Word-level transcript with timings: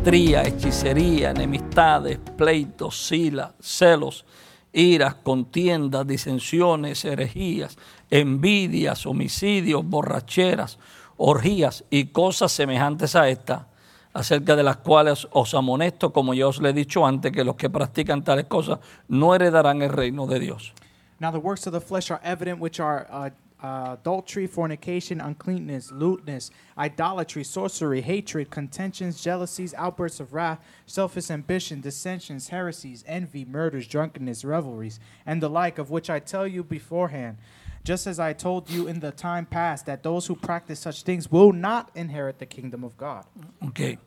idolatría, 0.00 0.42
hechicería, 0.44 1.30
enemistades, 1.30 2.18
pleitos, 2.36 3.06
sila- 3.06 3.52
celos, 3.60 4.24
iras, 4.72 5.14
contiendas, 5.16 6.06
disensiones, 6.06 7.04
herejías, 7.04 7.76
envidias, 8.10 9.04
homicidios, 9.04 9.84
borracheras, 9.84 10.78
orgías 11.18 11.84
y 11.90 12.06
cosas 12.06 12.50
semejantes 12.50 13.14
a 13.14 13.28
esta, 13.28 13.66
acerca 14.14 14.56
de 14.56 14.62
las 14.62 14.78
cuales 14.78 15.28
os 15.32 15.52
amonesto, 15.54 16.12
como 16.14 16.32
yo 16.32 16.48
os 16.48 16.62
le 16.62 16.70
he 16.70 16.72
dicho 16.72 17.06
antes, 17.06 17.30
que 17.30 17.44
los 17.44 17.56
que 17.56 17.68
practican 17.68 18.24
tales 18.24 18.46
cosas 18.46 18.78
no 19.08 19.34
heredarán 19.34 19.82
el 19.82 19.90
reino 19.90 20.26
de 20.26 20.40
Dios. 20.40 20.72
Now 21.18 21.30
the 21.30 21.38
works 21.38 21.66
of 21.66 21.74
the 21.74 21.80
flesh 21.80 22.10
are 22.10 22.20
evident, 22.24 22.58
which 22.58 22.80
are 22.80 23.06
uh, 23.12 23.28
uh, 23.62 23.96
adultery, 24.00 24.46
fornication, 24.46 25.20
uncleanness, 25.20 25.92
lewdness, 25.92 26.50
idolatry, 26.78 27.44
sorcery, 27.44 28.00
hatred, 28.00 28.50
contentions, 28.50 29.22
jealousies, 29.22 29.74
outbursts 29.74 30.20
of 30.20 30.32
wrath, 30.32 30.60
selfish 30.86 31.30
ambition, 31.30 31.80
dissensions, 31.80 32.48
heresies, 32.48 33.04
envy, 33.06 33.44
murders, 33.44 33.86
drunkenness, 33.86 34.44
revelries, 34.44 34.98
and 35.26 35.42
the 35.42 35.50
like, 35.50 35.78
of 35.78 35.90
which 35.90 36.08
I 36.08 36.20
tell 36.20 36.46
you 36.46 36.64
beforehand, 36.64 37.36
just 37.84 38.06
as 38.06 38.18
I 38.18 38.32
told 38.32 38.70
you 38.70 38.86
in 38.86 39.00
the 39.00 39.10
time 39.10 39.46
past, 39.46 39.86
that 39.86 40.02
those 40.02 40.26
who 40.26 40.36
practice 40.36 40.80
such 40.80 41.02
things 41.02 41.30
will 41.30 41.52
not 41.52 41.90
inherit 41.94 42.38
the 42.38 42.46
kingdom 42.46 42.84
of 42.84 42.96
God. 42.96 43.24
Ok. 43.62 43.98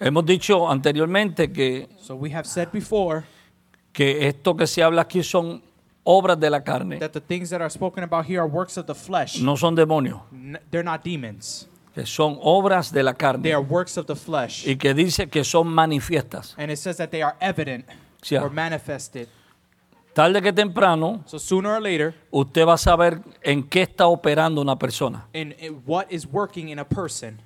Hemos 0.00 0.24
dicho 0.24 0.68
anteriormente 0.68 1.52
que, 1.52 1.88
So 2.00 2.16
we 2.16 2.30
have 2.30 2.46
said 2.46 2.72
before 2.72 3.24
que 3.92 4.26
esto 4.26 4.56
que 4.56 4.66
se 4.66 4.82
habla 4.82 5.02
aquí 5.02 5.22
son 5.22 5.62
obras 6.04 6.38
de 6.38 6.50
la 6.50 6.60
carne, 6.62 6.98
that 6.98 7.10
the 7.12 7.20
things 7.20 7.50
that 7.50 7.60
are 7.60 7.70
spoken 7.70 8.02
about 8.04 8.26
here 8.26 8.40
are 8.40 8.48
works 8.48 8.76
of 8.76 8.86
the 8.86 8.94
flesh. 8.94 9.40
no 9.40 9.56
son 9.56 9.74
demonios, 9.76 10.20
N- 10.32 10.58
they're 10.70 10.84
not 10.84 11.02
demons. 11.04 11.68
que 11.94 12.04
son 12.06 12.38
obras 12.40 12.90
de 12.92 13.02
la 13.02 13.12
They 13.12 13.18
carne 13.18 13.52
are 13.52 13.60
works 13.62 13.96
of 13.96 14.06
the 14.06 14.16
flesh. 14.16 14.66
y 14.66 14.76
que 14.76 14.94
dice 14.94 15.28
que 15.28 15.44
son 15.44 15.68
manifiestas. 15.68 16.54
And 16.58 16.70
it 16.70 16.78
says 16.78 16.96
that 16.96 17.10
they 17.10 17.22
are 17.22 17.36
evident 17.40 17.84
Sí. 18.22 18.36
or 18.36 18.50
manifested. 18.50 19.28
Tarde 20.14 20.42
que 20.42 20.52
temprano, 20.52 21.22
So 21.24 21.38
sooner 21.38 21.70
or 21.74 21.80
later, 21.80 22.14
usted 22.30 22.66
va 22.66 22.74
a 22.74 22.78
saber 22.78 23.22
en 23.42 23.62
qué 23.62 23.82
está 23.82 24.06
operando 24.08 24.60
una 24.60 24.76
persona. 24.78 25.26
in, 25.32 25.54
in 25.58 25.82
what 25.86 26.06
is 26.10 26.26
working 26.26 26.68
in 26.68 26.78
a 26.78 26.84
person. 26.84 27.40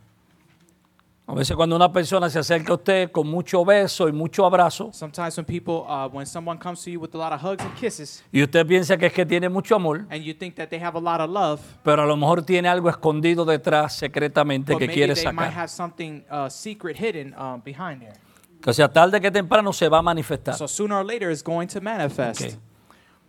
A 1.28 1.34
veces 1.34 1.56
cuando 1.56 1.74
una 1.74 1.90
persona 1.90 2.30
se 2.30 2.38
acerca 2.38 2.70
a 2.70 2.76
usted 2.76 3.10
con 3.10 3.26
mucho 3.26 3.64
beso 3.64 4.08
y 4.08 4.12
mucho 4.12 4.46
abrazo, 4.46 4.90
Sometimes 4.92 5.36
when 5.36 5.44
people, 5.44 5.82
uh, 5.88 6.08
when 6.12 6.24
someone 6.24 6.56
comes 6.56 6.84
to 6.84 6.90
you 6.90 7.00
with 7.00 7.12
a 7.14 7.18
lot 7.18 7.32
of 7.32 7.40
hugs 7.42 7.64
and 7.64 7.74
kisses, 7.74 8.24
y 8.32 8.44
usted 8.44 8.64
piensa 8.64 8.96
que 8.96 9.06
es 9.06 9.12
que 9.12 9.26
tiene 9.26 9.48
mucho 9.48 9.74
amor, 9.74 10.06
and 10.10 10.22
you 10.22 10.32
think 10.32 10.54
that 10.54 10.68
they 10.68 10.80
have 10.80 10.96
a 10.96 11.00
lot 11.00 11.20
of 11.20 11.28
love, 11.28 11.60
pero 11.82 12.04
a 12.04 12.06
lo 12.06 12.16
mejor 12.16 12.42
tiene 12.42 12.68
algo 12.68 12.88
escondido 12.88 13.44
detrás 13.44 13.96
secretamente 13.96 14.72
but 14.72 14.78
que 14.78 14.86
maybe 14.86 15.00
quiere 15.00 15.14
they 15.14 15.24
might 15.24 15.48
sacar. 15.48 15.52
have 15.64 15.68
something 15.68 16.24
uh, 16.30 16.48
secret 16.48 16.96
hidden 16.96 17.34
um, 17.34 17.60
behind 17.60 18.00
there. 18.00 18.88
Tarde 18.92 19.20
que 19.20 19.30
temprano 19.30 19.72
se 19.72 19.88
va 19.88 19.98
a 19.98 20.02
manifestar. 20.02 20.54
So 20.54 20.68
sooner 20.68 20.96
or 20.96 21.04
later, 21.04 21.30
it's 21.30 21.42
going 21.42 21.66
to 21.68 21.80
manifest. 21.80 22.42
Ok. 22.42 22.65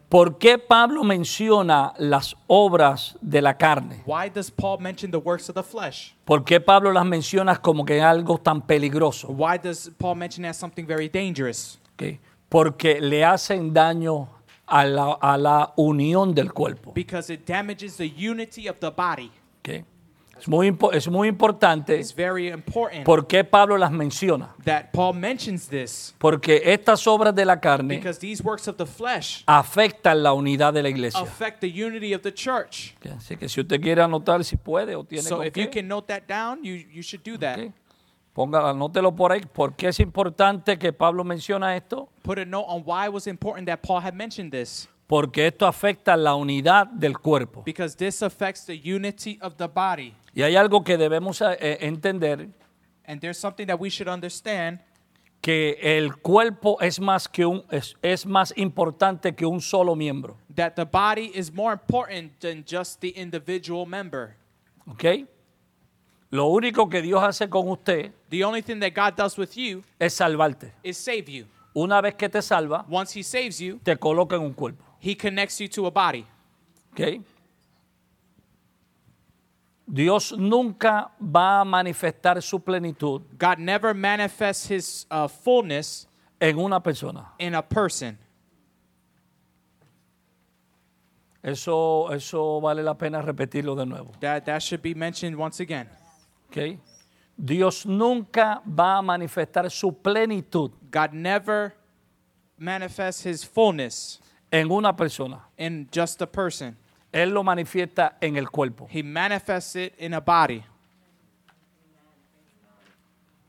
¿Por 0.09 0.37
qué 0.37 0.57
Pablo 0.57 1.03
menciona 1.03 1.93
las 1.97 2.33
obras 2.47 3.17
de 3.19 3.41
la 3.41 3.57
carne? 3.57 4.03
Why 4.05 4.29
does 4.29 4.49
Paul 4.49 4.79
mention 4.79 5.11
the 5.11 5.17
works 5.17 5.49
of 5.49 5.55
the 5.55 5.63
flesh? 5.63 6.15
¿Por 6.23 6.45
qué 6.45 6.61
Pablo 6.61 6.93
las 6.93 7.05
menciona 7.05 7.57
como 7.57 7.83
que 7.83 8.01
algo 8.01 8.37
tan 8.37 8.61
peligroso? 8.61 9.27
Why 9.27 9.57
does 9.57 9.91
Paul 9.97 10.15
mention 10.15 10.45
as 10.45 10.55
something 10.55 10.85
very 10.85 11.09
dangerous? 11.09 11.79
Porque 12.47 13.01
le 13.01 13.25
hacen 13.25 13.73
daño 13.73 14.29
a 14.65 14.85
la, 14.85 15.17
a 15.19 15.37
la 15.37 15.73
unión 15.75 16.33
del 16.33 16.53
cuerpo. 16.53 16.93
Because 16.93 17.29
it 17.29 17.45
damages 17.45 17.97
the 17.97 18.07
unity 18.07 18.69
of 18.69 18.79
the 18.79 18.91
body. 18.91 19.29
Es, 20.39 20.47
muy, 20.47 20.75
es 20.93 21.07
muy 21.07 21.27
importante 21.27 21.99
It's 21.99 22.13
very 22.15 22.49
important 22.49 23.03
por 23.05 23.27
qué 23.27 23.43
Pablo 23.43 23.77
las 23.77 23.91
menciona. 23.91 24.53
that 24.63 24.91
Paul 24.93 25.15
mentions 25.15 25.67
this 25.67 26.13
Porque 26.17 26.61
estas 26.65 27.05
obras 27.07 27.33
de 27.35 27.45
la 27.45 27.59
carne 27.59 27.95
because 27.97 28.19
these 28.19 28.41
works 28.43 28.67
of 28.67 28.77
the 28.77 28.85
flesh 28.85 29.43
afectan 29.45 30.21
la 30.23 30.33
unidad 30.33 30.73
de 30.73 30.83
la 30.83 30.89
iglesia. 30.89 31.19
affect 31.21 31.59
the 31.61 31.67
unity 31.67 32.13
of 32.13 32.21
the 32.21 32.33
church. 32.33 32.95
Ok. 32.97 33.11
Así 33.17 33.35
que 33.37 33.49
si 33.49 33.61
usted 33.61 33.81
quiere 33.81 34.01
anotar, 34.01 34.43
si 34.43 34.57
puede 34.57 34.95
o 34.95 35.03
tiene 35.03 35.23
So 35.23 35.37
con 35.37 35.47
if 35.47 35.53
qué, 35.53 35.63
you 35.63 35.69
can 35.71 35.87
note 35.87 36.07
that 36.07 36.23
down, 36.27 36.63
you, 36.63 36.75
you 36.75 37.01
should 37.01 37.23
do 37.23 37.37
that. 37.39 37.57
ok. 37.59 37.71
Ponga, 38.33 38.69
anótelo 38.69 39.15
por 39.15 39.31
ahí. 39.31 39.41
¿Por 39.51 39.75
qué 39.75 39.87
es 39.87 39.99
importante 39.99 40.77
que 40.77 40.93
Pablo 40.93 41.23
menciona 41.23 41.75
esto? 41.75 42.07
Put 42.21 42.37
a 42.37 42.45
note 42.45 42.67
on 42.69 42.83
why 42.85 43.07
it 43.07 43.11
was 43.13 43.25
important 43.25 43.67
that 43.67 43.79
Paul 43.81 43.99
had 43.99 44.13
mentioned 44.13 44.51
this. 44.51 44.87
Porque 45.07 45.47
esto 45.47 45.65
afecta 45.65 46.17
la 46.17 46.35
unidad 46.35 46.87
del 46.87 47.17
cuerpo. 47.17 47.63
Because 47.63 47.95
this 47.95 48.21
affects 48.21 48.65
the 48.65 48.75
unity 48.75 49.39
of 49.41 49.55
the 49.55 49.67
body. 49.67 50.13
Y 50.33 50.41
hay 50.43 50.55
algo 50.55 50.83
que 50.83 50.97
debemos 50.97 51.41
eh, 51.41 51.77
entender, 51.81 52.49
And 53.05 53.21
there's 53.21 53.37
something 53.37 53.65
that 53.67 53.79
we 53.79 53.89
should 53.89 54.09
understand 54.09 54.81
que 55.41 55.77
el 55.81 56.17
cuerpo 56.17 56.77
es 56.81 56.99
más, 56.99 57.29
que 57.29 57.45
un, 57.45 57.63
es, 57.71 57.95
es 58.01 58.25
más 58.25 58.51
importante 58.57 59.33
que 59.33 59.45
un 59.45 59.61
solo 59.61 59.95
miembro. 59.95 60.35
that 60.53 60.73
the 60.75 60.83
body 60.83 61.31
is 61.33 61.53
more 61.53 61.71
important 61.71 62.37
than 62.41 62.65
just 62.69 62.99
the 62.99 63.13
individual 63.15 63.85
member. 63.85 64.35
¿Ok? 64.87 65.25
Lo 66.31 66.47
único 66.47 66.89
que 66.89 67.01
Dios 67.01 67.23
hace 67.23 67.47
con 67.49 67.69
usted 67.69 68.11
The 68.29 68.43
only 68.43 68.61
thing 68.61 68.79
that 68.81 68.91
God 68.93 69.15
does 69.15 69.37
with 69.37 69.51
you 69.55 69.83
es 69.99 70.13
salvarte. 70.15 70.73
is 70.83 70.97
save 70.97 71.29
you. 71.29 71.45
Una 71.73 72.01
vez 72.01 72.15
que 72.15 72.27
te 72.27 72.41
salva, 72.41 72.85
Once 72.89 73.17
He 73.17 73.23
saves 73.23 73.59
you, 73.59 73.79
te 73.81 73.95
coloca 73.95 74.35
en 74.35 74.41
un 74.41 74.53
cuerpo. 74.53 74.83
He 74.99 75.15
connects 75.15 75.59
you 75.61 75.67
to 75.69 75.85
a 75.85 75.91
body. 75.91 76.25
Okay. 76.93 77.21
Dios 79.89 80.33
nunca 80.33 81.11
va 81.19 81.61
a 81.61 81.65
manifestar 81.65 82.41
su 82.43 82.59
plenitud 82.59 83.21
God 83.37 83.59
never 83.59 83.93
manifests 83.93 84.67
His 84.67 85.05
uh, 85.09 85.27
fullness 85.27 86.07
en 86.41 86.57
una 86.59 86.79
persona. 86.81 87.27
in 87.39 87.55
a 87.55 87.61
person. 87.61 88.17
Eso, 91.43 92.09
eso 92.11 92.59
vale 92.59 92.83
la 92.83 92.95
pena 92.95 93.21
repetirlo 93.21 93.75
de 93.77 93.85
nuevo. 93.85 94.11
That, 94.19 94.45
that 94.45 94.61
should 94.61 94.81
be 94.81 94.93
mentioned 94.93 95.37
once 95.37 95.61
again. 95.61 95.87
Okay. 96.51 96.77
Dios 97.41 97.85
nunca 97.85 98.61
va 98.65 98.97
a 98.97 99.01
manifestar 99.01 99.71
su 99.71 99.91
plenitud 99.91 100.71
God 100.91 101.13
never 101.13 101.73
manifests 102.57 103.23
His 103.23 103.43
fullness 103.45 104.19
en 104.51 104.71
una 104.71 104.95
persona. 104.95 105.41
in 105.57 105.87
just 105.91 106.21
a 106.21 106.27
person. 106.27 106.75
Él 107.11 107.29
lo 107.29 107.43
manifiesta 107.43 108.17
en 108.21 108.35
el 108.37 108.49
cuerpo. 108.49 108.87
He 108.89 109.01
manifests 109.01 109.75
it 109.75 109.93
in 109.97 110.13
a 110.13 110.19
body. 110.21 110.63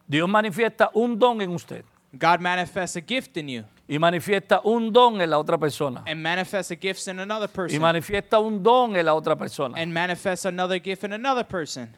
Dios 0.09 0.29
manifiesta 0.29 0.91
un 0.95 1.19
don 1.19 1.41
en 1.43 1.51
usted 1.51 1.85
God 2.19 2.41
manifests 2.41 2.97
a 2.97 3.03
gift 3.03 3.37
in 3.37 3.49
you 3.49 3.65
y 3.87 3.99
manifiesta 3.99 4.61
un 4.65 4.91
don 4.91 5.21
en 5.21 5.29
la 5.29 5.39
otra 5.39 5.59
persona 5.59 6.03
and 6.07 6.23
manifests 6.23 6.71
a 6.71 6.77
gift 6.77 7.07
in 7.09 7.19
another 7.19 7.49
y 7.49 7.55
person 7.55 7.81
manifiesta 7.81 8.39
un 8.39 8.63
don 8.63 8.97
en 8.97 9.05
la 9.05 9.15
otra 9.15 9.37
persona. 9.37 9.75
and 9.77 9.93
manifests 9.93 10.47
another 10.47 10.79
gift 10.79 11.05
in 11.05 11.13
another 11.13 11.45
person. 11.45 11.95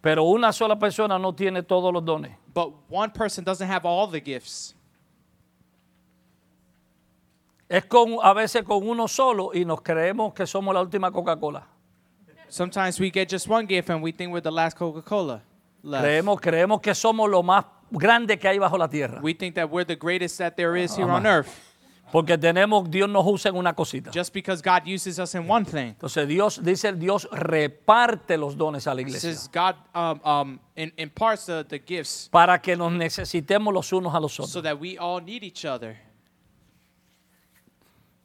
Pero 0.00 0.24
una 0.24 0.52
sola 0.52 0.78
persona 0.78 1.18
no 1.18 1.32
tiene 1.32 1.62
todos 1.62 1.92
los 1.92 2.04
dones. 2.04 2.30
But 2.54 2.72
one 2.88 3.10
person 3.10 3.42
doesn't 3.44 3.66
have 3.66 3.84
all 3.84 4.06
the 4.06 4.20
gifts. 4.20 4.74
Es 7.68 7.84
con 7.84 8.16
a 8.22 8.32
veces 8.32 8.62
con 8.62 8.88
uno 8.88 9.06
solo 9.08 9.50
y 9.52 9.64
nos 9.64 9.82
creemos 9.82 10.32
que 10.32 10.46
somos 10.46 10.74
la 10.74 10.80
última 10.80 11.10
Coca-Cola. 11.10 11.66
Sometimes 12.48 12.98
we 12.98 13.10
get 13.10 13.28
just 13.30 13.46
one 13.46 13.66
gift 13.66 13.90
and 13.90 14.02
we 14.02 14.10
think 14.10 14.32
we're 14.32 14.40
the 14.42 14.50
last 14.50 14.76
Coca-Cola 14.78 15.42
left. 15.82 16.02
Creemos, 16.02 16.40
creemos 16.40 16.80
que 16.80 16.94
somos 16.94 17.28
lo 17.28 17.42
más 17.42 17.66
grande 17.90 18.38
que 18.38 18.48
hay 18.48 18.58
bajo 18.58 18.78
la 18.78 18.88
tierra. 18.88 19.20
We 19.22 19.34
think 19.34 19.54
that 19.56 19.68
we're 19.70 19.84
the 19.84 19.96
greatest 19.96 20.38
that 20.38 20.56
there 20.56 20.76
is 20.76 20.96
here 20.96 21.10
on 21.10 21.26
earth 21.26 21.48
Porque 22.10 22.38
tenemos, 22.38 22.90
Dios 22.90 23.06
nos 23.06 23.26
usa 23.26 23.50
en 23.50 23.56
una 23.56 23.74
cosita. 23.74 24.10
just 24.10 24.32
because 24.32 24.62
God 24.62 24.86
uses 24.86 25.18
us 25.18 25.34
in 25.34 25.46
one 25.46 25.66
thing. 25.66 25.88
Entonces 25.88 26.26
Dios 26.26 26.58
dice, 26.64 26.92
Dios 26.94 27.28
reparte 27.30 28.38
los 28.38 28.56
dones 28.56 28.86
a 28.86 28.94
la 28.94 29.02
iglesia 29.02 29.28
is 29.28 29.46
God 29.52 29.74
um, 29.94 30.18
um, 30.24 30.60
in, 30.74 30.90
imparts 30.96 31.44
the, 31.44 31.66
the 31.68 31.78
gifts 31.78 32.30
para 32.32 32.58
que 32.62 32.74
nos 32.76 32.92
necesitemos 32.92 33.74
los 33.74 33.92
unos 33.92 34.14
a 34.14 34.20
los 34.20 34.32
so 34.32 34.44
otros. 34.44 34.62
that 34.62 34.80
we 34.80 34.96
all 34.96 35.20
need 35.20 35.44
each 35.44 35.66
other. 35.66 35.98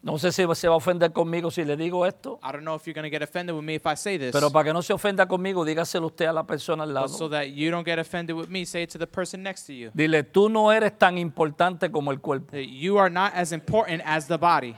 No 0.04 0.18
sé 0.18 0.34
si 0.34 0.46
se 0.56 0.68
va 0.68 0.74
a 0.74 0.78
ofender 0.78 1.14
conmigo 1.14 1.50
si 1.50 1.64
le 1.64 1.78
digo 1.78 2.06
esto, 2.06 2.38
I 2.44 2.52
don't 2.52 2.64
know 2.64 2.76
if 2.76 2.86
you're 2.86 2.94
going 2.94 3.10
to 3.10 3.10
get 3.10 3.22
offended 3.24 3.56
with 3.56 3.64
me 3.64 3.76
if 3.76 3.86
I 3.88 3.96
say 3.96 4.18
this. 4.18 4.34
pero 4.34 4.52
para 4.52 4.66
que 4.66 4.74
no 4.74 4.82
se 4.82 4.92
ofenda 4.92 5.26
conmigo, 5.30 5.64
dígaselo 5.64 6.08
usted 6.08 6.26
a 6.26 6.34
la 6.34 6.44
persona 6.44 6.84
al 6.84 6.90
But 6.90 6.94
lado. 6.96 7.08
so 7.08 7.30
that 7.30 7.52
you 7.52 7.72
don't 7.72 7.86
get 7.86 8.00
offended 8.00 8.36
with 8.36 8.50
me, 8.50 8.66
say 8.66 8.84
it 8.84 8.90
to 8.92 8.98
the 8.98 9.08
person 9.08 9.42
next 9.42 9.66
to 9.68 9.74
you. 9.74 9.92
Dile, 9.94 10.24
tú 10.24 10.50
no 10.50 10.74
eres 10.74 10.98
tan 10.98 11.18
importante 11.18 11.90
como 11.90 12.12
el 12.12 12.20
cuerpo. 12.20 12.58
You 12.58 12.98
are 13.00 13.10
not 13.10 13.32
as 13.34 13.54
important 13.54 14.02
as 14.06 14.28
the 14.28 14.38
body. 14.38 14.76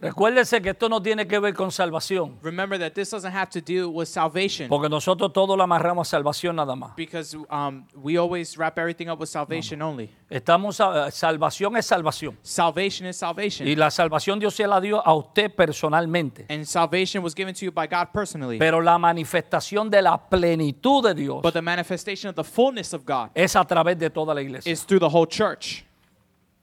Recuérdese 0.00 0.62
que 0.62 0.70
esto 0.70 0.88
no 0.88 1.02
tiene 1.02 1.26
que 1.26 1.40
ver 1.40 1.52
con 1.54 1.72
salvación, 1.72 2.38
Remember 2.40 2.78
that 2.78 2.92
this 2.92 3.10
doesn't 3.10 3.34
have 3.34 3.48
to 3.50 3.60
do 3.60 3.90
with 3.90 4.06
salvation 4.06 4.68
porque 4.68 4.88
nosotros 4.88 5.32
todo 5.32 5.56
lo 5.56 5.64
amarramos 5.64 6.06
a 6.06 6.10
salvación 6.10 6.54
nada 6.54 6.76
más. 6.76 6.94
because 6.94 7.36
um, 7.50 7.84
we 7.96 8.16
always 8.16 8.56
wrap 8.56 8.78
everything 8.78 9.08
up 9.08 9.18
with 9.18 9.28
salvation 9.28 9.82
only. 9.82 10.08
Estamos 10.30 10.78
a- 10.78 11.10
salvación 11.10 11.76
es 11.76 11.86
salvación. 11.86 12.36
Salvation 12.42 13.08
is 13.08 13.16
salvation. 13.16 13.66
Y 13.66 13.74
la 13.74 13.90
salvación 13.90 14.38
Dios 14.38 14.54
se 14.54 14.68
la 14.68 14.80
dio 14.80 15.04
a 15.04 15.12
usted 15.14 15.52
personalmente. 15.52 16.46
and 16.48 16.64
salvation 16.64 17.24
was 17.24 17.34
given 17.34 17.52
to 17.52 17.64
you 17.64 17.72
by 17.72 17.88
God 17.88 18.12
personally. 18.12 18.56
Pero 18.58 18.80
la 18.80 18.98
manifestación 18.98 19.90
de 19.90 20.00
la 20.02 20.16
plenitud 20.16 21.02
de 21.08 21.14
Dios 21.14 21.42
but 21.42 21.54
the 21.54 21.62
manifestation 21.62 22.28
of 22.28 22.36
the 22.36 22.44
fullness 22.44 22.94
of 22.94 23.04
God 23.04 23.30
es 23.34 23.56
a 23.56 23.64
través 23.66 23.98
de 23.98 24.10
toda 24.10 24.32
la 24.32 24.42
iglesia. 24.42 24.70
is 24.70 24.84
through 24.86 25.00
the 25.00 25.08
whole 25.08 25.26
church. 25.26 25.84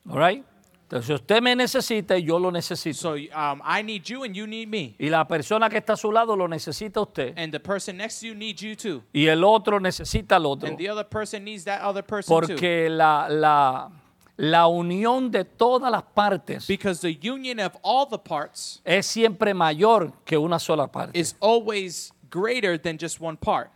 All 0.10 0.18
right? 0.18 0.46
Entonces 0.86 1.16
usted 1.16 1.42
me 1.42 1.56
necesita 1.56 2.16
y 2.16 2.24
yo 2.26 2.38
lo 2.38 2.52
necesito. 2.52 3.00
So 3.00 3.14
um, 3.14 3.60
I 3.66 3.82
need 3.82 4.04
you 4.04 4.24
and 4.24 4.36
you 4.36 4.46
need 4.46 4.68
me. 4.68 4.96
Y 5.00 5.10
la 5.10 5.28
persona 5.28 5.68
que 5.68 5.80
está 5.80 5.94
a 5.94 5.98
su 5.98 6.12
lado 6.12 6.36
lo 6.36 6.48
necesita 6.48 7.00
a 7.00 7.04
usted. 7.04 7.34
And 7.36 7.52
the 7.52 7.60
person 7.60 7.98
next 7.98 8.20
to 8.20 8.28
you 8.28 8.36
needs 8.36 8.62
you 8.62 8.76
too. 8.76 9.02
Y 9.12 9.26
el 9.28 9.44
otro 9.44 9.80
necesita 9.80 10.36
al 10.36 10.46
otro. 10.46 10.70
And 10.70 10.78
the 10.78 10.88
other 10.90 11.04
person 11.04 11.44
needs 11.44 11.64
that 11.64 11.82
other 11.82 12.04
person 12.04 12.30
too. 12.40 12.48
Porque 12.48 12.88
la, 12.88 13.28
la, 13.28 13.90
la 14.38 14.68
unión 14.68 15.32
de 15.32 15.44
todas 15.44 15.92
las 15.92 16.04
partes 16.14 16.68
Because 16.68 17.02
the 17.02 17.18
union 17.20 17.60
of 17.60 17.76
all 17.82 18.06
the 18.06 18.20
parts 18.20 18.82
es 18.86 19.08
siempre 19.08 19.56
mayor 19.56 20.14
que 20.24 20.38
una 20.38 20.60
sola 20.60 20.88
parte. 20.88 21.18
is 21.18 21.34
always 21.40 22.12
greater 22.30 22.78
than 22.78 23.00
just 23.00 23.20
one 23.20 23.38
part. 23.38 23.72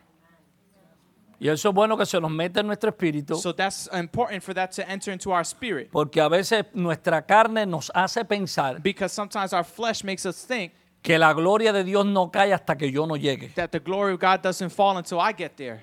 Y 1.39 1.47
eso 1.47 1.69
es 1.69 1.75
bueno 1.75 1.95
que 1.97 2.05
se 2.05 2.19
nos 2.19 2.29
meta 2.29 2.59
en 2.59 2.67
nuestro 2.67 2.89
espíritu. 2.89 3.35
So 3.37 3.53
that's 3.55 3.89
important 3.93 4.43
for 4.43 4.53
that 4.53 4.71
to 4.71 4.81
enter 4.89 5.13
into 5.13 5.31
our 5.31 5.45
spirit. 5.45 5.89
Porque 5.89 6.19
a 6.19 6.27
veces 6.27 6.65
nuestra 6.73 7.25
carne 7.25 7.65
nos 7.65 7.89
hace 7.95 8.25
pensar 8.25 8.81
Because 8.83 9.13
sometimes 9.13 9.53
our 9.53 9.63
flesh 9.63 10.03
makes 10.03 10.25
us 10.25 10.45
think 10.45 10.73
que 11.01 11.17
la 11.17 11.31
gloria 11.33 11.71
de 11.71 11.85
Dios 11.85 12.05
no 12.05 12.29
cae 12.29 12.51
hasta 12.51 12.75
que 12.77 12.91
yo 12.91 13.05
no 13.05 13.15
llegue. 13.15 13.53
that 13.55 13.71
the 13.71 13.79
glory 13.79 14.13
of 14.13 14.19
God 14.19 14.41
doesn't 14.41 14.69
fall 14.69 14.97
until 14.97 15.19
I 15.19 15.31
get 15.31 15.55
there. 15.55 15.81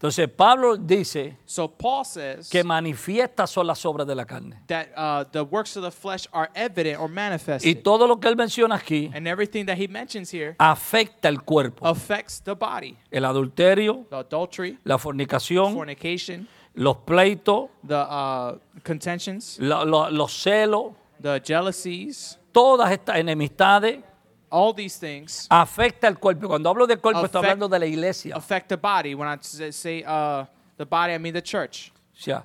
Entonces 0.00 0.28
Pablo 0.30 0.78
dice 0.78 1.36
So 1.44 1.68
Paul 1.70 2.06
says 2.06 2.48
que 2.48 2.64
manifiestas 2.64 3.50
son 3.50 3.66
las 3.66 3.84
obras 3.84 4.06
de 4.06 4.14
la 4.14 4.24
carne. 4.24 4.56
that 4.66 4.86
uh, 4.96 5.24
the 5.30 5.42
works 5.42 5.76
of 5.76 5.82
the 5.84 5.90
flesh 5.90 6.26
are 6.32 6.50
evident 6.54 6.98
or 6.98 7.06
Y 7.10 7.12
manifested. 7.14 7.82
todo 7.82 8.06
lo 8.06 8.18
que 8.18 8.30
él 8.30 8.34
menciona 8.36 8.76
aquí 8.76 9.10
And 9.14 9.26
everything 9.28 9.66
that 9.66 9.76
he 9.76 9.86
mentions 9.88 10.32
here 10.32 10.56
afecta 10.58 11.28
el 11.28 11.42
cuerpo. 11.42 11.86
affects 11.86 12.40
the 12.42 12.54
body. 12.54 12.96
El 13.10 13.26
adulterio, 13.26 14.06
The 14.08 14.16
adultery, 14.16 14.78
la 14.84 14.96
fornicación, 14.96 15.74
fornication, 15.74 16.48
los 16.74 16.96
pleitos, 17.04 17.68
the 17.86 17.94
uh, 17.96 18.58
contentions, 18.82 19.58
la- 19.60 19.84
los 19.84 20.32
celos, 20.32 20.94
the 21.20 21.40
jealousies, 21.44 22.38
todas 22.52 22.90
estas 22.90 23.18
enemistades 23.18 24.02
all 24.50 24.72
these 24.74 24.98
things 24.98 25.46
afecta 25.50 26.08
el 26.08 26.18
cuerpo. 26.18 26.48
Cuando 26.48 26.68
hablo 26.70 26.86
de 26.86 26.96
cuerpo 26.96 27.24
estoy 27.24 27.40
Affect- 27.42 27.44
hablando 27.44 27.68
de 27.68 27.78
la 27.78 27.86
iglesia. 27.86 28.34
affect 28.36 28.68
the 28.68 28.76
body. 28.76 29.14
When 29.14 29.28
I 29.28 29.38
say 29.70 30.02
uh, 30.06 30.44
the 30.76 30.84
body, 30.86 31.14
I 31.14 31.18
mean 31.18 31.34
the 31.34 31.42
church. 31.42 31.92
O 32.14 32.20
sea, 32.22 32.44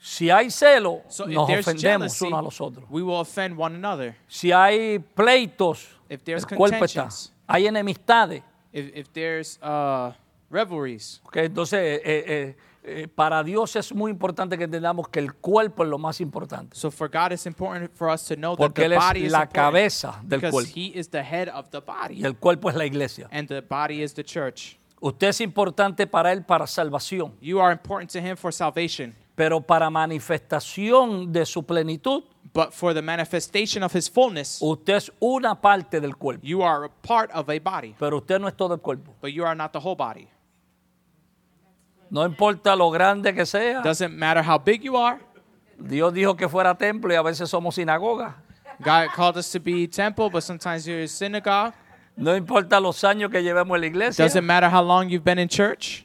si 0.00 0.30
hay 0.30 0.46
celo, 0.50 1.02
So 1.08 1.24
if 1.28 1.34
nos 1.34 1.46
there's 1.48 1.66
ofendemos 1.66 1.80
jealousy, 1.80 2.26
unos 2.26 2.38
a 2.38 2.42
los 2.42 2.60
otros. 2.60 2.84
we 2.90 3.02
will 3.02 3.20
offend 3.20 3.56
one 3.58 3.74
another. 3.74 4.16
Si 4.28 4.50
hay 4.52 4.98
pleitos, 4.98 5.86
If 6.08 6.22
there's 6.24 6.44
el 6.50 6.56
cuerpo 6.56 6.84
está. 6.84 7.02
contentions, 7.02 7.32
Hay 7.48 7.66
enemistades. 7.66 8.42
if, 8.72 8.90
if 8.96 9.12
there's 9.12 9.58
uh, 9.62 10.12
revelries, 10.50 11.20
ok, 11.24 11.36
Entonces, 11.44 11.78
eh, 11.78 12.00
eh, 12.04 12.56
eh, 12.84 13.06
para 13.06 13.44
Dios 13.44 13.76
es 13.76 13.94
muy 13.94 14.10
importante 14.10 14.58
que 14.58 14.64
entendamos 14.64 15.08
que 15.08 15.20
el 15.20 15.34
cuerpo 15.34 15.84
es 15.84 15.88
lo 15.88 15.98
más 15.98 16.20
importante. 16.20 16.76
so 16.76 16.90
for 16.90 17.08
God, 17.08 17.32
it's 17.32 17.46
important 17.46 17.90
for 17.94 18.08
us 18.10 18.24
to 18.26 18.34
know 18.34 18.56
that 18.56 18.58
Porque 18.58 18.80
the 18.82 18.86
Él 18.86 18.92
es 18.94 18.98
body 18.98 19.24
is 19.26 19.32
la 19.32 19.42
important 19.42 19.54
cabeza 19.54 20.20
del 20.24 20.40
because 20.40 20.52
cuerpo. 20.52 20.70
He 20.74 20.86
is 20.98 21.08
the 21.08 21.22
head 21.22 21.48
of 21.48 21.70
the 21.70 21.78
Y 21.78 21.84
body, 21.86 22.24
el 22.24 22.34
cuerpo 22.36 22.68
es 22.70 22.74
la 22.76 22.84
iglesia. 22.84 23.28
and 23.30 23.46
the 23.48 23.60
body 23.62 24.02
is 24.02 24.14
the 24.14 24.24
church. 24.24 24.78
Usted 25.00 25.28
es 25.28 25.40
importante 25.40 26.06
para 26.06 26.32
Él 26.32 26.44
para 26.44 26.66
salvación. 26.66 27.32
You 27.40 27.60
are 27.60 27.72
important 27.72 28.10
to 28.12 28.20
Him 28.20 28.36
for 28.36 28.52
salvation, 28.52 29.14
Pero 29.34 29.60
para 29.60 29.88
manifestación 29.90 31.32
de 31.32 31.44
su 31.46 31.62
plenitud, 31.64 32.24
but 32.52 32.72
for 32.72 32.92
the 32.94 33.02
manifestation 33.02 33.82
of 33.82 33.92
His 33.94 34.08
fullness, 34.10 34.58
usted 34.60 34.94
es 34.96 35.10
una 35.20 35.54
parte 35.60 36.00
del 36.00 36.16
cuerpo. 36.16 36.44
you 36.46 36.62
are 36.62 36.84
a 36.84 36.88
part 36.88 37.30
of 37.32 37.48
a 37.48 37.58
body, 37.58 37.94
Pero 37.98 38.18
usted 38.18 38.38
no 38.40 38.48
es 38.48 38.54
todo 38.56 38.74
el 38.74 38.80
cuerpo. 38.80 39.14
but 39.20 39.32
you 39.32 39.44
are 39.44 39.54
not 39.54 39.72
the 39.72 39.80
whole 39.80 39.96
body. 39.96 40.28
No 42.12 42.26
importa 42.26 42.76
lo 42.76 42.90
grande 42.90 43.32
que 43.32 43.46
sea. 43.46 43.80
Doesn't 43.80 44.14
matter 44.14 44.44
how 44.46 44.58
big 44.58 44.82
you 44.82 44.98
are. 44.98 45.18
Dios 45.78 46.12
dijo 46.12 46.36
que 46.36 46.46
fuera 46.46 46.76
templo 46.76 47.10
y 47.10 47.16
a 47.16 47.22
veces 47.22 47.48
somos 47.48 47.74
sinagoga. 47.76 48.36
God 48.84 49.08
called 49.14 49.38
us 49.38 49.50
to 49.50 49.58
be 49.58 49.88
temple, 49.88 50.28
but 50.28 50.42
sometimes 50.42 50.86
you're 50.86 51.04
a 51.04 51.08
synagogue. 51.08 51.72
No 52.14 52.36
importa 52.36 52.78
los 52.80 53.02
años 53.02 53.30
que 53.30 53.42
llevemos 53.42 53.76
en 53.76 53.80
la 53.80 53.86
iglesia. 53.86 54.24
Doesn't 54.26 54.44
matter 54.44 54.68
how 54.68 54.82
long 54.82 55.08
you've 55.08 55.24
been 55.24 55.38
in 55.38 55.48
church. 55.48 56.04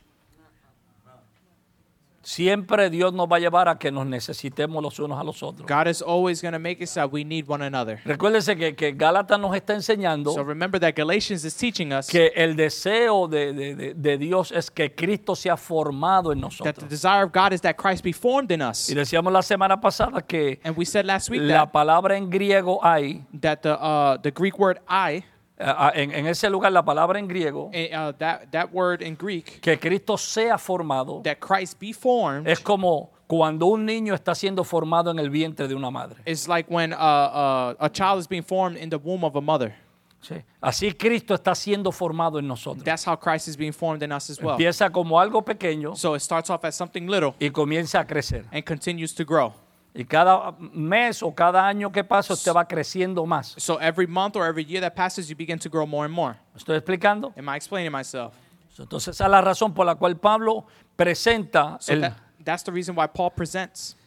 Siempre 2.28 2.90
Dios 2.90 3.14
nos 3.14 3.26
va 3.32 3.38
a 3.38 3.40
llevar 3.40 3.70
a 3.70 3.80
que 3.80 3.90
nos 3.90 4.06
necesitemos 4.06 4.84
los 4.84 5.00
unos 5.00 5.18
a 5.18 5.24
los 5.24 5.42
otros. 5.42 5.66
God 5.66 5.88
is 5.88 6.02
always 6.02 6.42
going 6.42 6.52
to 6.52 6.60
make 6.60 6.84
it 6.84 6.90
so 6.90 7.00
that 7.00 7.10
we 7.10 7.24
need 7.24 7.46
one 7.48 7.64
another. 7.66 8.02
Recuérdese 8.04 8.58
que, 8.58 8.76
que 8.76 8.92
Gálatas 8.92 9.40
nos 9.40 9.56
está 9.56 9.74
enseñando 9.76 10.34
So 10.34 10.44
remember 10.44 10.78
that 10.82 10.94
Galatians 10.94 11.46
is 11.46 11.56
teaching 11.56 11.94
us 11.94 12.08
que 12.10 12.34
el 12.36 12.58
deseo 12.58 13.30
de, 13.30 13.54
de- 13.54 13.76
de- 13.76 13.94
de 13.94 14.18
Dios 14.18 14.52
es 14.52 14.70
que 14.70 14.94
Cristo 14.94 15.38
sea 15.38 15.56
formado 15.56 16.34
en 16.34 16.42
that 16.42 16.50
the 16.50 16.64
nosotros. 16.66 16.90
desire 16.90 17.24
of 17.24 17.32
God 17.32 17.54
is 17.54 17.62
that 17.62 17.76
Christ 17.78 18.04
be 18.04 18.12
formed 18.12 18.52
in 18.52 18.62
us. 18.62 18.90
Y 18.90 18.94
decíamos 18.94 19.32
la 19.32 19.42
semana 19.42 19.80
pasada 19.80 20.22
que 20.22 20.60
And 20.66 20.76
we 20.78 20.84
said 20.84 21.06
last 21.06 21.30
week 21.30 21.42
la 21.44 21.60
that, 21.64 21.72
palabra 21.72 22.18
en 22.18 22.30
griego 22.30 22.82
hay, 22.84 23.24
that 23.40 23.60
the, 23.62 23.72
uh, 23.72 24.18
the 24.22 24.32
Greek 24.32 24.60
word 24.60 24.80
I, 24.90 25.24
eh, 25.60 25.92
en, 25.96 26.12
en 26.12 26.28
ese 26.28 26.50
lugar 26.50 26.72
la 26.72 26.84
palabra 26.84 27.20
en 27.20 27.28
griego, 27.28 27.70
eh, 27.74 27.92
uh, 27.94 28.12
that, 28.18 28.52
that 28.52 28.70
word 28.72 29.02
in 29.02 29.16
Greek, 29.16 29.60
que 29.62 29.78
Cristo 29.78 30.18
sea 30.18 30.58
formado, 30.58 31.22
that 31.24 31.38
Christ 31.40 31.80
be 31.80 31.94
formed, 31.94 32.48
es 32.48 32.60
como 32.60 33.12
cuando 33.28 33.66
un 33.68 33.86
niño 33.86 34.14
está 34.14 34.34
siendo 34.36 34.64
formado 34.64 35.12
en 35.12 35.20
el 35.20 35.30
vientre 35.30 35.68
de 35.68 35.76
una 35.76 35.92
madre. 35.92 36.22
is 36.26 36.48
like 36.48 36.70
when 36.70 36.94
uh, 36.94 36.98
uh, 36.98 37.74
a 37.80 37.90
child 37.90 38.20
is 38.20 38.28
being 38.28 38.44
formed 38.44 38.78
in 38.78 38.90
the 38.90 38.98
womb 38.98 39.24
of 39.24 39.36
a 39.36 39.42
mother. 39.42 39.76
Sí. 40.20 40.36
Así 40.62 40.92
Cristo 40.98 41.36
está 41.36 41.54
siendo 41.54 41.92
formado 41.92 42.40
en 42.40 42.48
nosotros. 42.48 42.84
That's 42.84 43.06
how 43.06 43.16
Christ 43.16 43.48
is 43.48 43.56
being 43.56 43.72
formed 43.72 44.02
in 44.02 44.12
us 44.12 44.30
as 44.32 44.40
well. 44.42 44.54
Empieza 44.56 44.90
como 44.92 45.20
algo 45.20 45.44
pequeño 45.46 45.96
So 45.96 46.16
it 46.16 46.22
starts 46.22 46.50
off 46.50 46.66
as 46.66 46.76
something 46.76 47.08
little 47.08 47.36
y 47.40 47.50
comienza 47.52 48.00
a 48.00 48.06
crecer. 48.06 48.46
and 48.52 48.66
continues 48.66 49.14
to 49.14 49.24
grow. 49.24 49.54
Y 50.00 50.06
cada 50.06 50.54
mes 50.60 51.24
o 51.24 51.34
cada 51.34 51.68
año 51.68 51.92
que 51.92 52.04
pasa 52.04 52.34
usted 52.34 52.54
va 52.54 52.68
creciendo 52.68 53.26
más. 53.26 53.56
So 53.58 53.80
every 53.82 54.06
month 54.06 54.36
or 54.36 54.46
every 54.46 54.64
year 54.64 54.80
that 54.82 54.94
passes, 54.94 55.28
you 55.28 55.36
begin 55.36 55.58
to 55.58 55.70
grow 55.70 55.88
more 55.88 56.06
and 56.06 56.14
more. 56.14 56.36
¿Me 56.54 56.60
estoy 56.60 56.76
explicando? 56.78 57.34
Am 57.36 57.50
I 57.50 57.56
explaining 57.56 57.92
myself? 57.92 58.34
Entonces 58.78 59.16
esa 59.16 59.26
es 59.26 59.32
la 59.32 59.42
razón 59.42 59.74
por 59.74 59.88
la 59.88 59.96
cual 59.96 60.16
Pablo 60.18 60.68
presenta 60.96 61.78
So 61.82 61.94
el- 61.94 62.02
that, 62.02 62.14
that's 62.44 62.64
the 62.64 62.72
reason 62.72 62.96
why 62.96 63.08
Paul 63.08 63.32
presents 63.32 63.98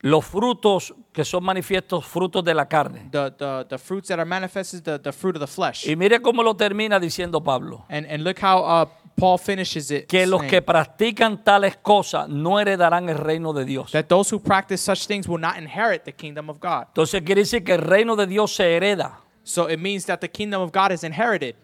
los 0.00 0.24
frutos 0.24 0.94
que 1.12 1.24
son 1.24 1.44
manifiestos, 1.44 2.04
frutos 2.06 2.42
de 2.44 2.54
la 2.54 2.64
carne. 2.66 3.08
the, 3.10 3.30
the, 3.36 3.66
the 3.68 3.76
fruits 3.78 4.08
that 4.08 4.18
are 4.18 4.24
manifested, 4.26 4.82
the, 4.84 4.98
the 4.98 5.12
fruit 5.12 5.36
of 5.36 5.40
the 5.40 5.46
flesh. 5.46 5.86
Y 5.86 5.94
mire 5.96 6.20
cómo 6.22 6.42
lo 6.42 6.54
termina 6.54 6.98
diciendo 6.98 7.42
Pablo. 7.44 7.84
And, 7.90 8.06
and 8.06 8.22
look 8.24 8.38
how 8.38 8.62
uh, 8.64 8.86
Paul 9.16 9.38
finishes 9.38 9.90
it. 9.90 10.06
Que 10.06 10.26
los 10.26 10.42
que 10.42 10.60
practican 10.60 11.42
tales 11.42 11.76
cosas 11.78 12.28
no 12.28 12.60
heredarán 12.60 13.08
el 13.08 13.16
reino 13.16 13.52
de 13.54 13.64
Dios. 13.64 13.90
that 13.92 14.04
those 14.08 14.30
who 14.30 14.38
practice 14.38 14.82
such 14.82 15.06
things 15.06 15.26
will 15.26 15.40
not 15.40 15.56
inherit 15.56 16.04
the 16.04 16.12
kingdom 16.12 16.50
of 16.50 16.60
God. 16.60 16.88
Entonces 16.88 17.22
quiere 17.24 17.40
decir 17.42 17.64
que 17.64 17.74
el 17.74 17.80
reino 17.80 18.14
de 18.14 18.26
Dios 18.26 18.54
se 18.54 18.64
hereda. 18.76 19.18
So 19.42 19.68
it 19.68 19.78
means 19.78 20.04
that 20.06 20.20
the 20.20 20.28
kingdom 20.28 20.60
of 20.60 20.70
God 20.70 20.92
is 20.92 21.02
inherited. 21.02 21.56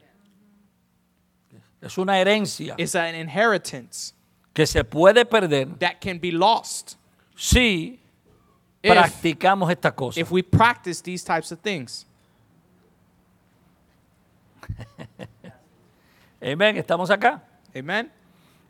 Es 1.82 1.98
una 1.98 2.12
herencia 2.12 2.74
It's 2.78 2.94
an 2.94 3.14
inheritance 3.14 4.14
que 4.54 4.66
se 4.66 4.84
puede 4.84 5.26
perder 5.26 5.66
that 5.80 6.00
can 6.00 6.18
be 6.18 6.30
lost 6.30 6.96
si 7.36 7.98
if, 8.82 8.92
practicamos 8.92 9.70
estas 9.70 9.92
cosas. 9.94 10.16
if 10.16 10.30
we 10.30 10.42
practice 10.42 11.02
these 11.02 11.24
types 11.24 11.50
of 11.52 11.58
things. 11.58 12.06
Amén, 16.42 16.76
estamos 16.76 17.10
acá. 17.10 17.42
Amen? 17.76 18.10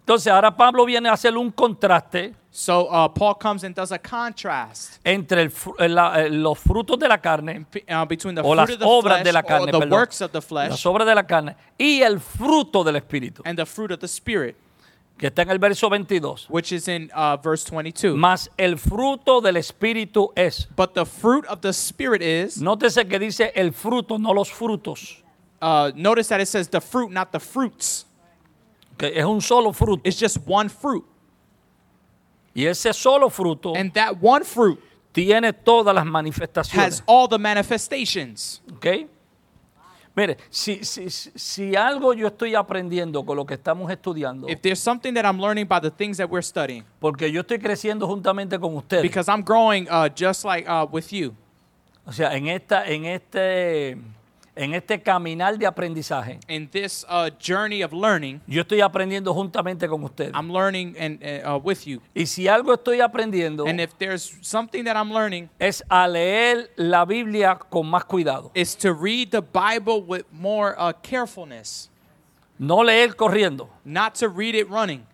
Entonces 0.00 0.32
ahora 0.32 0.54
Pablo 0.56 0.84
viene 0.84 1.08
a 1.08 1.12
hacer 1.12 1.36
un 1.36 1.50
contraste 1.50 2.34
So 2.50 2.88
uh, 2.90 3.08
Paul 3.08 3.36
comes 3.40 3.64
and 3.64 3.74
does 3.74 3.92
a 3.92 3.98
contrast 3.98 5.00
entre 5.06 5.40
el 5.40 5.50
fru- 5.50 5.74
eh, 5.78 5.88
la- 5.88 6.20
eh, 6.20 6.28
los 6.28 6.58
frutos 6.58 6.98
de 6.98 7.08
la 7.08 7.16
carne, 7.18 7.64
uh, 7.88 8.04
between 8.04 8.34
the 8.34 8.42
O 8.42 8.44
fruit 8.52 8.56
las 8.56 8.70
of 8.70 8.78
the 8.78 8.84
obras 8.84 9.14
flesh 9.14 9.24
de 9.24 9.32
la 9.32 9.38
or 9.40 9.46
carne, 9.46 9.72
the 9.72 9.78
perdón. 9.78 9.90
works 9.90 10.20
of 10.20 10.32
the 10.32 10.42
flesh 10.42 10.68
las 10.70 10.84
obras 10.84 11.06
de 11.06 11.14
la 11.14 11.22
carne 11.22 11.56
y 11.78 12.02
el 12.02 12.20
fruto 12.20 12.84
del 12.84 12.96
Espíritu, 12.96 13.40
and 13.46 13.56
the 13.58 13.64
fruit 13.64 13.90
of 13.90 14.00
the 14.00 14.06
spirit, 14.08 14.54
que 15.16 15.28
está 15.28 15.42
en 15.42 15.50
el 15.50 15.58
verso 15.58 15.88
22. 15.88 16.46
which 16.50 16.72
is 16.72 16.88
in 16.88 17.10
uh, 17.14 17.38
verse 17.38 17.64
22. 17.64 18.14
Mas 18.14 18.50
el 18.58 18.76
fruto 18.76 19.40
del 19.40 19.56
Espíritu 19.56 20.30
es. 20.36 20.68
But 20.76 20.92
the 20.92 21.06
fruit 21.06 21.46
of 21.46 21.60
the 21.62 21.72
spirit 21.72 22.20
is, 22.20 22.60
Nótese 22.60 23.08
que 23.08 23.18
dice 23.18 23.50
el 23.54 23.72
fruto, 23.72 24.18
no 24.18 24.34
los 24.34 24.50
frutos. 24.50 25.21
Uh, 25.62 25.92
notice 25.94 26.28
that 26.28 26.40
it 26.40 26.46
says 26.48 26.68
the 26.68 26.80
fruit, 26.80 27.10
not 27.10 27.32
the 27.32 27.38
fruits. 27.40 28.04
Que 28.98 29.10
es 29.14 29.24
un 29.24 29.40
solo 29.40 29.72
fruto. 29.72 30.00
It's 30.04 30.18
just 30.18 30.38
one 30.46 30.68
fruit. 30.68 31.04
Y 32.54 32.66
ese 32.66 32.92
solo 32.92 33.30
fruto 33.30 33.74
And 33.74 33.90
that 33.94 34.20
one 34.20 34.44
fruit 34.44 34.78
tiene 35.14 35.52
todas 35.52 35.94
las 35.94 36.04
manifestaciones. 36.04 36.84
has 36.84 37.02
all 37.06 37.26
the 37.26 37.38
manifestations. 37.38 38.60
¿Ok? 38.74 39.08
Mire, 40.14 40.36
si, 40.50 40.84
si, 40.84 41.08
si- 41.08 41.30
si 41.34 41.74
algo 41.74 42.12
yo 42.12 42.26
estoy 42.26 42.54
aprendiendo 42.54 43.24
con 43.24 43.34
lo 43.34 43.46
que 43.46 43.54
estamos 43.54 43.90
estudiando, 43.90 44.46
If 44.46 44.60
there's 44.60 44.78
something 44.78 45.14
that 45.14 45.24
I'm 45.24 45.40
learning 45.40 45.66
by 45.66 45.80
the 45.80 45.90
things 45.90 46.18
that 46.18 46.28
we're 46.28 46.42
studying, 46.42 46.84
porque 47.00 47.32
yo 47.32 47.40
estoy 47.40 47.58
creciendo 47.58 48.06
juntamente 48.06 48.58
con 48.60 48.74
ustedes, 48.76 49.02
because 49.02 49.30
I'm 49.30 49.42
growing 49.42 49.88
uh, 49.88 50.10
just 50.14 50.44
like 50.44 50.68
uh, 50.68 50.86
with 50.90 51.10
you. 51.14 51.34
o 52.06 52.12
sea, 52.12 52.34
en, 52.36 52.48
esta, 52.48 52.84
en, 52.84 53.06
este, 53.06 53.96
en 54.54 54.74
este 54.74 55.00
caminar 55.00 55.56
de 55.58 55.66
aprendizaje, 55.66 56.38
In 56.46 56.68
this 56.68 57.06
uh, 57.08 57.30
journey 57.40 57.82
of 57.82 57.92
learning, 57.92 58.40
yo 58.46 58.60
estoy 58.62 58.80
aprendiendo 58.82 59.32
juntamente 59.32 59.88
con 59.88 60.02
ustedes. 60.04 60.32
I'm 60.34 60.50
learning 60.52 60.94
and 60.98 61.22
uh, 61.44 61.58
with 61.58 61.86
you. 61.86 62.00
Y 62.14 62.26
si 62.26 62.48
algo 62.48 62.74
estoy 62.74 63.00
aprendiendo 63.00 63.66
And 63.66 63.80
if 63.80 63.96
there's 63.98 64.36
something 64.42 64.84
that 64.84 64.94
I'm 64.96 65.10
learning, 65.10 65.48
es 65.58 65.82
a 65.88 66.06
leer 66.06 66.70
la 66.76 67.04
Biblia 67.06 67.58
con 67.70 67.86
más 67.86 68.04
cuidado. 68.04 68.50
is 68.54 68.76
to 68.76 68.92
read 68.92 69.30
the 69.30 69.40
Bible 69.40 70.02
with 70.02 70.24
more 70.32 70.74
uh, 70.78 70.92
carefulness, 71.02 71.88
No 72.58 72.82
leer 72.84 73.16
corriendo, 73.16 73.68
not 73.84 74.14
to 74.16 74.28
read 74.28 74.54
it 74.54 74.68
running, 74.68 75.06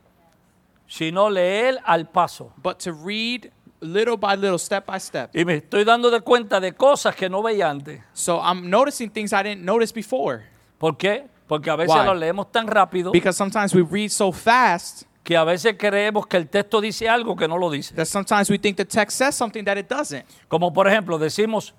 sino 0.88 1.28
leer 1.28 1.78
al 1.86 2.04
paso. 2.06 2.52
but 2.62 2.78
to 2.80 2.92
read 2.92 3.50
little 3.80 4.16
by 4.16 4.34
little, 4.36 4.58
step 4.58 4.86
by 4.86 4.98
step. 4.98 5.30
Y 5.34 5.44
me 5.44 5.56
estoy 5.56 5.84
dando 5.84 6.10
de 6.10 6.20
cuenta 6.20 6.60
de 6.60 6.72
cosas 6.72 7.14
que 7.14 7.28
no 7.28 7.42
veía 7.42 7.70
antes. 7.70 8.00
So 8.12 8.40
I'm 8.40 8.68
noticing 8.68 9.10
things 9.10 9.32
I 9.32 9.42
didn't 9.42 9.64
notice 9.64 9.92
before. 9.92 10.44
¿Por 10.78 10.96
qué? 10.96 11.26
Porque 11.46 11.70
a 11.70 11.76
veces 11.76 11.94
Why? 11.96 12.04
lo 12.04 12.14
leemos 12.14 12.52
tan 12.52 12.66
rápido 12.66 13.10
Because 13.10 13.36
sometimes 13.36 13.74
we 13.74 13.82
read 13.82 14.10
so 14.10 14.30
fast 14.32 15.04
que 15.24 15.36
a 15.36 15.44
veces 15.44 15.76
creemos 15.78 16.26
que 16.26 16.36
el 16.36 16.48
texto 16.48 16.80
dice 16.80 17.08
algo 17.08 17.36
que 17.36 17.48
no 17.48 17.56
lo 17.58 17.70
dice. 17.70 17.94
that 17.94 18.06
sometimes 18.06 18.50
we 18.50 18.58
think 18.58 18.76
the 18.76 18.84
text 18.84 19.16
says 19.18 19.34
something 19.34 19.64
that 19.64 19.76
it 19.78 19.88
doesn't. 19.88 20.24
Como 20.48 20.72
por 20.72 20.86
ejemplo 20.88 21.18
decimos 21.18 21.74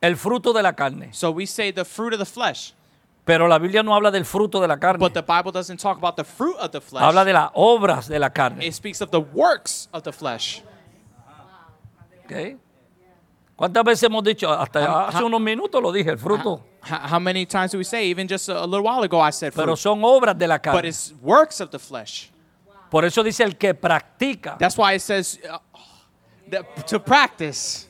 el 0.00 0.16
fruto 0.16 0.52
de 0.52 0.62
la 0.62 0.72
carne, 0.74 1.08
So 1.12 1.30
we 1.30 1.46
say 1.46 1.72
the 1.72 1.84
fruit 1.84 2.12
of 2.12 2.18
the 2.18 2.26
flesh, 2.26 2.72
pero 3.24 3.48
la 3.48 3.58
Biblia 3.58 3.82
no 3.82 3.94
habla 3.94 4.10
del 4.10 4.24
fruto 4.24 4.60
de 4.60 4.68
la 4.68 4.76
carne, 4.78 4.98
but 4.98 5.14
the 5.14 5.22
Bible 5.22 5.50
doesn't 5.52 5.80
talk 5.80 5.96
about 5.96 6.16
the 6.16 6.24
fruit 6.24 6.56
of 6.58 6.70
the 6.72 6.80
flesh. 6.80 7.02
habla 7.02 7.24
de 7.24 7.32
las 7.32 7.50
obras 7.54 8.08
de 8.08 8.18
la 8.18 8.30
carne. 8.30 8.62
It 8.64 8.74
speaks 8.74 9.00
of 9.00 9.10
the 9.10 9.20
works 9.20 9.88
of 9.92 10.02
the 10.02 10.12
flesh. 10.12 10.62
¿Ok? 12.24 12.58
¿Cuántas 13.56 13.84
veces 13.84 14.02
hemos 14.04 14.24
dicho? 14.24 14.50
Hasta 14.50 15.08
hace 15.08 15.22
unos 15.22 15.40
minutos 15.40 15.80
lo 15.80 15.92
dije, 15.92 16.10
el 16.10 16.18
fruto, 16.18 16.64
how 16.82 17.20
many 17.20 17.46
times 17.46 17.70
do 17.70 17.78
we 17.78 17.84
say? 17.84 18.10
Even 18.10 18.26
just 18.28 18.48
a, 18.48 18.66
little 18.66 18.82
while 18.82 19.02
ago, 19.04 19.20
I 19.20 19.30
said 19.30 19.52
pero 19.54 19.76
fruit, 19.76 19.78
son 19.78 20.02
obras 20.02 20.36
de 20.36 20.48
la 20.48 20.56
but 20.56 20.64
carne. 20.64 20.88
it's 20.88 21.14
works 21.22 21.60
of 21.60 21.70
the 21.70 21.78
flesh. 21.78 22.30
Por 22.90 23.04
eso 23.04 23.22
dice 23.22 23.44
el 23.44 23.56
que 23.56 23.74
practica, 23.74 24.58
That's 24.58 24.76
why 24.76 24.94
it 24.94 25.02
says 25.02 25.38
uh, 25.48 25.58
that 26.50 26.86
to 26.88 26.98
practice, 26.98 27.88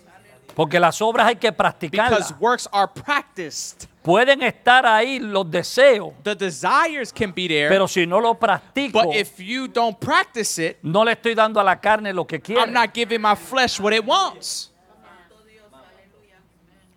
porque 0.54 0.78
las 0.80 1.00
obras 1.02 1.26
hay 1.26 1.36
que 1.36 1.50
because 1.50 1.56
practicarlas. 1.56 2.40
works 2.40 2.68
are 2.72 2.88
practiced. 2.88 3.88
Pueden 4.02 4.42
estar 4.42 4.84
ahí 4.84 5.18
los 5.18 5.50
deseos, 5.50 6.12
The 6.22 6.34
desires 6.34 7.10
can 7.12 7.32
be 7.32 7.48
there, 7.48 7.68
pero 7.70 7.88
si 7.88 8.06
no 8.06 8.20
lo 8.20 8.34
practico, 8.34 9.02
but 9.02 9.14
if 9.14 9.38
you 9.38 9.66
don't 9.66 9.98
practice 9.98 10.58
it, 10.58 10.76
no 10.82 11.04
le 11.04 11.12
estoy 11.12 11.34
dando 11.34 11.58
a 11.58 11.64
la 11.64 11.76
carne 11.76 12.12
lo 12.12 12.26
que 12.26 12.38
quiere. 12.40 12.60
I'm 12.60 12.72
not 12.72 12.92
giving 12.92 13.20
my 13.22 13.34
flesh 13.34 13.80
what 13.80 13.94
it 13.94 14.04
wants. 14.04 14.70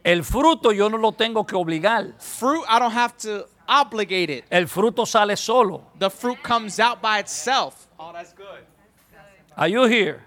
El 0.04 0.24
fruto 0.24 0.72
yo 0.72 0.88
no 0.90 0.98
lo 0.98 1.12
tengo 1.12 1.46
que 1.46 1.56
obligar. 1.58 2.14
Fruit, 2.20 2.64
I 2.70 2.80
don't 2.80 2.94
have 2.94 3.18
to 3.18 3.46
obligate 3.68 4.30
it. 4.30 4.46
El 4.50 4.68
fruto 4.68 5.06
sale 5.06 5.36
solo. 5.36 5.84
The 6.00 6.10
fruit 6.10 6.42
comes 6.42 6.80
out 6.80 7.02
by 7.02 7.20
itself. 7.20 7.88
Oh, 8.00 8.12
that's 8.14 8.34
good. 8.34 8.64
Are 9.58 9.68
you 9.68 9.86
here? 9.86 10.24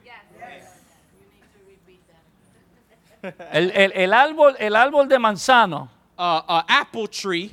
El, 3.53 3.71
el- 3.73 3.93
el 3.95 4.12
árbol, 4.15 4.57
el 4.59 4.75
árbol 4.77 5.09
de 5.09 5.19
manzano, 5.19 5.89
Uh, 6.19 6.43
uh, 6.49 6.62
apple 6.69 7.09
tree, 7.09 7.50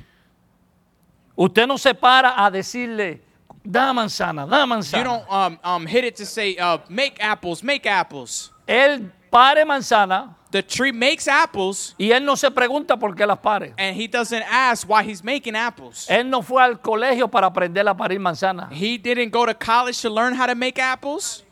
usted 1.36 1.66
no 1.66 1.78
se 1.78 1.94
para 1.94 2.44
a 2.44 2.50
decirle, 2.50 3.20
da 3.64 3.92
manzana, 3.94 4.46
da 4.46 4.60
you 4.60 4.66
manzana. 4.66 5.04
don't 5.04 5.24
um, 5.30 5.58
um, 5.64 5.86
hit 5.86 6.04
it 6.04 6.14
to 6.16 6.26
say, 6.26 6.56
uh, 6.58 6.78
make 6.88 7.16
apples, 7.20 7.62
make 7.62 7.86
apples. 7.86 8.50
Él 8.66 9.10
pare 9.30 9.64
manzana 9.64 10.34
The 10.50 10.62
tree 10.62 10.92
makes 10.92 11.28
apples, 11.28 11.94
y 11.98 12.10
él 12.10 12.24
no 12.24 12.34
se 12.34 12.50
pregunta 12.50 12.98
por 12.98 13.14
qué 13.14 13.26
las 13.26 13.38
pare. 13.38 13.74
and 13.76 13.94
he 13.94 14.06
doesn't 14.06 14.44
ask 14.50 14.88
why 14.88 15.02
he's 15.02 15.22
making 15.22 15.54
apples. 15.54 16.06
Él 16.08 16.28
no 16.28 16.40
fue 16.42 16.62
al 16.62 16.80
colegio 16.80 17.28
para 17.30 17.46
aprender 17.48 17.86
a 17.86 17.94
parir 17.94 18.18
manzana. 18.18 18.68
He 18.70 18.96
didn't 18.98 19.30
go 19.30 19.44
to 19.44 19.54
college 19.54 20.00
to 20.02 20.08
learn 20.10 20.34
how 20.34 20.46
to 20.46 20.54
make 20.54 20.78
apples. 20.78 21.42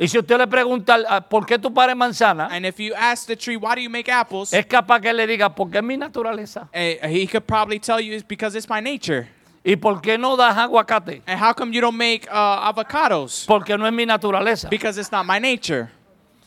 Y 0.00 0.06
si 0.06 0.16
usted 0.18 0.38
le 0.38 0.46
pregunta 0.46 0.96
ah, 1.08 1.20
por 1.20 1.44
qué 1.44 1.58
tú 1.58 1.74
pares 1.74 1.96
manzana, 1.96 2.48
And 2.50 2.64
if 2.64 2.78
you 2.78 2.94
ask 2.94 3.26
the 3.26 3.34
tree, 3.36 3.56
why 3.56 3.74
do 3.74 3.80
you 3.80 3.90
make 3.90 4.08
apples? 4.08 4.52
es 4.52 4.64
capaz 4.66 5.00
que 5.00 5.12
le 5.12 5.26
diga, 5.26 5.52
porque 5.54 5.78
es 5.78 5.82
mi 5.82 5.96
naturaleza. 5.96 6.68
eh, 6.72 6.98
he 7.02 7.26
could 7.26 7.46
probably 7.46 7.80
tell 7.80 8.00
you 8.00 8.14
it's 8.14 8.22
because 8.26 8.54
it's 8.56 8.68
my 8.68 8.80
nature. 8.80 9.28
¿Y 9.64 9.74
por 9.74 10.00
qué 10.00 10.16
no 10.18 10.36
das 10.36 10.56
aguacate? 10.56 11.20
And 11.26 11.38
how 11.40 11.52
come 11.52 11.72
you 11.72 11.80
don't 11.80 11.96
make 11.96 12.26
uh, 12.30 12.70
avocados? 12.72 13.44
Porque 13.46 13.76
no 13.76 13.86
es 13.86 13.92
mi 13.92 14.06
naturaleza. 14.06 14.70
Because 14.70 14.96
it's 14.98 15.10
not 15.10 15.26
my 15.26 15.40
nature. 15.40 15.90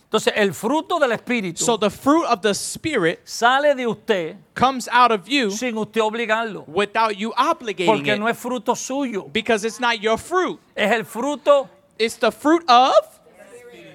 Entonces, 0.09 0.33
el 0.35 0.53
fruto 0.53 0.99
del 0.99 1.11
Espíritu 1.11 1.59
So 1.59 1.77
the 1.77 1.89
fruit 1.89 2.25
of 2.25 2.41
the 2.41 2.53
Spirit 2.53 3.21
sale 3.25 3.73
de 3.75 3.85
usted 3.85 4.37
comes 4.53 4.87
out 4.91 5.11
of 5.11 5.27
you 5.27 5.51
sin 5.51 5.77
usted 5.77 6.01
obligarlo. 6.01 6.65
without 6.67 7.17
you 7.17 7.31
obligating 7.37 7.85
Porque 7.85 8.13
it. 8.13 8.19
no 8.19 8.27
es 8.27 8.37
fruto 8.37 8.75
suyo. 8.75 9.31
Because 9.31 9.65
it's 9.65 9.79
not 9.79 9.99
your 10.01 10.17
fruit. 10.17 10.57
Es 10.75 10.91
el 10.91 11.03
fruto 11.03 11.67
It's 11.99 12.15
the 12.17 12.31
fruit 12.31 12.63
of 12.69 12.93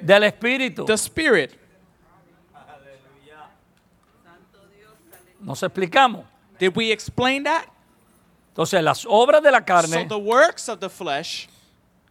del 0.05 0.23
Espíritu. 0.25 0.87
the 0.87 0.97
Spirit. 0.97 1.53
Nos 5.41 5.61
explicamos. 5.63 6.25
Did 6.59 6.75
we 6.77 6.91
explain 6.91 7.45
that? 7.45 7.67
Entonces, 8.55 8.83
las 8.83 9.05
obras 9.05 9.43
de 9.43 9.51
la 9.51 9.59
So 9.59 9.65
carne 9.65 10.09
the 10.09 10.19
works 10.19 10.69
of 10.69 10.81
the 10.81 10.89
flesh 10.89 11.47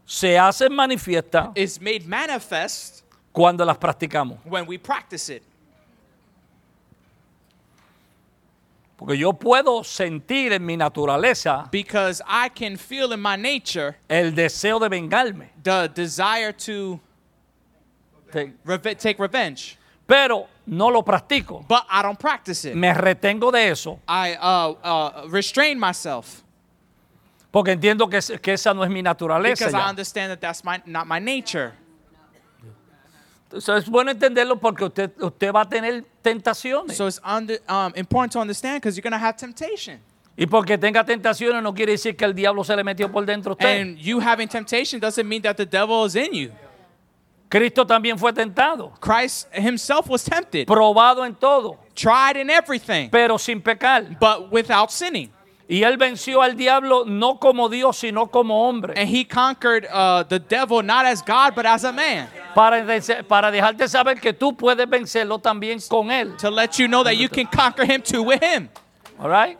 se 0.05 0.35
hacen 0.37 0.69
manifiestas 0.73 1.51
is 1.55 1.81
made 1.81 2.05
manifest 2.05 3.01
cuando 3.33 3.65
las 3.65 3.77
practicamos. 3.77 4.37
when 4.45 4.65
we 4.67 4.77
practice 4.77 5.29
it. 5.29 5.43
Porque 8.97 9.17
yo 9.17 9.33
puedo 9.33 9.83
sentir 9.83 10.53
en 10.53 10.65
mi 10.65 10.77
naturaleza 10.77 11.69
Because 11.69 12.21
I 12.25 12.47
can 12.49 12.77
feel 12.77 13.11
in 13.11 13.19
my 13.21 13.35
nature 13.35 13.97
el 14.09 14.31
deseo 14.31 14.79
de 14.79 14.87
vengarme. 14.87 15.49
the 15.63 15.89
desire 15.93 16.53
to 16.53 16.99
Te- 18.35 18.53
reve- 18.65 18.95
take 18.95 19.15
revenge. 19.17 19.77
Pero 20.05 20.47
no 20.67 20.89
lo 20.91 21.01
practico. 21.03 21.65
But 21.67 21.83
I 21.89 22.01
don't 22.03 22.19
practice 22.19 22.65
it. 22.65 22.75
Me 22.75 22.93
retengo 22.93 23.51
de 23.51 23.69
eso 23.69 23.99
I 24.07 24.35
uh, 24.39 24.75
uh, 24.83 25.27
restrain 25.29 25.79
myself 25.79 26.41
porque 27.51 27.71
entiendo 27.71 28.09
que, 28.09 28.17
es- 28.17 28.33
que 28.41 28.53
esa 28.53 28.73
no 28.73 28.83
es 28.83 28.89
mi 28.89 29.01
naturaleza. 29.01 29.65
because 29.65 29.73
I 29.73 29.79
ya. 29.79 29.89
understand 29.89 30.29
that 30.31 30.41
that's 30.41 30.63
my, 30.65 30.81
not 30.85 31.07
my 31.07 31.19
nature. 31.19 31.71
Entonces, 33.45 33.83
es 33.85 33.89
bueno 33.89 34.11
entenderlo 34.11 34.59
porque 34.59 34.83
usted, 34.83 35.11
usted 35.21 35.53
va 35.53 35.61
a 35.61 35.69
tener 35.69 36.03
tentaciones. 36.21 36.97
So 36.97 37.07
it's 37.07 37.21
under, 37.23 37.61
um, 37.69 37.93
important 37.95 38.33
to 38.33 38.39
understand 38.41 38.81
because 38.81 38.97
you're 38.97 39.03
going 39.09 39.17
to 39.17 39.25
have 39.25 39.37
temptation. 39.37 39.99
y 40.37 40.45
porque 40.47 40.77
tenga 40.77 41.05
tentaciones 41.05 41.63
no 41.63 41.73
quiere 41.73 41.93
decir 41.93 42.17
que 42.17 42.25
el 42.25 42.33
diablo 42.33 42.65
se 42.65 42.75
le 42.75 42.83
metió 42.83 43.09
por 43.09 43.25
dentro 43.25 43.51
a 43.51 43.53
usted. 43.53 43.81
And 43.81 43.97
you 43.97 44.19
having 44.19 44.49
temptation 44.49 44.99
doesn't 44.99 45.25
mean 45.25 45.41
that 45.43 45.55
the 45.55 45.65
devil 45.65 46.05
is 46.05 46.15
in 46.15 46.33
you. 46.33 46.51
Cristo 47.57 47.85
también 47.85 48.17
fue 48.17 48.33
tentado, 48.33 48.91
Christ 48.99 49.47
himself 49.53 50.09
was 50.09 50.23
tempted, 50.23 50.67
probado 50.67 51.25
en 51.25 51.35
todo, 51.35 51.77
tried 51.95 52.35
in 52.37 52.49
everything, 52.49 53.09
pero 53.09 53.37
sin 53.37 53.61
pecar. 53.61 54.17
but 54.19 54.51
without 54.51 54.91
sinning. 54.91 55.31
Y 55.67 55.81
él 55.81 55.97
venció 55.97 56.43
al 56.43 56.55
diablo 56.55 57.05
no 57.05 57.39
como 57.39 57.67
Dios, 57.69 57.97
sino 57.97 58.27
como 58.27 58.67
hombre. 58.69 58.93
And 58.95 59.09
he 59.09 59.23
conquered 59.25 59.87
uh, 59.91 60.23
the 60.23 60.37
devil 60.37 60.83
not 60.83 61.07
as 61.07 61.23
God, 61.23 61.55
but 61.55 61.65
as 61.65 61.83
a 61.83 61.91
man 61.91 62.27
Para, 62.53 62.85
de- 62.85 63.23
para 63.23 63.51
dejarte 63.51 63.87
saber 63.87 64.19
que 64.21 64.31
tú 64.31 64.55
puedes 64.55 64.87
vencerlo 64.87 65.39
también 65.39 65.79
con 65.89 66.11
él. 66.11 66.37
to 66.37 66.51
let 66.51 66.77
you 66.77 66.87
know 66.87 67.03
that 67.03 67.15
you 67.17 67.27
can 67.29 67.47
conquer 67.47 67.83
him 67.83 68.01
too 68.03 68.21
with 68.21 68.43
him. 68.43 68.69
All 69.19 69.27
right? 69.29 69.57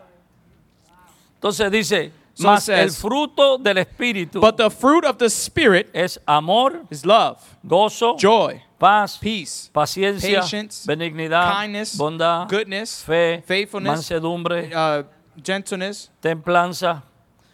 Entonces 1.40 1.72
dice, 1.72 2.12
So 2.36 2.48
más 2.48 2.68
it 2.68 2.76
el 2.76 2.92
fruto 2.92 3.58
del 3.58 3.78
Espíritu 3.78 4.42
But 4.42 4.58
the 4.58 4.70
fruit 4.70 5.06
of 5.06 5.18
the 5.18 5.30
Spirit 5.30 5.90
es 5.94 6.20
amor, 6.28 6.86
is 6.90 7.06
love, 7.06 7.38
gozo, 7.64 8.18
joy, 8.18 8.62
paz, 8.78 9.18
peace, 9.18 9.70
paciencia, 9.74 10.42
patience, 10.42 10.86
benignidad, 10.86 11.52
kindness, 11.62 11.98
bondad, 11.98 12.50
goodness, 12.50 13.04
fe, 13.04 13.42
faithfulness, 13.46 14.00
mansedumbre, 14.00 14.70
uh, 14.76 15.04
gentleness, 15.42 16.10
templanza. 16.22 17.02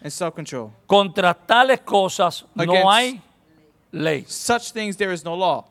and 0.01 0.11
self 0.11 0.33
control. 0.33 0.73
Contra 0.87 1.33
tales 1.33 1.81
cosas 1.81 2.45
no 2.55 2.89
hay 2.89 3.21
ley. 3.91 4.25
Such 4.27 4.71
things 4.71 4.97
there 4.97 5.11
is 5.11 5.23
no 5.23 5.35
law. 5.35 5.65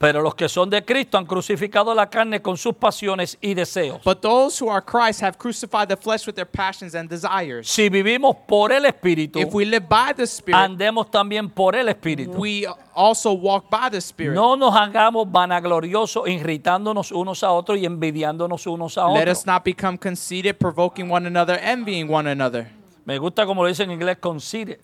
Pero 0.00 0.22
los 0.22 0.36
que 0.36 0.48
son 0.48 0.70
de 0.70 0.84
Cristo 0.84 1.18
han 1.18 1.26
crucificado 1.26 1.92
la 1.92 2.08
carne 2.08 2.40
con 2.40 2.56
sus 2.56 2.72
pasiones 2.74 3.36
y 3.40 3.54
deseos. 3.54 4.00
But 4.04 4.20
those 4.20 4.62
who 4.64 4.70
are 4.70 4.80
Christ 4.80 5.20
have 5.22 5.36
crucified 5.36 5.88
the 5.88 5.96
flesh 5.96 6.24
with 6.24 6.34
their 6.36 6.46
passions 6.46 6.94
and 6.94 7.10
desires. 7.10 7.68
Si 7.68 7.88
vivimos 7.88 8.36
por 8.46 8.70
el 8.70 8.84
Espíritu, 8.84 9.40
If 9.40 9.52
we 9.52 9.64
live 9.64 9.88
by 9.88 10.12
the 10.14 10.22
Spirit, 10.22 10.54
andemos 10.56 11.10
también 11.10 11.50
por 11.50 11.74
el 11.74 11.88
Espíritu. 11.88 12.30
we 12.38 12.64
also 12.94 13.32
walk 13.32 13.68
by 13.70 13.90
the 13.90 14.00
Spirit. 14.00 14.36
No 14.36 14.54
nos 14.54 14.72
hagamos 14.72 15.26
vanagloriosos, 15.32 16.28
irritándonos 16.28 17.10
unos 17.10 17.42
a 17.42 17.50
otros 17.50 17.76
y 17.78 17.84
envidiándonos 17.84 18.68
unos 18.68 18.96
a 18.98 19.08
Let 19.08 19.22
otros. 19.22 19.38
us 19.38 19.46
not 19.46 19.64
become 19.64 19.98
conceited, 19.98 20.58
provoking 20.58 21.10
one 21.10 21.26
another, 21.26 21.58
envying 21.60 22.08
one 22.08 22.30
another. 22.30 22.70
Me 23.04 23.18
gusta 23.18 23.44
como 23.46 23.62
lo 23.64 23.68
dice 23.68 23.82
en 23.82 23.90
inglés, 23.90 24.18
concede. 24.20 24.78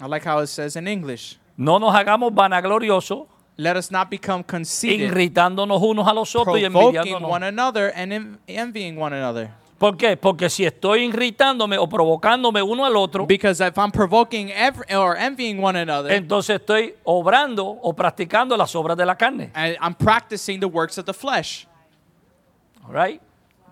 I 0.00 0.06
like 0.06 0.26
how 0.26 0.40
it 0.42 0.46
says 0.46 0.76
in 0.76 0.88
English. 0.88 1.36
No 1.58 1.78
nos 1.78 1.94
hagamos 1.94 2.32
vanagloriosos, 2.32 3.26
Let 3.56 3.76
us 3.76 3.90
not 3.90 4.08
become 4.08 4.42
conceited, 4.42 5.08
irritándonos 5.10 5.82
unos 5.82 6.08
a 6.08 6.14
los 6.14 6.34
otros 6.34 6.58
y 6.58 6.64
envidiándonos. 6.64 7.30
one 7.30 7.46
another 7.46 7.92
and 7.94 8.12
en- 8.12 8.38
envying 8.46 8.96
one 8.98 9.14
another. 9.14 9.50
¿Por 9.78 9.96
qué? 9.96 10.16
Porque 10.16 10.50
si 10.50 10.64
estoy 10.66 11.04
irritándome 11.04 11.78
o 11.78 11.86
provocándome 11.88 12.62
uno 12.62 12.84
al 12.84 12.96
otro, 12.96 13.26
Because 13.26 13.60
if 13.66 13.76
I'm 13.78 13.90
provoking 13.90 14.50
every, 14.50 14.84
or 14.94 15.16
envying 15.16 15.58
one 15.62 15.78
another, 15.78 16.12
entonces 16.12 16.56
estoy 16.60 16.94
obrando 17.04 17.64
o 17.66 17.92
practicando 17.94 18.56
las 18.58 18.74
obras 18.74 18.96
de 18.96 19.06
la 19.06 19.14
carne. 19.16 19.50
and 19.54 19.76
I'm 19.80 19.94
practicing 19.94 20.60
the 20.60 20.66
works 20.68 20.98
of 20.98 21.06
the 21.06 21.14
flesh. 21.14 21.66
All 22.86 22.92
right? 22.92 23.20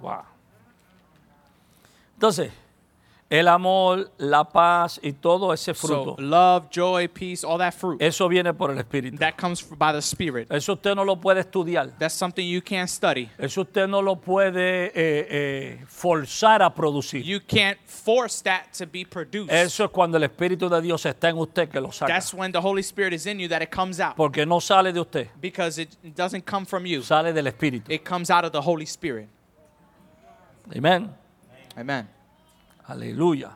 Wow. 0.01 0.25
Entonces, 2.15 2.51
el 3.31 3.47
amor, 3.47 4.11
la 4.17 4.43
paz 4.45 4.99
y 5.03 5.13
todo 5.13 5.53
ese 5.53 5.75
So 5.75 5.87
fruto, 5.87 6.17
love, 6.19 6.71
joy, 6.71 7.09
peace, 7.09 7.45
all 7.45 7.59
that 7.59 7.73
fruit 7.75 8.01
eso 8.01 8.27
viene 8.27 8.55
por 8.55 8.71
el 8.71 8.79
Espíritu. 8.79 9.19
that 9.19 9.37
comes 9.37 9.63
by 9.63 9.93
the 9.93 10.01
Spirit. 10.01 10.51
Eso 10.51 10.73
usted 10.73 10.95
no 10.95 11.05
lo 11.05 11.17
puede 11.17 11.41
estudiar. 11.41 11.93
That's 11.99 12.15
something 12.15 12.43
you 12.47 12.63
can't 12.63 12.89
study. 12.89 13.29
Eso 13.37 13.61
usted 13.61 13.87
no 13.87 14.01
lo 14.01 14.17
puede 14.17 14.87
eh, 14.87 14.93
eh, 14.95 15.85
forzar 15.87 16.63
a 16.63 16.75
producir. 16.75 17.23
You 17.23 17.41
can't 17.41 17.79
force 17.85 18.43
that 18.45 18.73
to 18.79 18.87
be 18.87 19.05
produced. 19.05 19.53
Eso 19.53 19.85
es 19.85 19.91
cuando 19.91 20.17
el 20.17 20.25
Espíritu 20.25 20.71
de 20.71 20.81
Dios 20.81 21.05
está 21.05 21.29
en 21.29 21.37
usted 21.37 21.69
que 21.69 21.81
lo 21.83 21.93
saca. 21.93 22.07
That's 22.15 22.33
when 22.33 22.51
the 22.51 22.61
Holy 22.63 22.81
Spirit 22.83 23.13
is 23.13 23.27
in 23.27 23.39
you 23.39 23.49
that 23.49 23.61
it 23.61 23.71
comes 23.71 24.01
out. 24.01 24.17
Porque 24.17 24.47
no 24.47 24.59
sale 24.59 24.91
de 24.91 25.01
usted, 25.01 25.29
Because 25.39 25.79
it 25.79 25.91
doesn't 26.15 26.47
come 26.47 26.65
from 26.65 26.87
you. 26.87 27.03
sale 27.03 27.35
del 27.35 27.47
Espíritu. 27.47 27.91
It 27.91 28.05
comes 28.05 28.31
out 28.31 28.47
of 28.47 28.53
the 28.53 28.63
Holy 28.63 28.87
Spirit. 28.87 29.29
Amén. 30.75 31.11
Amen. 31.77 32.09
Aleluya. 32.89 33.51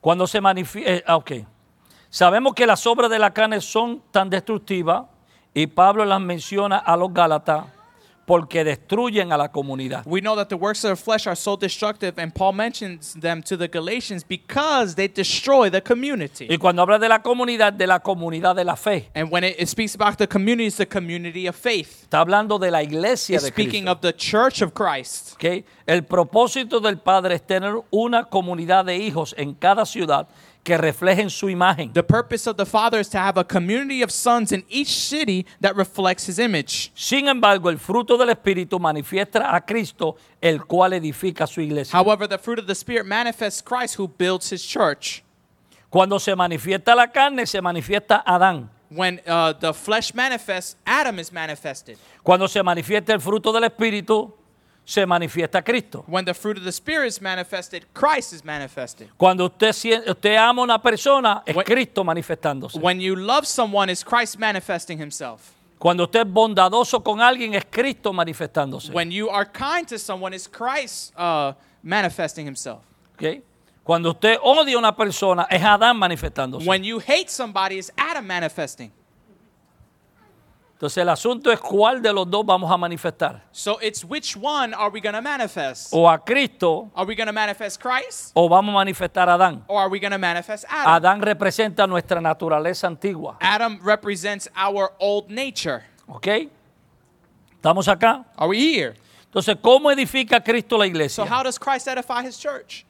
Cuando 0.00 0.26
se 0.26 0.40
manifiesta, 0.40 1.16
ok. 1.16 1.32
Sabemos 2.08 2.54
que 2.54 2.66
las 2.66 2.86
obras 2.86 3.10
de 3.10 3.18
la 3.18 3.34
carne 3.34 3.60
son 3.60 4.00
tan 4.10 4.30
destructivas 4.30 5.04
y 5.52 5.66
Pablo 5.66 6.04
las 6.04 6.20
menciona 6.20 6.78
a 6.78 6.96
los 6.96 7.12
Gálatas 7.12 7.66
porque 8.26 8.64
destruyen 8.64 9.32
a 9.32 9.36
la 9.36 9.48
comunidad. 9.48 10.02
We 10.04 10.20
know 10.20 10.36
that 10.36 10.48
the 10.48 10.56
works 10.56 10.84
of 10.84 10.90
the 10.90 10.96
flesh 11.02 11.26
are 11.26 11.36
so 11.36 11.56
destructive, 11.56 12.18
and 12.18 12.34
Paul 12.34 12.52
mentions 12.52 13.14
them 13.14 13.42
to 13.44 13.56
the 13.56 13.68
Galatians 13.68 14.24
because 14.24 14.96
they 14.96 15.08
destroy 15.08 15.70
the 15.70 15.80
community. 15.80 16.48
Y 16.50 16.58
cuando 16.58 16.82
habla 16.82 16.98
de 16.98 17.08
la 17.08 17.22
comunidad, 17.22 17.72
de 17.72 17.86
la 17.86 18.00
comunidad 18.00 18.56
de 18.56 18.64
la 18.64 18.74
fe. 18.74 19.08
And 19.14 19.30
when 19.30 19.44
it, 19.44 19.56
it 19.58 19.68
speaks 19.68 19.94
about 19.94 20.18
the 20.18 20.26
community, 20.26 20.66
it's 20.66 20.76
the 20.76 20.86
community 20.86 21.46
of 21.46 21.54
faith. 21.56 22.02
Está 22.10 22.20
hablando 22.20 22.58
de 22.58 22.70
la 22.70 22.82
iglesia 22.82 23.36
It's 23.36 23.44
de 23.44 23.50
speaking 23.50 23.84
Cristo. 23.84 23.92
of 23.92 24.00
the 24.00 24.12
church 24.12 24.60
of 24.60 24.74
Christ. 24.74 25.34
¿ok? 25.34 25.64
El 25.86 26.02
propósito 26.02 26.80
del 26.80 26.98
Padre 26.98 27.36
es 27.36 27.46
tener 27.46 27.80
una 27.90 28.24
comunidad 28.24 28.84
de 28.84 28.96
hijos 28.96 29.34
en 29.38 29.54
cada 29.54 29.86
ciudad 29.86 30.26
que 30.66 30.76
reflejen 30.76 31.30
su 31.30 31.48
imagen. 31.48 31.92
The 31.92 32.02
purpose 32.02 32.48
of 32.48 32.56
the 32.56 32.66
Father 32.66 32.98
is 32.98 33.08
to 33.10 33.18
have 33.18 33.38
a 33.38 33.44
community 33.44 34.02
of 34.02 34.10
sons 34.10 34.50
in 34.50 34.64
each 34.68 34.88
city 34.88 35.46
that 35.60 35.76
reflects 35.76 36.26
his 36.26 36.40
image. 36.40 36.90
Sin 36.96 37.28
embargo, 37.28 37.70
el 37.70 37.78
fruto 37.78 38.18
del 38.18 38.30
Espíritu 38.30 38.80
manifiesta 38.80 39.54
a 39.54 39.60
Cristo, 39.60 40.16
el 40.42 40.58
cual 40.66 40.92
edifica 40.92 41.46
su 41.46 41.60
iglesia. 41.60 41.96
However, 41.96 42.26
the 42.26 42.36
fruit 42.36 42.58
of 42.58 42.66
the 42.66 42.74
Spirit 42.74 43.06
manifests 43.06 43.62
Christ 43.62 43.94
who 43.94 44.08
builds 44.08 44.50
his 44.50 44.66
church. 44.66 45.22
Cuando 45.88 46.18
se 46.18 46.34
manifiesta 46.34 46.96
la 46.96 47.06
carne, 47.06 47.46
se 47.46 47.60
manifiesta 47.60 48.24
Adán. 48.26 48.68
When 48.90 49.20
uh, 49.24 49.52
the 49.52 49.72
flesh 49.72 50.14
manifests, 50.14 50.74
Adam 50.84 51.20
is 51.20 51.30
manifested. 51.30 51.96
Cuando 52.24 52.48
se 52.48 52.60
manifiesta 52.60 53.10
el 53.10 53.20
fruto 53.20 53.52
del 53.52 53.62
Espíritu, 53.70 54.32
se 54.86 55.04
manifiesta 55.04 55.62
Cristo. 55.62 56.04
When 56.06 56.24
the 56.24 56.32
fruit 56.32 56.56
of 56.58 56.64
the 56.64 56.70
Spirit 56.70 57.08
is 57.08 57.20
manifested, 57.20 57.84
Christ 57.92 58.32
is 58.32 58.44
manifested. 58.44 59.08
Cuando 59.18 59.46
usted, 59.46 59.74
usted 60.08 60.36
ama 60.36 60.62
a 60.62 60.64
una 60.64 60.78
persona, 60.80 61.42
es 61.44 61.54
When- 61.56 61.66
Cristo 61.66 62.04
manifestándose. 62.04 62.78
When 62.78 63.00
you 63.00 63.16
love 63.16 63.46
someone, 63.46 63.90
is 63.90 64.04
Christ 64.04 64.38
manifesting 64.38 64.98
himself. 64.98 65.52
Cuando 65.78 66.04
usted 66.04 66.20
es 66.20 66.32
bondadoso 66.32 67.02
con 67.02 67.20
alguien, 67.20 67.54
es 67.54 67.64
Cristo 67.68 68.12
manifestándose. 68.12 68.92
When 68.92 69.10
you 69.10 69.28
are 69.28 69.44
kind 69.44 69.86
to 69.88 69.98
someone, 69.98 70.34
is 70.34 70.48
Christ 70.48 71.12
uh, 71.18 71.52
manifesting 71.82 72.46
himself. 72.46 72.78
¿ok? 73.14 73.42
Cuando 73.82 74.10
usted 74.10 74.38
odia 74.42 74.76
a 74.76 74.78
una 74.78 74.94
persona, 74.94 75.46
es 75.50 75.62
Adán 75.62 75.96
manifestándose. 75.98 76.66
When 76.66 76.84
you 76.84 76.98
hate 77.00 77.28
somebody, 77.28 77.78
is 77.78 77.92
Adam 77.96 78.26
manifesting. 78.26 78.90
Entonces 80.76 80.98
el 80.98 81.08
asunto 81.08 81.50
es 81.50 81.58
cuál 81.58 82.02
de 82.02 82.12
los 82.12 82.30
dos 82.30 82.44
vamos 82.44 82.70
a 82.70 82.76
manifestar. 82.76 83.42
So 83.50 83.78
it's 83.80 84.04
which 84.04 84.36
one 84.36 84.74
are 84.74 84.90
we 84.90 85.00
going 85.00 85.14
to 85.14 85.22
manifest? 85.22 85.88
O 85.90 86.06
a 86.06 86.18
Cristo 86.22 86.90
Are 86.94 87.06
we 87.06 87.14
going 87.16 87.28
to 87.28 87.32
manifest 87.32 87.80
Christ 87.80 88.32
o 88.34 88.46
vamos 88.46 88.74
a 88.74 88.76
manifestar 88.84 89.26
a 89.30 89.34
Adán. 89.36 89.62
or 89.68 89.80
are 89.80 89.88
we 89.88 89.98
going 89.98 90.10
to 90.12 90.18
manifest 90.18 90.66
Adam? 90.68 90.92
Adán 90.92 91.22
representa 91.22 91.86
nuestra 91.86 92.20
naturaleza 92.20 92.86
antigua. 92.86 93.38
Adam 93.40 93.80
represents 93.82 94.50
our 94.54 94.92
old 95.00 95.30
nature. 95.30 95.82
¿Ok? 96.08 96.26
¿Estamos 97.54 97.88
acá? 97.88 98.26
Are 98.36 98.48
we 98.50 98.58
here? 98.58 98.94
Entonces, 99.24 99.56
¿cómo 99.62 99.90
edifica 99.90 100.44
Cristo 100.44 100.76
la 100.76 100.84
So 100.84 100.88
iglesia? 100.90 101.24
how 101.24 101.42
does 101.42 101.58
Christ 101.58 101.88
edify 101.88 102.22
his 102.22 102.38
church? 102.38 102.84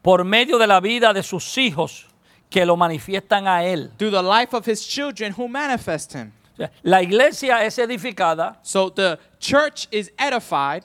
Por 0.00 0.22
medio 0.22 0.58
de 0.58 0.66
la 0.68 0.78
vida 0.80 1.12
de 1.12 1.24
sus 1.24 1.58
hijos 1.58 2.06
que 2.48 2.64
lo 2.64 2.76
manifiestan 2.76 3.48
a 3.48 3.64
Él. 3.64 3.90
Through 3.98 4.12
the 4.12 4.22
life 4.22 4.54
of 4.54 4.64
his 4.64 4.86
children 4.86 5.34
who 5.36 5.48
manifest 5.48 6.12
him. 6.12 6.30
La 6.84 7.02
iglesia 7.02 7.64
es 7.64 7.78
edificada 7.78 8.56
So 8.62 8.88
the 8.90 9.18
church 9.40 9.88
is 9.90 10.10
edified 10.18 10.84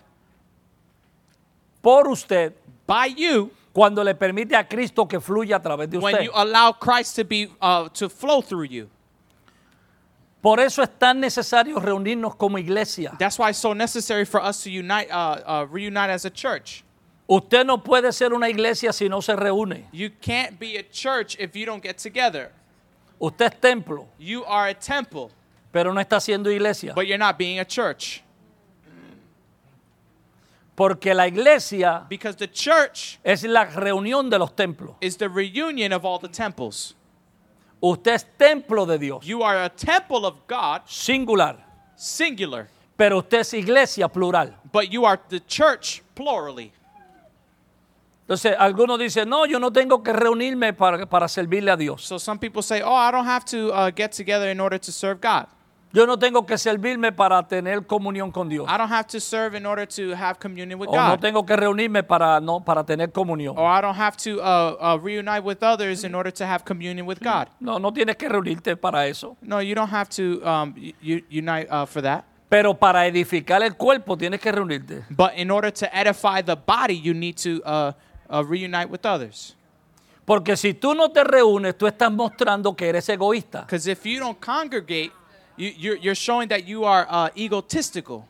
por 1.82 2.10
usted 2.10 2.54
by 2.88 3.06
you 3.06 3.52
cuando 3.74 4.04
le 4.04 4.16
permite 4.16 4.54
a 4.54 4.64
Cristo 4.64 5.06
que 5.06 5.20
fluya 5.20 5.58
a 5.58 5.60
través 5.60 5.90
de 5.90 6.00
when 6.00 6.16
usted. 6.16 6.26
you 6.26 6.32
allow 6.34 6.72
Christ 6.72 7.16
to 7.16 7.24
be 7.24 7.48
uh, 7.62 7.88
to 7.90 8.10
flow 8.10 8.42
through 8.42 8.64
you. 8.66 8.90
Por 10.42 10.60
eso 10.60 10.82
es 10.82 10.90
tan 10.98 11.20
necesario 11.20 11.80
reunirnos 11.80 12.38
como 12.38 12.58
iglesia. 12.58 13.16
That's 13.20 13.38
why 13.38 13.50
it's 13.50 13.60
so 13.60 13.74
necessary 13.74 14.26
for 14.26 14.42
us 14.42 14.64
to 14.64 14.72
unite, 14.72 15.12
uh, 15.12 15.42
uh, 15.46 15.68
reunite 15.70 16.10
as 16.10 16.26
a 16.26 16.30
church. 16.30 16.84
Usted 17.28 17.68
no 17.68 17.78
puede 17.78 18.12
ser 18.14 18.34
una 18.34 18.48
iglesia 18.48 18.92
si 18.94 19.08
no 19.08 19.20
se 19.22 19.36
reúne. 19.36 19.84
You 19.92 20.10
can't 20.10 20.58
be 20.58 20.78
a 20.78 20.84
church 20.84 21.38
if 21.40 21.56
you 21.56 21.66
don't 21.66 21.84
get 21.84 21.98
together. 21.98 22.52
Usted 23.22 23.52
es 23.54 23.60
templo, 23.60 24.08
You 24.18 24.46
are 24.46 24.70
a 24.70 24.74
temple, 24.74 25.30
pero 25.72 25.94
no 25.94 26.00
está 26.02 26.20
siendo 26.20 26.50
iglesia. 26.52 26.94
but 26.94 27.06
you're 27.08 27.18
not 27.18 27.38
being 27.38 27.60
a 27.60 27.66
church 27.66 28.24
Porque 30.76 31.14
la 31.14 31.28
iglesia 31.28 32.06
because 32.10 32.38
the 32.38 32.48
church 32.48 33.20
es 33.24 33.44
la 33.44 33.66
reunión 33.66 34.30
de 34.30 34.40
los 34.40 34.52
templos. 34.56 34.96
is 35.02 35.18
the 35.18 35.28
reunion 35.28 35.92
of 35.92 36.06
all 36.06 36.20
the 36.20 36.30
temples. 36.30 36.96
Usted 37.82 38.14
es 38.14 38.26
templo 38.38 38.86
de 38.86 38.98
Dios, 38.98 39.26
You 39.26 39.44
are 39.44 39.64
a 39.66 39.70
temple 39.70 40.26
of 40.26 40.36
God, 40.48 40.82
singular, 40.88 41.58
singular, 41.98 42.68
pero 42.98 43.18
usted 43.20 43.40
es 43.40 43.54
iglesia 43.54 44.08
plural. 44.08 44.56
but 44.72 44.90
you 44.92 45.04
are 45.06 45.20
the 45.30 45.42
church 45.42 46.02
plurally. 46.16 46.72
Entonces, 48.28 48.56
algunos 48.60 49.00
dicen, 49.00 49.28
no, 49.28 49.46
yo 49.46 49.58
no 49.60 49.72
tengo 49.72 50.04
que 50.04 50.14
reunirme 50.14 50.72
para, 50.74 51.06
para 51.08 51.28
servirle 51.28 51.72
a 51.72 51.76
Dios. 51.78 52.04
So 52.06 52.20
some 52.20 52.38
people 52.40 52.62
say, 52.62 52.80
"Oh, 52.82 52.94
I 52.94 53.10
don't 53.12 53.26
have 53.26 53.44
to 53.46 53.72
uh, 53.74 53.90
get 53.90 54.12
together 54.12 54.50
in 54.52 54.60
order 54.62 54.78
to 54.78 54.92
serve 54.92 55.20
God. 55.20 55.48
Yo 55.92 56.06
no 56.06 56.20
tengo 56.20 56.46
que 56.46 56.58
servirme 56.58 57.12
para 57.12 57.42
tener 57.48 57.86
comunión 57.88 58.32
con 58.32 58.48
Dios. 58.48 58.68
I 58.70 58.78
don't 58.78 58.92
have 58.92 59.08
to 59.08 59.20
serve 59.20 59.58
in 59.58 59.66
order 59.66 59.88
to 59.88 60.16
have 60.16 60.38
communion 60.40 60.80
with 60.80 60.88
O 60.90 60.96
no 60.96 61.16
God." 61.16 61.20
tengo 61.20 61.44
que 61.46 61.56
reunirme 61.56 62.04
para, 62.04 62.40
no, 62.40 62.60
para 62.60 62.84
tener 62.84 63.12
comunión. 63.12 63.58
Or 63.58 63.66
I 63.66 63.82
don't 63.82 63.98
have 63.98 64.16
to 64.18 64.40
uh, 64.40 64.78
uh, 64.80 65.00
reunite 65.02 65.44
with 65.44 65.64
others 65.64 66.04
in 66.04 66.14
order 66.14 66.32
to 66.32 66.46
have 66.46 66.64
communion 66.64 67.08
with 67.08 67.20
God. 67.20 67.48
No, 67.60 67.80
no 67.80 67.92
tienes 67.92 68.18
que 68.18 68.30
reunirte 68.30 68.76
para 68.78 69.08
eso. 69.08 69.36
No, 69.42 69.62
you 69.62 69.74
don't 69.74 69.92
have 69.92 70.10
to 70.10 70.42
um, 70.48 70.76
unite 71.02 71.68
uh, 71.72 71.86
for 71.88 72.02
that. 72.04 72.24
Pero 72.50 72.76
para 72.76 73.08
edificar 73.08 73.64
el 73.64 73.76
cuerpo 73.76 74.16
tienes 74.16 74.40
que 74.40 74.52
reunirte. 74.52 75.06
But 75.10 75.34
in 75.38 75.50
order 75.50 75.72
to 75.72 75.96
edify 75.96 76.42
the 76.44 76.56
body, 76.56 77.00
you 77.00 77.16
need 77.16 77.38
to 77.38 77.64
uh, 77.64 77.94
uh, 78.30 78.44
reunite 78.44 78.90
with 78.90 79.06
others. 79.06 79.56
Porque 80.26 80.56
si 80.56 80.76
tú 80.76 80.94
no 80.94 81.10
te 81.10 81.24
reúnes, 81.24 81.76
tú 81.76 81.88
estás 81.88 82.12
mostrando 82.12 82.76
que 82.76 82.88
eres 82.90 83.10
egoísta. 83.10 83.62
Because 83.62 83.88
if 83.88 84.06
you 84.06 84.20
don't 84.20 84.40
congregate, 84.40 85.12
you, 85.60 85.74
you're, 85.78 85.98
you're 85.98 86.16
showing 86.16 86.48
that 86.50 86.66
you 86.68 86.86
are 86.86 87.06
uh, 87.10 87.30
egotistical 87.38 88.26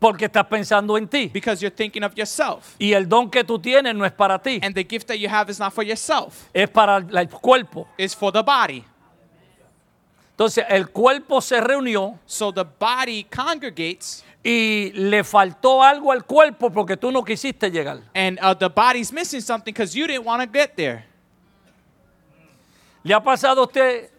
Porque 0.00 0.26
estás 0.26 0.48
pensando 0.48 0.96
en 0.98 1.06
ti. 1.06 1.28
because 1.28 1.62
you're 1.62 1.70
thinking 1.70 2.02
of 2.02 2.16
yourself. 2.16 2.74
Y 2.80 2.92
el 2.92 3.04
don 3.08 3.30
que 3.30 3.44
tú 3.44 3.60
tienes 3.60 3.94
no 3.94 4.04
es 4.04 4.10
para 4.12 4.36
ti. 4.40 4.58
And 4.60 4.74
the 4.74 4.82
gift 4.82 5.06
that 5.06 5.18
you 5.20 5.28
have 5.28 5.48
is 5.48 5.60
not 5.60 5.72
for 5.72 5.84
yourself, 5.84 6.48
Es 6.52 6.68
para 6.70 6.96
el 6.96 7.28
cuerpo. 7.28 7.86
it's 7.96 8.12
for 8.14 8.32
the 8.32 8.42
body. 8.42 8.84
Entonces 10.36 10.64
el 10.68 10.88
cuerpo 10.90 11.40
se 11.40 11.60
reunió 11.60 12.18
So 12.26 12.50
the 12.52 12.64
body 12.64 13.24
congregates, 13.24 14.24
y 14.42 14.90
le 14.94 15.22
faltó 15.22 15.84
algo 15.84 16.10
al 16.10 16.24
cuerpo 16.24 16.68
porque 16.70 16.96
tú 16.96 17.12
no 17.12 17.22
quisiste 17.22 17.70
llegar. 17.70 18.00
and 18.12 18.40
uh, 18.42 18.54
the 18.54 18.68
body's 18.68 19.12
missing 19.12 19.40
something 19.40 19.72
because 19.72 19.94
you 19.94 20.08
didn't 20.08 20.24
want 20.24 20.42
to 20.42 20.48
get 20.48 20.74
there. 20.74 21.04
¿Le 23.04 23.14
ha 23.14 23.20
pasado 23.22 23.62
a 23.62 23.64
usted 23.66 24.10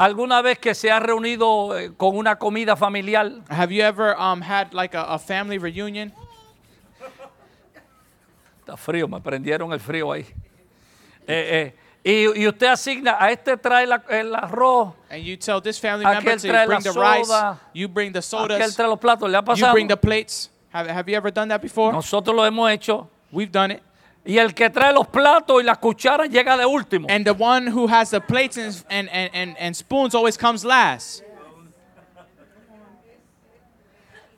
alguna 0.00 0.40
vez 0.42 0.58
que 0.58 0.74
se 0.74 0.90
ha 0.90 0.98
reunido 0.98 1.78
eh, 1.78 1.92
con 1.96 2.16
una 2.16 2.36
comida 2.36 2.74
familiar 2.76 3.30
Have 3.48 3.72
you 3.74 3.82
ever 3.82 4.16
um, 4.18 4.40
had 4.42 4.72
like 4.72 4.96
a, 4.96 5.02
a 5.14 5.18
family 5.18 5.58
reunion? 5.58 6.12
Está 8.60 8.76
frío, 8.76 9.08
me 9.08 9.20
prendieron 9.20 9.72
el 9.72 9.80
frío 9.80 10.12
ahí. 10.12 10.26
Eh, 11.26 11.74
eh, 12.04 12.32
y, 12.34 12.42
y 12.42 12.48
usted 12.48 12.66
asigna, 12.68 13.16
a 13.18 13.30
este 13.30 13.56
trae 13.56 13.86
la- 13.86 14.02
el 14.08 14.34
arroz, 14.34 14.94
And 15.10 15.22
you 15.22 15.36
tell 15.36 15.60
this 15.60 15.78
family 15.78 16.04
Aquel 16.06 16.24
member 16.24 16.36
to 16.40 16.48
trae 16.48 16.66
bring 16.66 16.82
la 16.84 16.92
the 16.92 16.98
rice, 17.00 17.26
soda. 17.26 17.58
you 17.74 17.88
bring 17.88 18.12
the 18.12 18.20
aquel 18.20 18.48
sodas, 18.48 18.76
trae 18.76 18.88
los 18.88 18.98
platos. 18.98 19.28
¿Le 19.30 19.36
ha 19.36 19.40
you 19.40 19.46
pasado? 19.46 19.72
bring 19.72 19.86
the 19.88 19.96
plates. 19.96 20.50
Have, 20.72 20.88
have 20.88 21.08
you 21.10 21.16
ever 21.16 21.30
done 21.32 21.48
that 21.48 21.60
before? 21.60 21.92
Nosotros 21.92 22.34
lo 22.34 22.44
hemos 22.44 22.70
hecho. 22.70 23.08
We've 23.32 23.50
done 23.52 23.72
it. 23.72 23.82
Y 24.24 24.36
el 24.38 24.52
que 24.54 24.68
trae 24.68 24.92
los 24.92 25.06
platos 25.08 25.62
y 25.62 25.64
las 25.64 25.78
cucharas 25.78 26.28
llega 26.28 26.56
de 26.56 26.66
último. 26.66 27.06
And 27.10 27.24
the 27.24 27.32
one 27.32 27.70
who 27.70 27.88
has 27.88 28.10
the 28.10 28.20
plates 28.20 28.58
and, 28.58 28.84
and, 28.90 29.30
and, 29.32 29.56
and, 29.58 29.74
spoons 29.74 30.14
always 30.14 30.36
comes 30.36 30.62
last. 30.64 31.22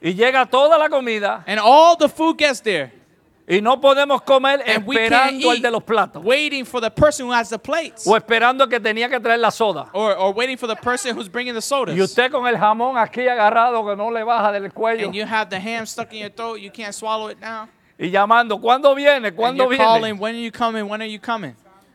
Y 0.00 0.14
llega 0.14 0.46
toda 0.46 0.76
la 0.78 0.88
comida 0.88 1.44
And 1.46 1.60
all 1.62 1.96
the 1.96 2.08
food 2.08 2.36
gets 2.36 2.60
there. 2.60 2.92
y 3.48 3.60
no 3.60 3.80
podemos 3.80 4.22
comer 4.22 4.62
And 4.66 4.88
esperando 4.88 5.50
el 5.50 5.56
eat 5.56 5.62
de 5.62 5.70
los 5.70 5.82
platos. 5.82 6.24
waiting 6.24 6.64
for 6.64 6.80
the 6.80 6.90
person 6.90 7.26
who 7.26 7.32
has 7.32 7.50
the 7.50 7.58
plates. 7.58 8.06
O 8.06 8.16
esperando 8.16 8.68
que 8.68 8.80
tenía 8.80 9.08
que 9.08 9.20
traer 9.20 9.40
la 9.40 9.50
soda. 9.50 9.88
Or, 9.92 10.16
or 10.16 10.32
waiting 10.32 10.56
for 10.56 10.68
the 10.68 10.76
person 10.76 11.16
who's 11.16 11.28
bringing 11.28 11.54
the 11.54 11.60
sodas. 11.60 11.96
Y 11.96 12.00
usted 12.00 12.30
con 12.30 12.46
el 12.46 12.56
jamón 12.56 12.96
aquí 12.96 13.26
agarrado 13.28 13.84
que 13.84 13.96
no 13.96 14.10
le 14.10 14.22
baja 14.24 14.52
del 14.52 14.72
cuello. 14.72 15.06
and 15.06 15.14
you 15.14 15.24
have 15.24 15.50
the 15.50 15.58
ham 15.58 15.86
stuck 15.86 16.12
in 16.12 16.20
your 16.20 16.30
throat, 16.30 16.60
you 16.60 16.70
can't 16.70 16.94
swallow 16.94 17.28
it 17.28 17.40
now. 17.40 17.68
Y 18.02 18.10
llamando, 18.10 18.60
¿cuándo 18.60 18.94
viene? 18.94 19.32
¿Cuándo 19.32 19.68
viene? 19.68 19.84
calling, 19.84 20.18
when 20.18 20.34
are 20.34 20.42
you 20.42 20.50
coming? 20.50 20.82
When 20.82 21.00
are 21.00 21.08
you 21.10 21.20
coming? 21.20 21.54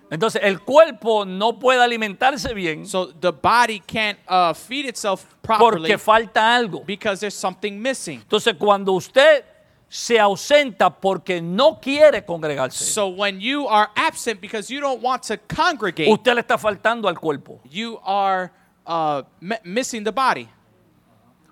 Entonces 0.09 0.41
el 0.41 0.61
cuerpo 0.61 1.25
no 1.25 1.59
puede 1.59 1.81
alimentarse 1.83 2.53
bien 2.53 2.87
So 2.87 3.07
the 3.11 3.31
body 3.31 3.81
can't 3.81 4.17
uh, 4.29 4.53
feed 4.53 4.85
itself 4.85 5.25
properly 5.41 5.89
porque 5.89 5.97
falta 5.97 6.55
algo. 6.55 6.85
because 6.85 7.19
there's 7.19 7.33
something 7.35 7.73
missing. 7.81 8.21
Entonces 8.21 8.55
cuando 8.57 8.93
usted 8.93 9.43
se 9.89 10.17
ausenta 10.17 10.89
porque 10.89 11.41
no 11.41 11.79
quiere 11.81 12.23
congregarse, 12.25 12.85
So 12.85 13.09
when 13.09 13.41
you 13.41 13.67
are 13.67 13.89
absent 13.97 14.39
because 14.39 14.69
you 14.73 14.79
don't 14.79 15.01
want 15.03 15.23
to 15.23 15.37
congregate, 15.53 16.09
usted 16.09 16.35
le 16.35 16.41
está 16.41 16.57
faltando 16.57 17.09
al 17.09 17.15
cuerpo. 17.19 17.59
you 17.69 17.99
are 18.05 18.49
uh, 18.85 19.23
mi- 19.41 19.57
missing 19.65 20.05
the 20.05 20.11
body. 20.13 20.47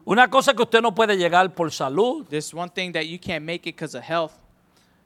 Una 0.08 0.30
cosa 0.30 0.54
que 0.54 0.62
usted 0.62 0.82
no 0.82 0.94
puede 0.94 1.18
llegar 1.18 1.54
por 1.54 1.72
salud 1.72 2.26
There's 2.30 2.54
one 2.54 2.70
thing 2.70 2.94
that 2.94 3.06
you 3.08 3.20
can't 3.20 3.44
make 3.44 3.68
it 3.68 3.76
because 3.76 3.96
of 3.96 4.04
health. 4.04 4.32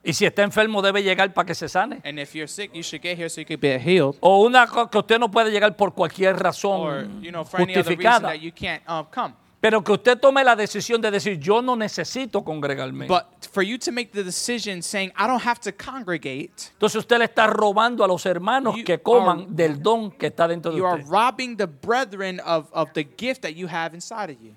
Y 0.02 0.12
si 0.14 0.24
está 0.24 0.42
enfermo 0.42 0.80
debe 0.82 1.02
llegar 1.02 1.32
para 1.34 1.46
que 1.46 1.54
se 1.54 1.68
sane. 1.68 2.00
And 2.04 2.18
if 2.18 2.34
you're 2.34 2.48
sick, 2.48 2.72
you 2.74 2.82
should 2.82 3.02
get 3.02 3.18
here 3.18 3.28
so 3.28 3.40
you 3.40 3.46
can 3.46 3.60
be 3.60 3.78
healed. 3.78 4.16
O 4.20 4.44
una 4.46 4.66
cosa 4.66 4.88
que 4.90 4.98
usted 4.98 5.18
no 5.18 5.30
puede 5.30 5.50
llegar 5.50 5.76
por 5.76 5.92
cualquier 5.94 6.34
Or, 6.34 6.42
razón 6.42 7.22
you 7.22 7.30
know, 7.30 7.44
for 7.44 7.60
any 7.60 7.72
other 7.74 7.82
reason 7.84 7.96
justificada. 7.98 8.28
that 8.28 8.40
you 8.40 8.52
can't 8.52 8.82
um, 8.88 9.04
come. 9.10 9.34
Pero 9.60 9.84
que 9.84 9.92
usted 9.92 10.18
tome 10.18 10.42
la 10.42 10.56
decisión 10.56 11.02
de 11.02 11.10
decir, 11.10 11.38
yo 11.38 11.60
no 11.60 11.76
necesito 11.76 12.42
congregarme. 12.42 13.06
But 13.06 13.26
for 13.52 13.62
you 13.62 13.76
to 13.80 13.92
make 13.92 14.10
the 14.10 14.24
decision 14.24 14.80
saying, 14.82 15.12
I 15.18 15.26
don't 15.26 15.44
have 15.46 15.60
to 15.60 15.72
congregate, 15.72 16.70
Entonces 16.72 16.96
usted 16.96 17.18
le 17.18 17.26
está 17.26 17.46
robando 17.46 18.02
a 18.02 18.08
los 18.08 18.24
hermanos 18.24 18.74
You 18.74 18.84
que 18.84 19.02
coman 19.02 19.40
are- 19.40 19.46
del 19.50 19.82
don 19.82 20.12
que 20.12 20.28
está 20.28 20.48
dentro 20.48 20.72
de 20.72 20.78
you 20.78 20.86
are 20.86 21.00
usted. 21.00 21.12
robbing 21.12 21.56
the 21.58 21.66
brethren 21.66 22.40
of, 22.40 22.70
of 22.72 22.90
the 22.94 23.04
gift 23.04 23.42
that 23.42 23.50
you 23.54 23.66
have 23.68 23.94
inside 23.94 24.30
of 24.30 24.40
you. 24.40 24.54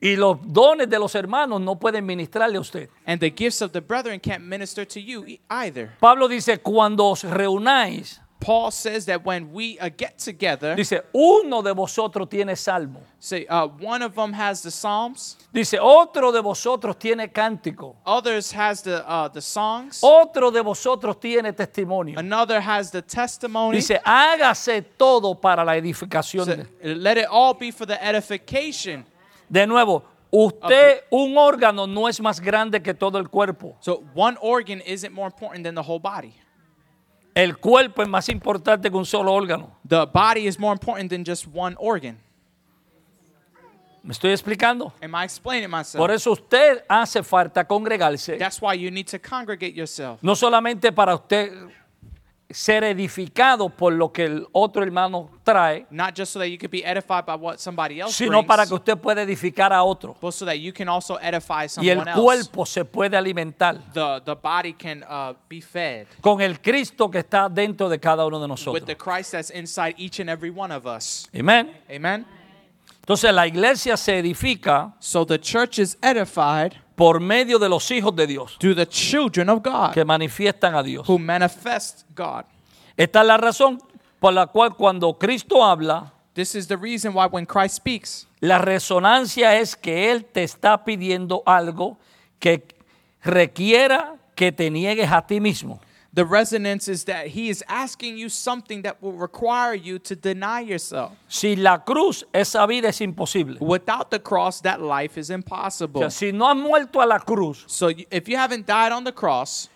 Y 0.00 0.16
los 0.16 0.38
dones 0.42 0.88
de 0.90 0.98
los 0.98 1.14
hermanos 1.14 1.60
no 1.60 1.76
pueden 1.76 2.04
ministrarle 2.04 2.58
a 2.58 2.60
usted. 2.60 2.88
And 3.06 3.20
the 3.20 3.30
gifts 3.30 3.62
of 3.62 3.72
the 3.72 3.80
brethren 3.80 4.20
can't 4.20 4.44
minister 4.44 4.84
to 4.86 5.00
you 5.00 5.24
e- 5.26 5.40
either. 5.48 5.92
Pablo 6.00 6.28
dice, 6.28 6.58
cuando 6.58 7.06
os 7.06 7.22
reunáis, 7.24 8.20
Paul 8.40 8.70
says 8.72 9.06
that 9.06 9.24
when 9.24 9.50
we 9.54 9.78
uh, 9.80 9.88
get 9.96 10.18
together, 10.18 10.74
dice, 10.76 11.00
uno 11.14 11.62
de 11.62 11.72
vosotros 11.72 12.28
tiene 12.28 12.54
salmo. 12.56 13.00
say 13.18 13.46
uh, 13.46 13.66
one 13.80 14.02
of 14.02 14.14
them 14.14 14.34
has 14.34 14.60
the 14.60 14.70
psalms, 14.70 15.38
Dice, 15.50 15.78
otro 15.80 16.30
de 16.30 16.42
vosotros 16.42 16.98
tiene 16.98 17.32
cántico. 17.32 17.96
others 18.04 18.52
has 18.52 18.82
the 18.82 19.02
uh, 19.08 19.28
the 19.30 19.40
songs, 19.40 20.00
Otro 20.02 20.50
de 20.50 20.60
vosotros 20.60 21.18
tiene 21.18 21.54
testimonio. 21.54 22.18
another 22.18 22.60
has 22.60 22.90
the 22.90 23.00
testimony. 23.00 23.78
Dice, 23.78 23.98
hágase 24.04 24.82
todo 24.98 25.34
para 25.40 25.64
la 25.64 25.76
edificación. 25.78 26.44
So, 26.44 26.54
de-". 26.56 26.94
let 26.96 27.16
it 27.16 27.26
all 27.30 27.54
be 27.54 27.70
for 27.70 27.86
the 27.86 27.96
edification. 28.04 29.06
De 29.48 29.66
nuevo, 29.66 30.04
usted, 30.30 31.04
un 31.10 31.36
órgano 31.38 31.86
no 31.86 32.08
es 32.08 32.20
más 32.20 32.40
grande 32.40 32.82
que 32.82 32.94
todo 32.94 33.18
el 33.18 33.28
cuerpo. 33.28 33.76
So 33.80 34.02
one 34.14 34.36
organ 34.40 34.82
isn't 34.86 35.12
more 35.12 35.26
important 35.26 35.64
than 35.64 35.74
the 35.74 35.82
whole 35.82 36.00
body. 36.00 36.34
El 37.34 37.58
cuerpo 37.58 38.02
es 38.02 38.08
más 38.08 38.28
importante 38.28 38.88
que 38.90 38.96
un 38.96 39.04
solo 39.04 39.32
órgano. 39.32 39.76
The 39.88 40.06
body 40.06 40.46
is 40.46 40.58
more 40.58 40.72
important 40.72 41.10
than 41.10 41.24
just 41.24 41.46
one 41.52 41.74
organ. 41.78 42.18
¿Me 44.04 44.12
estoy 44.12 44.32
explicando? 44.32 44.92
Am 45.02 45.14
I 45.14 45.24
explaining 45.24 45.70
myself? 45.70 45.96
Por 45.98 46.10
eso 46.10 46.30
usted 46.32 46.84
hace 46.88 47.22
falta 47.22 47.66
congregarse, 47.66 48.36
That's 48.36 48.60
why 48.60 48.74
you 48.78 48.90
need 48.90 49.06
to 49.06 49.18
congregate 49.18 49.74
yourself. 49.74 50.18
no 50.22 50.36
solamente 50.36 50.92
para 50.92 51.14
usted 51.14 51.52
ser 52.54 52.84
edificado 52.84 53.68
por 53.68 53.92
lo 53.92 54.12
que 54.12 54.24
el 54.24 54.46
otro 54.52 54.82
hermano 54.82 55.28
trae, 55.42 55.86
Not 55.90 56.14
just 56.16 56.32
so 56.32 56.38
that 56.38 56.46
you 56.48 56.56
could 56.56 56.70
be 56.70 56.84
edified 56.84 57.24
by 57.26 57.34
what 57.34 57.58
somebody 57.58 58.00
else 58.00 58.14
sino 58.14 58.30
brings, 58.38 58.46
para 58.46 58.64
que 58.66 58.74
usted 58.74 58.96
pueda 58.96 59.22
edificar 59.22 59.72
a 59.72 59.82
otro. 59.82 60.16
but 60.20 60.32
so 60.32 60.44
that 60.46 60.56
you 60.58 60.72
can 60.72 60.88
also 60.88 61.16
edify 61.20 61.62
Y 61.80 61.88
el 61.88 61.98
someone 61.98 62.08
else. 62.10 62.20
cuerpo 62.22 62.64
se 62.64 62.84
puede 62.84 63.16
alimentar 63.16 63.78
The, 63.92 64.20
the 64.24 64.34
body 64.36 64.72
can 64.74 65.02
uh, 65.02 65.34
be 65.48 65.60
fed 65.60 66.06
con 66.20 66.40
el 66.40 66.60
Cristo 66.60 67.10
que 67.10 67.18
está 67.18 67.48
dentro 67.48 67.88
de 67.88 67.98
cada 67.98 68.24
uno 68.24 68.38
de 68.38 68.44
with 68.44 68.48
nosotros. 68.50 68.86
the 68.86 68.96
Christ 68.96 69.32
that's 69.32 69.50
inside 69.50 69.94
each 69.98 70.20
and 70.20 70.30
every 70.30 70.50
one 70.50 70.72
of 70.72 70.86
us. 70.86 71.28
Amén. 71.34 71.70
Amen? 71.90 72.24
Entonces 73.00 73.34
la 73.34 73.46
iglesia 73.46 73.96
se 73.96 74.18
edifica 74.18 74.94
So 75.00 75.26
the 75.26 75.38
church 75.38 75.78
is 75.78 75.98
edified 76.00 76.74
por 76.94 77.20
medio 77.20 77.58
de 77.58 77.68
los 77.68 77.90
hijos 77.90 78.14
de 78.14 78.26
Dios 78.26 78.56
through 78.58 78.76
the 78.76 78.86
children 78.86 79.48
of 79.48 79.62
God 79.62 79.92
que 79.92 80.04
manifiestan 80.04 80.74
a 80.74 80.82
Dios. 80.82 81.08
who 81.08 81.18
manifest 81.18 82.04
God. 82.14 82.44
Esta 82.96 83.20
es 83.22 83.26
la 83.26 83.36
razón 83.36 83.78
por 84.20 84.32
la 84.32 84.46
cual 84.46 84.74
cuando 84.76 85.14
Cristo 85.18 85.64
habla, 85.64 86.12
This 86.34 86.56
is 86.56 86.66
the 86.66 86.76
reason 86.76 87.14
why 87.14 87.26
when 87.26 87.46
Christ 87.46 87.76
speaks, 87.76 88.26
la 88.40 88.58
resonancia 88.58 89.56
es 89.60 89.76
que 89.76 90.10
Él 90.10 90.24
te 90.24 90.42
está 90.42 90.84
pidiendo 90.84 91.44
algo 91.46 91.96
que 92.40 92.66
requiera 93.22 94.16
que 94.34 94.50
te 94.50 94.68
niegues 94.68 95.10
a 95.12 95.24
ti 95.26 95.40
mismo. 95.40 95.80
The 96.14 96.24
resonance 96.24 96.86
is 96.86 97.04
that 97.06 97.26
he 97.26 97.48
is 97.48 97.64
asking 97.68 98.16
you 98.16 98.28
something 98.28 98.82
that 98.82 99.02
will 99.02 99.14
require 99.14 99.74
you 99.74 99.98
to 99.98 100.14
deny 100.14 100.60
yourself. 100.60 101.12
Si 101.28 101.56
la 101.56 101.78
cruz, 101.78 102.22
esa 102.32 102.64
vida 102.68 102.88
es 102.88 103.00
imposible. 103.00 103.56
Without 103.60 104.10
the 104.10 104.20
cross, 104.20 104.60
that 104.60 104.80
life 104.80 105.18
is 105.18 105.30
O 105.30 105.34
impossible. 105.34 106.02
sea, 106.02 106.10
si 106.10 106.32
no 106.32 106.46
has 106.48 106.56
muerto 106.56 107.00
a 107.02 107.06
la 107.06 107.18
cruz, 107.18 107.64
So 107.66 107.88
if 107.88 108.28
you 108.28 108.36
haven't 108.36 108.64
died 108.66 108.92
on 108.92 109.02
the 109.02 109.12
cross, 109.12 109.68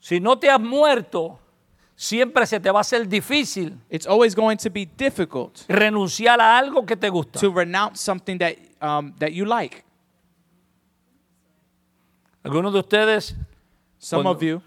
si 0.00 0.18
no 0.18 0.34
te 0.34 0.48
has 0.48 0.58
muerto, 0.60 1.38
siempre 1.96 2.44
se 2.46 2.58
te 2.58 2.70
va 2.70 2.80
a 2.80 2.82
hacer 2.82 3.06
difícil 3.08 3.78
it's 3.88 4.06
always 4.08 4.34
going 4.34 4.56
to 4.56 4.68
be 4.68 4.84
difficult 4.84 5.64
renunciar 5.68 6.40
a 6.40 6.58
algo 6.58 6.84
que 6.84 6.96
te 6.96 7.08
gusta. 7.08 7.38
to 7.38 7.48
renounce 7.52 8.00
something 8.00 8.36
that 8.38 8.56
um, 8.82 9.14
that 9.20 9.32
you 9.32 9.44
like. 9.44 9.84
Algunos 12.42 12.72
de 12.72 12.80
ustedes, 12.80 13.34
Some 13.98 14.22
Cuando- 14.24 14.36
of 14.36 14.42
you, 14.42 14.62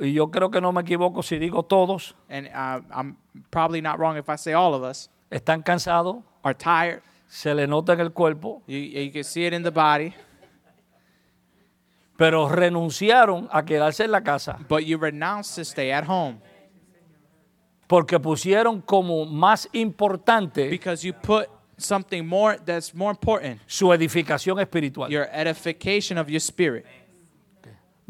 y 0.00 0.12
yo 0.12 0.30
creo 0.30 0.50
que 0.50 0.60
no 0.60 0.72
me 0.72 0.80
equivoco 0.80 1.22
si 1.22 1.38
digo 1.38 1.62
todos, 1.62 2.14
and 2.28 2.48
uh, 2.48 2.80
I'm 2.92 3.16
probably 3.50 3.80
not 3.80 3.98
wrong 3.98 4.16
if 4.16 4.28
I 4.28 4.36
say 4.36 4.52
all 4.54 4.74
of 4.74 4.82
us, 4.82 5.10
están 5.30 5.62
cansados, 5.62 6.22
are 6.42 6.54
tired. 6.54 7.02
se 7.28 7.54
le 7.54 7.66
nota 7.66 7.92
en 7.92 8.00
el 8.00 8.10
cuerpo, 8.10 8.62
You, 8.66 8.78
you 8.78 9.12
can 9.12 9.24
see 9.24 9.46
it 9.46 9.52
in 9.52 9.62
the 9.62 9.70
body, 9.70 10.14
pero 12.16 12.48
renunciaron 12.48 13.48
a 13.50 13.64
quedarse 13.64 14.04
en 14.04 14.10
la 14.10 14.20
casa 14.20 14.58
but 14.68 14.84
you 14.84 14.98
renounce 14.98 15.54
to 15.54 15.64
stay 15.64 15.90
at 15.90 16.04
home 16.04 16.38
porque 17.86 18.20
pusieron 18.20 18.82
como 18.82 19.24
más 19.24 19.68
importante 19.72 20.68
because 20.68 21.02
you 21.02 21.14
put 21.14 21.48
something 21.78 22.26
more 22.26 22.58
that's 22.58 22.94
more 22.94 23.10
important 23.10 23.58
su 23.66 23.86
edificación 23.92 24.60
espiritual. 24.60 25.08
your 25.08 25.28
edification 25.32 26.18
of 26.18 26.28
your 26.28 26.40
spirit. 26.40 26.84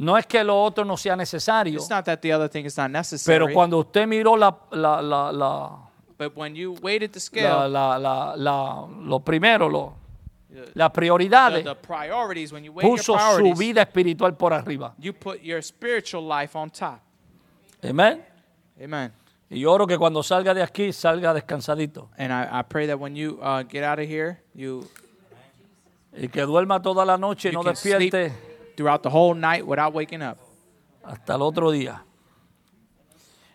No 0.01 0.17
es 0.17 0.25
que 0.25 0.43
lo 0.43 0.59
otro 0.63 0.83
no 0.83 0.97
sea 0.97 1.15
necesario, 1.15 1.79
It's 1.79 1.91
not 1.91 2.07
that 2.07 2.21
the 2.23 2.33
other 2.33 2.49
thing 2.49 2.65
is 2.65 2.75
not 2.79 2.91
necessary, 2.91 3.39
pero 3.39 3.53
cuando 3.53 3.79
usted 3.81 4.07
miró 4.07 4.35
la, 4.35 4.57
la, 4.71 5.03
la, 5.03 5.31
la, 5.31 5.79
but 6.17 6.35
when 6.35 6.55
you 6.55 6.75
weighted 6.81 7.13
the 7.13 7.19
la, 7.19 7.21
scale, 7.21 7.69
la, 7.69 7.99
la, 7.99 8.35
la- 8.35 8.87
lo 8.87 9.21
primero, 9.21 9.69
lo, 9.69 9.93
las 10.73 10.91
prioridades, 10.91 11.65
the 11.65 11.75
priorities, 11.75 12.51
when 12.51 12.65
you 12.65 12.73
puso 12.73 13.15
su 13.37 13.55
vida 13.55 13.83
espiritual 13.83 14.33
por 14.33 14.55
arriba. 14.55 14.95
you 14.99 15.13
put 15.13 15.43
your 15.43 15.61
spiritual 15.61 16.27
life 16.27 16.57
on 16.57 16.71
top. 16.71 17.03
Amén. 17.83 18.25
Amen. 18.83 19.13
Y 19.51 19.61
yo 19.61 19.71
oro 19.71 19.87
que 19.87 19.99
cuando 19.99 20.23
salga 20.23 20.55
de 20.55 20.63
aquí 20.63 20.95
salga 20.95 21.35
descansadito. 21.35 22.09
And 22.17 22.33
I, 22.33 22.61
I 22.61 22.63
pray 22.63 22.87
that 22.87 22.99
when 22.99 23.15
you 23.15 23.39
uh, 23.43 23.65
get 23.65 23.85
out 23.85 23.99
of 23.99 24.09
here, 24.09 24.41
you, 24.55 24.89
Y 26.17 26.29
que 26.29 26.41
duerma 26.47 26.81
toda 26.81 27.05
la 27.05 27.19
noche 27.19 27.51
y 27.51 27.53
no 27.53 27.63
sleep 27.63 27.75
despierte 27.75 28.50
throughout 28.77 29.03
the 29.03 29.11
whole 29.11 29.35
night 29.35 29.65
without 29.67 29.95
waking 29.95 30.23
up. 30.23 30.39
hasta 31.03 31.35
el 31.35 31.43
otro 31.43 31.71
día. 31.71 32.05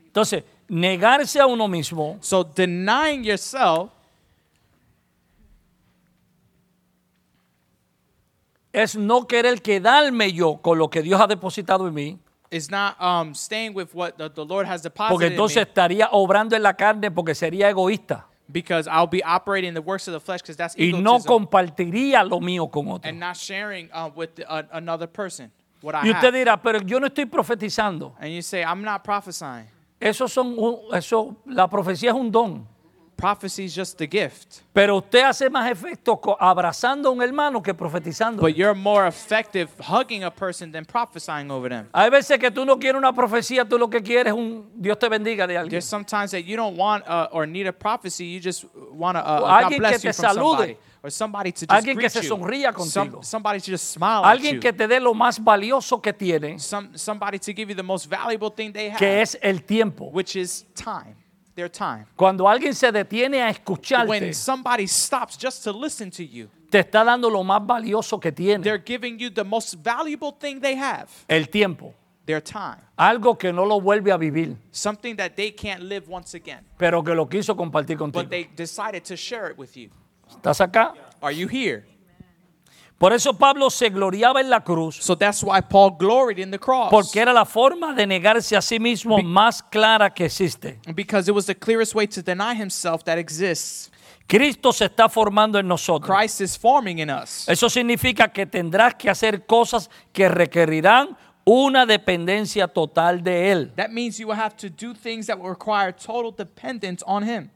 Entonces, 0.05 0.43
negarse 0.67 1.39
a 1.39 1.45
uno 1.45 1.67
mismo 1.67 2.17
So 2.21 2.43
denying 2.43 3.23
yourself 3.23 3.91
es 8.73 8.95
no 8.95 9.25
querer 9.25 9.61
quedarme 9.61 10.33
yo 10.33 10.57
con 10.57 10.77
lo 10.77 10.89
que 10.89 11.01
Dios 11.01 11.19
ha 11.21 11.27
depositado 11.27 11.87
en 11.87 11.93
mí, 11.93 12.19
is 12.51 12.69
not 12.69 12.95
um, 12.99 13.33
staying 13.33 13.73
with 13.73 13.89
what 13.93 14.17
the, 14.17 14.29
the 14.29 14.45
Lord 14.45 14.67
has 14.67 14.81
deposited 14.81 15.13
porque 15.13 15.27
in 15.27 15.33
entonces 15.33 15.57
me, 15.57 15.61
estaría 15.63 16.09
obrando 16.11 16.55
en 16.55 16.63
la 16.63 16.73
carne 16.75 17.09
porque 17.09 17.33
sería 17.33 17.69
egoísta 17.69 18.27
because 18.51 18.87
I'll 18.87 19.07
be 19.07 19.23
operating 19.23 19.73
the 19.73 19.81
works 19.81 20.07
of 20.07 20.13
the 20.13 20.19
flesh 20.19 20.41
because 20.41 20.55
that's 20.57 20.75
y 20.77 20.91
no 20.91 21.19
compartiría 21.19 22.23
lo 22.29 22.39
mío 22.39 22.69
con 22.71 22.87
otro. 22.89 23.09
and 23.09 23.19
not 23.19 23.35
sharing 23.37 23.89
uh, 23.91 24.09
with 24.15 24.35
the, 24.35 24.49
uh, 24.49 24.63
another 24.73 25.07
person 25.07 25.51
what 25.81 25.95
I 25.95 26.03
Y 26.03 26.11
usted 26.11 26.33
have. 26.33 26.33
dirá, 26.33 26.61
pero 26.61 26.79
yo 26.81 26.99
no 26.99 27.07
estoy 27.07 27.25
profetizando. 27.25 28.13
And 28.19 28.33
you 28.33 28.41
say, 28.41 28.63
I'm 28.63 28.81
not 28.83 29.03
prophesying. 29.03 29.65
Eso 29.99 30.27
son, 30.27 30.55
un- 30.57 30.79
eso, 30.95 31.35
la 31.45 31.67
profecía 31.67 32.09
es 32.09 32.15
un 32.15 32.29
don. 32.31 32.67
Prophecy 33.17 33.63
is 33.65 33.73
just 33.73 33.97
the 33.97 34.05
gift. 34.07 34.61
Pero 34.73 34.97
usted 34.97 35.23
hace 35.23 35.49
más 35.49 35.71
efecto 35.71 36.19
abrazando 36.37 37.07
a 37.09 37.11
un 37.13 37.21
hermano 37.21 37.61
que 37.63 37.73
profetizando. 37.73 38.41
But 38.41 38.55
you're 38.55 38.73
more 38.73 39.07
effective 39.07 39.69
hugging 39.79 40.23
a 40.25 40.29
person 40.31 40.71
than 40.71 40.83
prophesying 40.85 41.49
over 41.49 41.69
them. 41.69 41.87
Hay 41.93 42.09
veces 42.09 42.37
que 42.37 42.51
tú 42.51 42.65
no 42.65 42.77
quieres 42.77 42.97
una 42.97 43.13
profecía, 43.13 43.63
tú 43.63 43.77
lo 43.77 43.89
que 43.89 44.01
quieres 44.03 44.33
es 44.33 44.37
un 44.37 44.69
Dios 44.75 44.99
te 44.99 45.07
bendiga 45.07 45.47
de 45.47 45.57
alguien. 45.57 45.69
There's 45.69 45.85
sometimes 45.85 46.31
that 46.31 46.41
you 46.43 46.57
don't 46.57 46.77
want 46.77 47.03
uh, 47.07 47.29
or 47.31 47.47
need 47.47 47.67
a 47.67 47.73
prophecy. 47.73 48.25
You 48.25 48.41
just 48.41 48.65
want 48.91 49.17
a, 49.17 49.21
a 49.21 49.39
God 49.39 49.63
alguien 49.63 49.79
bless 49.79 50.01
que 50.01 50.09
you 50.09 50.11
te 50.11 50.13
from 50.13 50.25
salude. 50.33 50.57
somebody. 50.57 50.77
Or 51.01 51.11
somebody 51.11 51.51
to 51.51 51.67
just 51.67 51.71
Alguien 51.71 51.99
que 51.99 52.09
se 52.09 52.23
sonría 52.23 52.73
Some- 52.73 53.11
contigo. 53.11 53.23
somebody 53.23 53.59
to 53.61 53.71
just 53.71 53.91
smile 53.91 54.25
at 54.25 54.35
Alguien 54.35 54.55
you. 54.55 54.59
que 54.59 54.73
te 54.73 54.87
dé 54.87 54.99
lo 54.99 55.13
más 55.13 55.39
valioso 55.41 56.01
que 56.01 56.11
tiene, 56.11 56.57
Some, 56.59 56.97
somebody 56.97 57.37
to 57.37 57.53
give 57.53 57.69
you 57.69 57.75
the 57.75 57.83
most 57.83 58.07
valuable 58.09 58.49
thing 58.49 58.73
they 58.73 58.89
have, 58.89 58.97
que 58.97 59.21
es 59.21 59.37
el 59.41 59.59
tiempo. 59.63 60.09
which 60.11 60.35
is 60.35 60.65
time. 60.73 61.15
Their 61.55 61.71
time. 61.71 62.05
Cuando 62.17 62.49
alguien 62.49 62.75
se 62.75 62.91
detiene 62.91 63.41
a 63.41 63.49
escucharte, 63.49 64.09
When 64.09 64.33
somebody 64.33 64.87
stops 64.87 65.37
just 65.37 65.63
to 65.63 65.71
listen 65.71 66.11
to 66.11 66.23
you, 66.23 66.49
te 66.69 66.79
está 66.79 67.05
dando 67.05 67.29
lo 67.29 67.43
más 67.43 67.65
valioso 67.65 68.19
que 68.19 68.31
they're 68.31 68.83
giving 68.85 69.17
you 69.17 69.29
the 69.29 69.43
most 69.43 69.75
valuable 69.75 70.33
thing 70.37 70.59
they 70.59 70.75
have, 70.75 71.07
el 71.29 71.47
tiempo. 71.47 71.93
their 72.25 72.41
time. 72.41 72.81
Algo 72.97 73.37
que 73.37 73.53
no 73.53 73.63
lo 73.65 73.79
vuelve 73.79 74.11
a 74.11 74.17
vivir, 74.17 74.57
Something 74.71 75.15
that 75.15 75.35
they 75.37 75.51
can't 75.51 75.83
live 75.83 76.09
once 76.09 76.33
again, 76.35 76.65
pero 76.77 77.01
que 77.01 77.13
lo 77.15 77.25
quiso 77.27 77.55
compartir 77.55 77.97
but 77.97 78.29
they 78.29 78.49
decided 78.55 79.05
to 79.05 79.15
share 79.15 79.49
it 79.49 79.57
with 79.57 79.77
you. 79.77 79.89
¿Estás 80.29 80.59
acá? 80.59 80.93
Are 81.21 81.33
you 81.33 81.47
here? 81.47 81.85
Por 82.97 83.11
eso 83.11 83.33
Pablo 83.37 83.69
se 83.69 83.89
gloriaba 83.89 84.39
en 84.39 84.49
la 84.49 84.61
cruz, 84.61 84.95
So 85.01 85.17
that's 85.17 85.43
why 85.43 85.59
Paul 85.61 85.97
gloried 85.97 86.39
in 86.39 86.49
the 86.49 86.57
cross. 86.59 86.89
porque 86.89 87.19
era 87.19 87.33
la 87.33 87.43
forma 87.45 87.93
de 87.93 88.07
negarse 88.07 88.55
a 88.55 88.61
sí 88.61 88.79
mismo 88.79 89.17
más 89.21 89.61
clara 89.61 90.13
que 90.13 90.25
existe. 90.25 90.79
Because 90.93 91.29
it 91.29 91.35
was 91.35 91.45
the 91.45 91.55
clearest 91.55 91.93
way 91.93 92.07
to 92.07 92.21
deny 92.21 92.55
himself 92.55 93.03
that 93.03 93.17
exists. 93.17 93.91
Cristo 94.27 94.71
se 94.71 94.85
está 94.85 95.07
formando 95.09 95.59
en 95.59 95.67
nosotros. 95.67 96.09
Christ 96.09 96.41
is 96.41 96.57
forming 96.57 96.99
in 96.99 97.09
us. 97.11 97.47
Eso 97.47 97.69
significa 97.69 98.29
que 98.31 98.45
tendrás 98.45 98.95
que 98.95 99.09
hacer 99.09 99.45
cosas 99.45 99.89
que 100.13 100.29
requerirán 100.29 101.15
una 101.43 101.85
dependencia 101.85 102.67
total 102.67 103.21
de 103.21 103.51
Él. 103.51 103.71
That 103.75 103.89
means 103.91 104.17
you 104.17 104.27
will 104.27 104.39
have 104.39 104.55
to 104.57 104.69
do 104.69 104.95
things 104.95 105.27
that 105.27 105.37
will 105.37 105.49
require 105.51 105.91
total 105.91 106.31
dependence 106.31 107.03
on 107.05 107.23
him. 107.23 107.51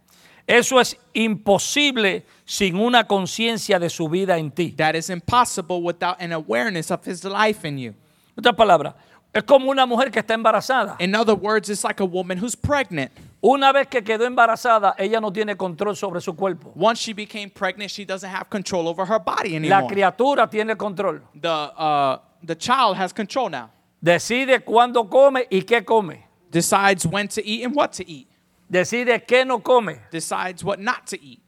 Eso 0.49 0.79
es 0.79 0.97
imposible 1.13 2.25
sin 2.43 2.75
una 2.75 3.03
conciencia 3.03 3.77
de 3.77 3.87
su 3.87 4.09
vida 4.09 4.35
en 4.39 4.49
ti. 4.49 4.71
That 4.71 4.95
is 4.95 5.11
impossible 5.11 5.79
without 5.83 6.19
an 6.19 6.33
awareness 6.33 6.89
of 6.89 7.05
his 7.05 7.23
life 7.23 7.67
in 7.67 7.77
you. 7.77 7.89
En 8.35 8.39
otras 8.39 8.55
palabras, 8.55 8.95
es 9.31 9.43
como 9.43 9.69
una 9.69 9.85
mujer 9.85 10.09
que 10.09 10.19
está 10.19 10.33
embarazada. 10.33 10.95
In 10.99 11.13
other 11.13 11.35
words, 11.35 11.69
it's 11.69 11.83
like 11.83 12.01
a 12.01 12.05
woman 12.05 12.39
who's 12.39 12.55
pregnant. 12.55 13.11
Una 13.43 13.71
vez 13.71 13.87
que 13.87 14.01
quedó 14.01 14.25
embarazada, 14.25 14.95
ella 14.97 15.21
no 15.21 15.31
tiene 15.31 15.55
control 15.55 15.95
sobre 15.95 16.19
su 16.19 16.33
cuerpo. 16.33 16.71
Once 16.75 16.99
she 16.99 17.13
became 17.13 17.51
pregnant, 17.51 17.91
she 17.91 18.03
doesn't 18.03 18.29
have 18.29 18.49
control 18.49 18.87
over 18.87 19.05
her 19.05 19.19
body 19.19 19.51
La 19.51 19.77
anymore. 19.77 19.87
criatura 19.93 20.49
tiene 20.49 20.75
control. 20.75 21.19
The, 21.39 21.47
uh, 21.47 22.17
the 22.43 22.55
child 22.55 22.97
has 22.97 23.13
control 23.13 23.51
now. 23.51 23.69
Decide 24.01 24.63
cuándo 24.65 25.07
come 25.07 25.45
y 25.51 25.61
qué 25.61 25.85
come. 25.85 26.25
Decides 26.49 27.05
when 27.05 27.27
to 27.27 27.45
eat 27.45 27.63
and 27.63 27.75
what 27.75 27.93
to 27.93 28.03
eat. 28.09 28.28
Decide 28.69 29.25
qué 29.25 29.45
no 29.45 29.59
come. 29.59 29.99
Decides 30.11 30.63
what 30.63 30.79
not 30.79 31.07
to 31.07 31.19
eat. 31.21 31.41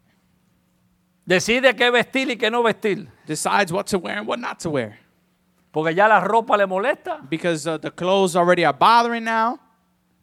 Decide 1.26 1.76
qué 1.76 1.92
vestir 1.92 2.30
y 2.30 2.36
qué 2.36 2.50
no 2.52 2.64
vestir. 2.64 3.08
Decides 3.28 3.72
what 3.72 3.86
to 3.88 4.00
wear 4.00 4.18
and 4.18 4.28
what 4.28 4.40
not 4.40 4.60
to 4.60 4.70
wear. 4.70 4.98
Porque 5.72 5.94
ya 5.94 6.08
la 6.08 6.20
ropa 6.20 6.58
le 6.58 6.66
molesta, 6.66 7.22
Because 7.30 7.66
uh, 7.68 7.78
the 7.78 7.92
clothes 7.92 8.36
already 8.36 8.66
are 8.66 8.74
bothering 8.74 9.24
now. 9.24 9.58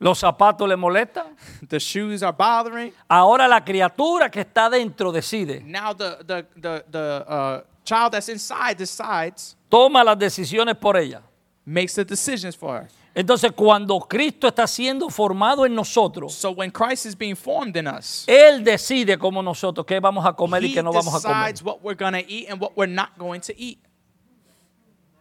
los 0.00 0.20
zapatos 0.20 0.68
le 0.68 0.76
molestan. 0.76 1.36
The 1.68 1.78
shoes 1.78 2.22
are 2.22 2.32
bothering. 2.32 2.92
Ahora 3.08 3.48
la 3.48 3.64
criatura 3.64 4.30
que 4.30 4.40
está 4.40 4.68
dentro 4.68 5.12
decide. 5.12 5.62
Now 5.64 5.92
the, 5.94 6.18
the, 6.26 6.46
the, 6.56 6.84
the 6.90 7.24
uh, 7.26 7.60
child 7.84 8.12
that's 8.12 8.28
inside 8.28 8.76
decides, 8.76 9.56
Toma 9.70 10.02
las 10.04 10.18
decisiones 10.18 10.76
por 10.78 10.96
ella. 10.96 11.22
Makes 11.68 11.94
the 11.94 12.04
decisions 12.04 12.56
for 12.56 12.80
her. 12.80 12.88
Entonces, 13.14 13.52
cuando 13.52 13.98
Cristo 14.00 14.48
está 14.48 14.66
siendo 14.66 15.10
formado 15.10 15.66
en 15.66 15.74
nosotros, 15.74 16.32
So 16.34 16.52
when 16.52 16.70
Christ 16.70 17.06
is 17.06 17.16
being 17.16 17.34
formed 17.34 17.76
in 17.76 17.86
us, 17.86 18.24
Él 18.26 18.64
decide 18.64 19.18
como 19.18 19.42
nosotros 19.42 19.84
qué 19.86 20.00
vamos 20.00 20.24
a 20.24 20.32
comer 20.32 20.62
y 20.64 20.68
he 20.68 20.74
qué 20.74 20.82
no 20.82 20.92
vamos 20.92 21.14
a 21.14 21.20
comer. 21.20 21.52
decides 21.52 21.62
what 21.62 21.82
we're 21.82 21.96
going 21.96 22.12
to 22.12 22.24
eat 22.26 22.48
and 22.48 22.60
what 22.60 22.76
we're 22.76 22.92
not 22.92 23.18
going 23.18 23.40
to 23.40 23.52
eat. 23.60 23.78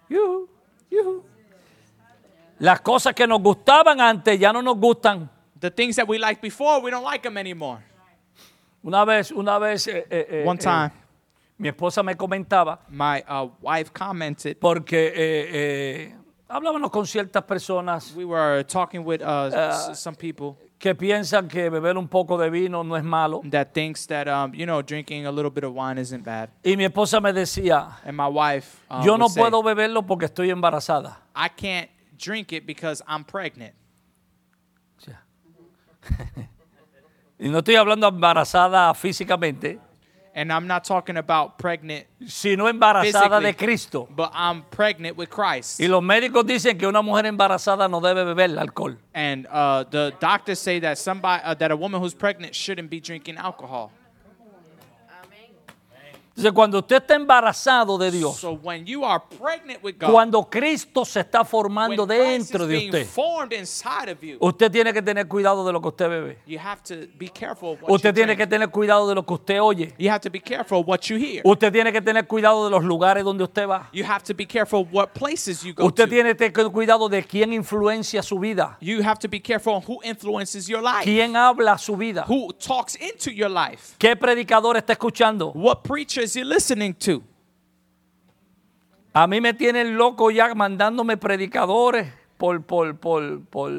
Yujú, 0.09 0.47
yujú. 0.89 1.23
Las 2.59 2.81
cosas 2.81 3.13
que 3.13 3.27
nos 3.27 3.41
gustaban 3.41 3.99
antes 3.99 4.39
ya 4.39 4.53
no 4.53 4.61
nos 4.61 4.77
gustan. 4.77 5.29
The 5.59 5.71
things 5.71 5.95
that 5.95 6.07
we 6.07 6.17
liked 6.17 6.41
before, 6.41 6.79
we 6.81 6.91
don't 6.91 7.03
like 7.03 7.23
them 7.23 7.37
anymore. 7.37 7.83
Una 8.83 9.03
vez, 9.05 9.31
una 9.31 9.59
vez, 9.59 9.87
eh, 9.87 10.05
eh, 10.09 10.27
eh, 10.29 10.43
One 10.45 10.57
eh, 10.59 10.63
time, 10.63 10.91
mi 11.57 11.67
esposa 11.67 12.03
me 12.03 12.15
comentaba 12.15 12.79
my 12.89 13.23
uh, 13.27 13.49
wife 13.61 13.91
commented, 13.91 14.57
porque 14.59 15.07
eh, 15.07 15.49
eh, 15.51 16.15
hablábamos 16.49 16.89
con 16.91 17.05
ciertas 17.05 17.43
personas 17.43 18.13
we 18.15 18.23
were 18.25 18.63
talking 18.63 19.03
with 19.05 19.21
uh, 19.21 19.49
s- 19.51 19.99
some 19.99 20.15
people 20.15 20.55
que 20.79 20.93
piensan 20.95 21.47
que 21.47 21.69
beber 21.69 21.97
un 21.97 22.07
poco 22.07 22.37
de 22.37 22.49
vino 22.49 22.83
no 22.83 22.95
es 22.95 23.03
malo. 23.03 23.41
that 23.49 23.73
thinks 23.73 24.05
that, 24.07 24.27
um, 24.27 24.53
you 24.53 24.65
know, 24.65 24.81
drinking 24.81 25.25
a 25.25 25.31
little 25.31 25.49
bit 25.51 25.63
of 25.63 25.73
wine 25.73 25.97
isn't 25.97 26.23
bad. 26.23 26.49
Y 26.63 26.75
mi 26.77 26.85
esposa 26.85 27.19
me 27.21 27.33
decía, 27.33 27.97
And 28.05 28.15
my 28.15 28.27
wife 28.27 28.79
uh, 28.89 29.01
yo 29.03 29.17
no 29.17 29.27
say, 29.27 29.41
puedo 29.41 29.63
beberlo 29.63 30.05
porque 30.05 30.25
estoy 30.25 30.49
embarazada. 30.51 31.17
I 31.35 31.49
can't 31.49 31.89
drink 32.17 32.53
it 32.53 32.65
because 32.65 33.01
I'm 33.07 33.23
pregnant. 33.23 33.73
Y 37.39 37.49
no 37.49 37.59
estoy 37.59 37.75
hablando 37.75 38.07
embarazada 38.07 38.91
físicamente, 38.95 39.79
And 40.37 40.53
I'm 40.53 40.67
not 40.67 40.83
talking 40.83 41.17
about 41.17 41.57
pregnant, 41.57 42.05
sino 42.27 42.67
embarazada 42.67 43.41
de 43.41 43.53
Cristo. 43.55 44.07
but 44.15 44.29
I'm 44.35 44.61
pregnant 44.69 45.17
with 45.17 45.31
Christ. 45.31 45.79
Y 45.79 45.87
los 45.87 46.03
médicos 46.03 46.45
dicen 46.45 46.77
que 46.77 46.87
una 46.87 47.01
mujer 47.01 47.25
embarazada 47.25 47.89
no 47.89 47.99
debe 47.99 48.23
beber 48.23 48.55
alcohol. 48.59 48.97
And 49.15 49.47
uh, 49.47 49.83
the 49.89 50.13
doctors 50.19 50.59
say 50.59 50.79
that 50.81 50.99
somebody 50.99 51.41
uh, 51.43 51.55
that 51.55 51.71
a 51.71 51.75
woman 51.75 51.99
who's 51.99 52.13
pregnant 52.13 52.53
shouldn't 52.53 52.91
be 52.91 52.99
drinking 52.99 53.37
alcohol. 53.37 53.91
Entonces, 56.37 56.53
cuando 56.53 56.77
usted 56.77 56.97
está 56.97 57.15
embarazado 57.15 57.97
de 57.97 58.11
Dios, 58.11 58.37
So 58.37 58.51
when 58.61 58.85
you 58.85 59.03
are 59.03 59.19
pregnant 59.39 59.83
with 59.83 59.95
God, 59.99 60.11
cuando 60.11 60.43
Cristo 60.47 61.03
se 61.03 61.21
está 61.21 61.43
formando 61.43 62.05
dentro 62.05 62.67
de 62.67 62.77
usted, 62.85 63.07
you, 64.21 64.37
usted 64.39 64.71
tiene 64.71 64.93
que 64.93 65.01
tener 65.01 65.27
cuidado 65.27 65.65
de 65.65 65.73
lo 65.73 65.81
que 65.81 65.87
usted 65.87 66.07
bebe. 66.07 66.37
you 66.45 66.59
have 66.59 66.83
to 66.83 67.07
be 67.17 67.27
careful 67.27 67.71
of 67.73 67.81
what 67.81 67.89
Usted 67.91 68.09
you 68.09 68.13
tiene 68.13 68.35
drink. 68.35 68.37
que 68.37 68.47
tener 68.47 68.69
cuidado 68.69 69.07
de 69.09 69.15
lo 69.15 69.23
que 69.25 69.33
usted 69.33 69.59
oye. 69.59 69.93
You 69.97 70.11
have 70.11 70.21
to 70.21 70.29
be 70.29 70.39
careful 70.39 70.81
of 70.81 70.87
what 70.87 71.09
you 71.09 71.17
hear. 71.17 71.41
Usted 71.43 71.71
tiene 71.71 71.91
que 71.91 72.01
tener 72.01 72.27
cuidado 72.27 72.65
de 72.65 72.69
los 72.71 72.83
lugares 72.83 73.23
donde 73.23 73.43
usted 73.43 73.67
va. 73.67 73.89
You 73.91 74.05
have 74.05 74.23
to 74.25 74.35
be 74.35 74.45
careful 74.45 74.81
of 74.81 74.93
what 74.93 75.13
places 75.15 75.63
you 75.63 75.73
go 75.73 75.85
Usted 75.87 76.05
to. 76.05 76.09
tiene 76.11 76.35
que 76.35 76.51
tener 76.51 76.71
cuidado 76.71 77.09
de 77.09 77.23
quién 77.23 77.51
influencia 77.51 78.21
su 78.21 78.37
vida, 78.37 78.77
You 78.79 79.01
have 79.01 79.17
to 79.21 79.27
be 79.27 79.39
careful 79.39 79.81
who 79.87 79.99
influences 80.03 80.67
your 80.67 80.83
life, 80.83 81.03
quién 81.03 81.35
habla 81.35 81.79
su 81.79 81.95
vida, 81.97 82.25
who 82.27 82.53
talks 82.53 82.95
into 82.95 83.31
your 83.31 83.49
life, 83.49 83.95
qué 83.97 84.15
predicador 84.15 84.77
está 84.77 84.93
escuchando. 84.93 85.51
what 85.55 85.81
preachers 86.27 86.35
you're 86.35 86.45
listening 86.45 86.93
to. 86.93 87.23
A 89.13 89.27
mí 89.27 89.41
me 89.41 89.53
tienen 89.53 89.97
loco 89.97 90.29
ya 90.29 90.53
mandándome 90.53 91.17
predicadores 91.17 92.07
por, 92.37 92.61
por, 92.61 92.93
por, 92.95 93.39
por, 93.49 93.71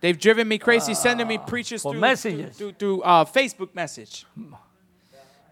They've 0.00 0.18
driven 0.18 0.48
me 0.48 0.58
crazy, 0.58 0.94
sending 0.94 1.28
me 1.28 1.38
preachers 1.38 1.82
through, 1.82 2.00
messages. 2.00 2.56
through, 2.56 2.72
through, 2.72 3.00
through, 3.00 3.02
uh, 3.02 3.24
Facebook 3.24 3.72
message. 3.74 4.26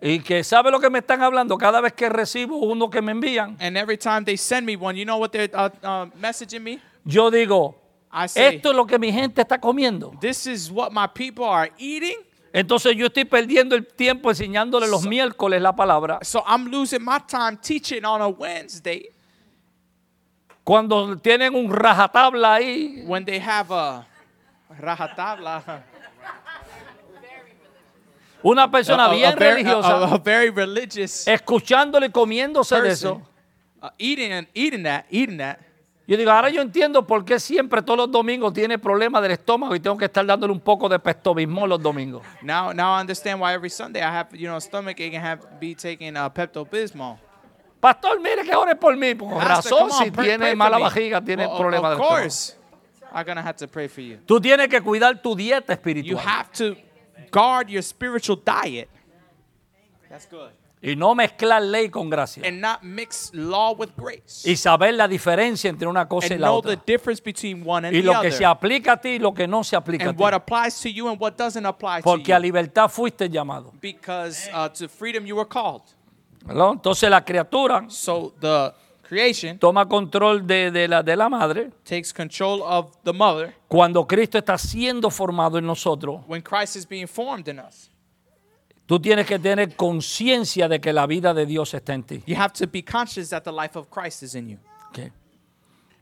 y 0.03 0.19
que 0.21 0.43
sabe 0.43 0.71
lo 0.71 0.81
que 0.81 0.91
me 0.91 0.99
están 1.01 1.23
hablando 1.23 1.59
cada 1.59 1.81
vez 1.81 1.93
que 1.93 2.09
recibo 2.09 2.57
uno 2.57 2.89
que 2.89 3.01
me 3.01 3.13
envían. 3.13 3.57
And 3.61 3.77
every 3.77 3.99
time 3.99 4.25
they 4.25 4.37
send 4.37 4.67
me 4.67 4.75
one, 4.75 4.97
you 4.97 5.05
know 5.05 5.19
what 5.19 5.31
they're 5.31 5.51
uh, 5.55 5.69
uh, 5.83 6.07
messaging 6.21 6.63
me? 6.63 6.81
Yo 7.05 7.31
digo, 7.31 7.77
I 8.11 8.27
say, 8.27 8.57
esto 8.57 8.71
es 8.71 8.77
lo 8.77 8.87
que 8.87 8.99
mi 8.99 9.13
gente 9.13 9.43
está 9.43 9.61
comiendo. 9.61 10.19
this 10.21 10.47
is 10.47 10.73
what 10.73 10.93
my 10.93 11.07
people 11.07 11.45
are 11.45 11.69
eating. 11.79 12.17
Entonces 12.53 12.97
yo 12.97 13.07
estoy 13.07 13.25
perdiendo 13.25 13.77
el 13.77 13.87
tiempo 13.87 14.31
enseñándole 14.31 14.89
los 14.89 15.05
miércoles 15.07 15.63
la 15.63 15.75
palabra. 15.75 16.19
So 16.23 16.43
I'm 16.49 16.67
losing 16.71 17.05
my 17.05 17.19
time 17.27 17.57
teaching 17.57 18.05
on 18.05 18.21
a 18.21 18.29
Wednesday 18.29 19.11
Cuando 20.65 21.17
tienen 21.17 21.55
un 21.55 21.71
rajatabla 21.73 22.55
ahí, 22.55 23.03
when 23.07 23.25
they 23.25 23.39
have 23.41 23.73
a 23.73 24.07
rajatabla. 24.79 25.83
una 28.43 28.71
persona 28.71 29.07
a, 29.07 29.13
bien 29.13 29.35
very, 29.39 29.51
a- 29.63 29.65
religiosa, 29.65 29.89
a- 29.97 30.15
a 30.15 30.19
very 30.19 30.51
religious 30.51 31.27
escuchándole 31.29 32.07
y 32.07 32.11
comiéndose 32.11 32.75
de 32.77 32.83
person 32.83 33.19
eso. 33.19 33.29
uh, 33.83 33.89
eating 33.99 34.33
and 34.33 34.49
eating 34.55 34.83
that, 34.83 35.05
eating 35.11 35.39
that. 35.39 35.59
Yo 36.11 36.17
digo, 36.17 36.33
ahora 36.33 36.51
yo 36.51 36.61
entiendo 36.61 37.07
por 37.07 37.25
qué 37.25 37.39
siempre 37.39 37.83
todos 37.83 37.97
los 37.97 38.11
domingos 38.11 38.53
tiene 38.53 38.81
problemas 38.81 39.23
del 39.23 39.31
estómago 39.31 39.77
y 39.77 39.79
tengo 39.79 39.97
que 39.97 40.07
estar 40.07 40.27
dándole 40.27 40.53
un 40.53 40.59
poco 40.59 40.89
de 40.89 40.99
pestobismol 40.99 41.69
los 41.69 41.81
domingos. 41.81 42.23
Now, 42.43 42.73
now 42.73 42.99
I 42.99 43.01
understand 43.01 43.41
why 43.41 43.53
every 43.53 43.71
Sunday 43.71 44.01
I 44.03 44.11
have, 44.11 44.37
you 44.37 44.49
know, 44.49 44.59
stomach 44.59 44.99
ache 44.99 45.15
and 45.15 45.25
have 45.25 45.61
be 45.61 45.73
taking 45.73 46.17
uh, 46.17 46.29
Pepto 46.29 46.65
Bismol. 46.69 47.17
Pastor, 47.81 48.19
mire 48.19 48.43
que 48.43 48.53
ore 48.57 48.75
por 48.75 48.97
mí. 48.97 49.15
Por 49.15 49.41
razón, 49.41 49.93
si 49.93 50.11
tiene 50.11 50.57
mala 50.57 50.79
vajiga, 50.79 51.25
tiene 51.25 51.47
problemas 51.47 51.93
Of 51.93 51.99
del 51.99 52.01
estómago. 52.01 52.23
course, 52.23 52.57
I'm 53.15 53.25
gonna 53.25 53.43
have 53.43 53.59
to 53.59 53.69
pray 53.69 53.87
for 53.87 54.03
you. 54.03 54.19
Tú 54.27 54.41
tienes 54.41 54.67
que 54.67 54.81
cuidar 54.81 55.23
tu 55.23 55.37
dieta 55.37 55.75
You 55.75 55.79
espiritual 55.79 56.19
have 56.27 56.51
to 56.55 56.77
guard 57.31 57.69
your 57.69 57.85
spiritual 57.85 58.35
diet. 58.35 58.89
That's 60.09 60.27
good. 60.27 60.51
Y 60.83 60.97
no 60.97 61.15
mezclar 61.15 61.61
ley 61.63 61.89
con 61.91 62.09
gracia. 62.09 62.43
And 62.47 62.61
not 62.61 62.83
mix 62.83 63.31
law 63.35 63.75
with 63.77 63.91
grace. 63.97 64.49
Y 64.51 64.57
saber 64.57 64.95
la 64.95 65.07
diferencia 65.07 65.69
entre 65.69 65.87
una 65.87 66.09
cosa 66.09 66.29
y 66.29 66.33
And 66.33 66.41
la 66.41 66.47
know 66.49 66.63
the 66.63 66.69
otra. 66.75 66.83
difference 66.87 67.23
between 67.23 67.63
one 67.67 67.87
and 67.87 67.95
Y 67.97 68.01
the 68.01 68.07
lo 68.07 68.13
que 68.13 68.19
other. 68.29 68.33
se 68.33 68.45
aplica 68.47 68.93
a 68.93 68.97
ti 69.01 69.09
y 69.11 69.19
lo 69.19 69.35
que 69.35 69.47
no 69.47 69.63
se 69.63 69.77
aplica 69.77 70.07
a 70.07 70.09
and 70.09 70.17
ti. 70.19 70.23
what 70.23 70.33
applies 70.33 70.81
to 70.81 70.89
you 70.89 71.09
and 71.09 71.21
what 71.21 71.33
doesn't 71.37 71.67
apply 71.67 72.01
Porque 72.03 72.33
a 72.33 72.37
to 72.37 72.43
you. 72.43 72.47
libertad 72.53 72.89
fuiste 72.89 73.29
llamado. 73.29 73.73
Because 73.81 74.49
uh, 74.55 74.69
to 74.71 74.89
freedom 74.89 75.27
you 75.27 75.37
were 75.37 75.49
called. 75.49 75.83
¿verdad? 76.47 76.73
Entonces 76.73 77.11
la 77.11 77.23
criatura 77.23 77.85
So 77.91 78.33
the 78.41 78.73
creation 79.03 79.59
toma 79.59 79.87
control 79.87 80.47
de, 80.47 80.71
de 80.71 80.89
la, 80.89 81.03
de 81.03 81.15
la 81.17 81.29
madre 81.29 81.71
takes 81.85 82.13
control 82.15 82.63
of 82.63 82.97
the 83.05 83.13
mother 83.13 83.53
cuando 83.69 84.07
Cristo 84.07 84.39
está 84.39 84.57
siendo 84.57 85.11
formado 85.11 85.59
en 85.59 85.67
nosotros. 85.67 86.23
when 86.27 86.41
Christ 86.41 86.77
is 86.77 86.89
being 86.89 87.07
formed 87.07 87.47
in 87.49 87.59
us. 87.59 87.91
Tú 88.91 88.99
tienes 88.99 89.25
que 89.25 89.39
tener 89.39 89.77
conciencia 89.77 90.67
de 90.67 90.81
que 90.81 90.93
la 90.93 91.07
vida 91.07 91.33
de 91.33 91.47
Dios 91.47 91.73
está 91.75 91.95
en 91.95 92.03
ti. 92.03 92.25
You 92.27 92.35
have 92.37 92.53
to 92.55 92.67
be 92.67 92.83
conscious 92.83 93.31
that 93.31 93.45
the 93.45 93.53
life 93.53 93.79
of 93.79 93.87
Christ 93.89 94.25
is 94.25 94.35
in 94.35 94.49
you. 94.49 94.59
Ok. 94.89 95.13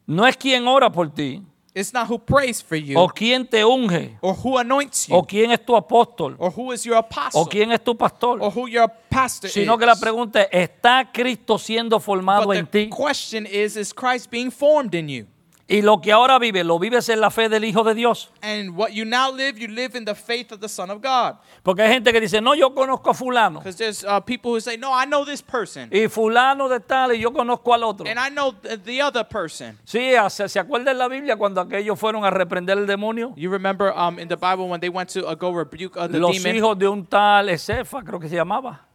No 0.07 0.27
es 0.27 0.38
quien 0.38 0.66
ora 0.66 0.90
por 0.90 1.11
ti, 1.11 1.42
It's 1.74 1.92
not 1.92 2.09
who 2.09 2.18
prays 2.18 2.62
for 2.62 2.77
you 2.77 2.98
o 2.98 3.09
quien 3.09 3.46
te 3.46 3.62
unge, 3.62 4.16
or 4.22 4.35
who 4.35 4.57
anoints 4.57 5.07
you 5.07 5.14
o 5.14 5.22
quién 5.22 5.51
es 5.51 5.62
tu 5.66 5.77
apóstol, 5.77 6.35
or 6.38 6.51
who 6.51 6.72
is 6.72 6.83
your 6.87 6.96
apostle 6.96 7.42
o 7.42 7.44
quién 7.44 7.72
es 7.72 7.85
tu 7.85 7.94
pastor, 7.94 8.40
or 8.40 8.51
who 8.51 8.66
your 8.66 8.88
pastor 9.11 9.51
sino 9.51 9.74
is. 9.74 9.81
que 9.81 9.85
la 9.85 9.96
pregunta 9.96 10.44
es, 10.44 10.70
¿está 10.70 11.12
Cristo 11.12 11.59
siendo 11.59 12.01
formado 12.01 12.46
but 12.46 12.57
en 12.57 12.64
the 12.64 12.85
ti? 12.87 12.88
question 12.88 13.44
is, 13.44 13.77
is 13.77 13.92
Christ 13.92 14.31
being 14.31 14.51
formed 14.51 14.94
in 14.94 15.11
you? 15.11 15.27
Y 15.71 15.83
lo 15.83 16.01
que 16.01 16.11
ahora 16.13 16.39
vives, 16.39 16.65
¿lo 16.65 16.79
vives 16.79 17.11
en 17.11 17.21
la 17.21 17.29
fe 17.31 17.51
del 17.51 17.63
Hijo 17.63 17.85
de 17.85 17.95
Dios? 17.95 18.31
And 18.41 18.71
what 18.75 18.89
you 18.93 19.05
now 19.05 19.31
live, 19.31 19.59
you 19.59 19.69
live 19.69 19.95
in 19.99 20.07
the 20.07 20.15
faith 20.15 20.51
of 20.51 20.61
the 20.61 20.69
Son 20.69 20.91
of 20.91 21.03
God. 21.03 21.37
Porque 21.63 21.83
hay 21.83 21.93
gente 21.93 22.11
que 22.11 22.23
dice, 22.23 22.41
no, 22.41 22.55
yo 22.55 22.71
conozco 22.75 23.11
a 23.11 23.13
fulano. 23.15 23.59
Because 23.61 23.77
there's 23.77 24.03
uh, 24.03 24.19
people 24.19 24.51
who 24.53 24.61
say, 24.61 24.79
no, 24.79 24.91
I 24.95 25.05
know 25.05 25.27
this 25.27 25.43
person. 25.43 25.91
Y 25.93 26.09
fulano 26.09 26.71
de 26.71 26.81
tal, 26.81 27.13
y 27.13 27.21
yo 27.21 27.33
conozco 27.33 27.75
al 27.75 27.85
otro. 27.85 28.07
And 28.09 28.19
I 28.19 28.31
know 28.31 28.53
th- 28.53 28.83
the 28.83 29.03
other 29.03 29.25
person. 29.25 29.79
Sí, 29.85 30.13
¿se, 30.31 30.49
se 30.49 30.59
en 30.59 30.97
la 30.99 31.07
Biblia 31.07 31.37
cuando 31.37 31.61
aquellos 31.61 31.99
fueron 31.99 32.25
a 32.25 32.31
reprender 32.31 32.79
el 32.79 32.87
demonio? 32.87 33.35
You 33.37 33.51
remember 33.51 33.93
um, 33.95 34.19
in 34.19 34.29
the 34.29 34.37
Bible 34.39 34.69
when 34.71 34.81
they 34.81 34.89
went 34.89 35.11
to 35.11 35.27
uh, 35.29 35.35
go 35.35 35.51
rebuke 35.53 35.99
uh, 35.99 36.07
the 36.09 36.19
Los 36.19 36.43
demon? 36.43 36.57
hijos 36.57 36.79
de 36.79 36.89
un 36.89 37.05
tal 37.05 37.51
Ezefa, 37.51 38.03
creo 38.03 38.19
que 38.19 38.31
se 38.31 38.37
llamaba, 38.37 38.87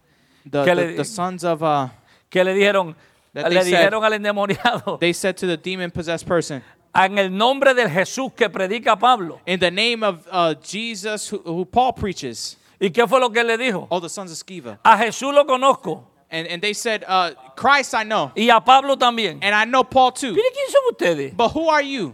The, 0.49 0.63
que 0.63 0.71
the, 0.71 0.75
le- 0.75 0.95
the 0.95 1.05
sons 1.05 1.43
of, 1.43 1.61
uh, 1.61 1.87
que 2.31 2.43
le 2.43 2.55
dijeron, 2.55 2.95
That 3.33 3.51
le 3.51 3.63
they 3.63 3.71
said- 3.71 3.93
al 3.93 4.01
endemoniado, 4.01 4.99
they 4.99 5.13
said 5.13 5.35
to 5.37 5.47
the 5.47 5.57
demon-possessed 5.57 6.25
person, 6.27 6.61
en 6.95 7.17
el 7.17 7.29
nombre 7.29 7.73
del 7.73 7.87
Jesús 7.89 8.35
que 8.35 8.47
predica 8.49 8.99
Pablo. 8.99 9.39
in 9.47 9.59
the 9.59 9.71
name 9.71 10.03
of 10.03 10.27
uh, 10.31 10.53
Jesus 10.61 11.27
who, 11.29 11.39
who 11.39 11.65
Paul 11.65 11.93
preaches, 11.93 12.57
¿Y 12.79 12.89
qué 12.89 13.07
fue 13.07 13.19
lo 13.19 13.29
que 13.29 13.43
le 13.43 13.57
dijo? 13.57 13.87
all 13.89 13.99
the 14.01 14.09
sons 14.09 14.31
of 14.31 14.37
Sceva. 14.37 14.77
A 14.85 14.97
Jesús 14.97 15.33
lo 15.33 15.45
conozco 15.45 16.03
And, 16.29 16.47
and 16.47 16.61
they 16.63 16.73
said, 16.73 17.03
uh, 17.07 17.31
Christ 17.55 17.93
I 17.93 18.03
know, 18.03 18.31
y 18.35 18.49
a 18.49 18.59
Pablo 18.59 18.95
también. 18.95 19.37
and 19.43 19.53
I 19.53 19.65
know 19.65 19.83
Paul 19.83 20.11
too. 20.11 20.33
Mire 20.33 20.49
quién 20.51 20.71
son 20.71 20.81
ustedes. 20.91 21.37
But 21.37 21.49
who 21.49 21.69
are 21.69 21.83
you? 21.83 22.13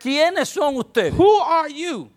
¿Quiénes 0.00 0.48
son 0.48 0.76
ustedes? 0.76 1.12
Who 1.14 1.28
are 1.40 1.68
you? 1.68 2.10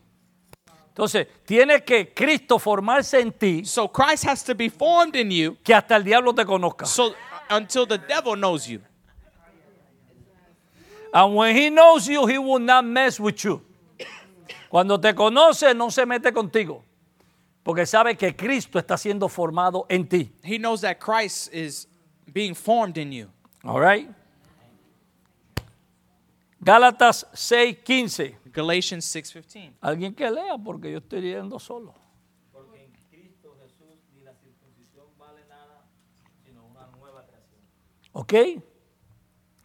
Entonces, 0.95 1.27
tiene 1.45 1.83
que 1.83 2.13
Cristo 2.13 2.57
formarse 2.57 3.19
en 3.19 3.33
ti 3.33 3.65
So 3.65 3.89
Christ 3.89 4.23
has 4.23 4.43
to 4.45 4.55
be 4.55 4.69
formed 4.69 5.17
in 5.17 5.29
you 5.29 5.57
que 5.61 5.75
hasta 5.75 5.97
el 5.97 6.03
diablo 6.05 6.33
te 6.33 6.45
conozca. 6.45 6.85
so 6.85 7.13
until 7.49 7.85
the 7.85 7.97
devil 7.97 8.37
knows 8.37 8.65
you. 8.65 8.79
And 11.13 11.35
when 11.35 11.55
he 11.55 11.69
knows 11.69 12.07
you, 12.07 12.25
he 12.27 12.37
will 12.37 12.59
not 12.59 12.85
mess 12.85 13.19
with 13.19 13.43
you. 13.43 13.61
Cuando 14.69 14.97
te 14.97 15.13
conoce, 15.13 15.73
no 15.75 15.89
se 15.89 16.05
mete 16.05 16.31
contigo. 16.33 16.81
Porque 17.63 17.85
sabe 17.85 18.17
que 18.17 18.33
Cristo 18.35 18.79
está 18.79 18.97
siendo 18.97 19.29
formado 19.29 19.85
en 19.89 20.07
ti. 20.07 20.31
He 20.43 20.57
knows 20.57 20.81
that 20.81 20.99
Christ 20.99 21.53
is 21.53 21.87
being 22.31 22.53
formed 22.53 22.97
in 22.97 23.11
you. 23.11 23.29
All 23.63 23.79
right? 23.79 24.09
Gálatas 26.65 27.27
6:15. 27.31 28.39
Galatians 28.45 29.05
6:15. 29.05 29.75
Alguien 29.79 30.15
que 30.15 30.31
lea 30.31 30.57
porque 30.57 30.91
yo 30.91 30.97
estoy 30.97 31.21
leyendo 31.21 31.59
solo. 31.59 31.93
¿Ok? 38.13 38.33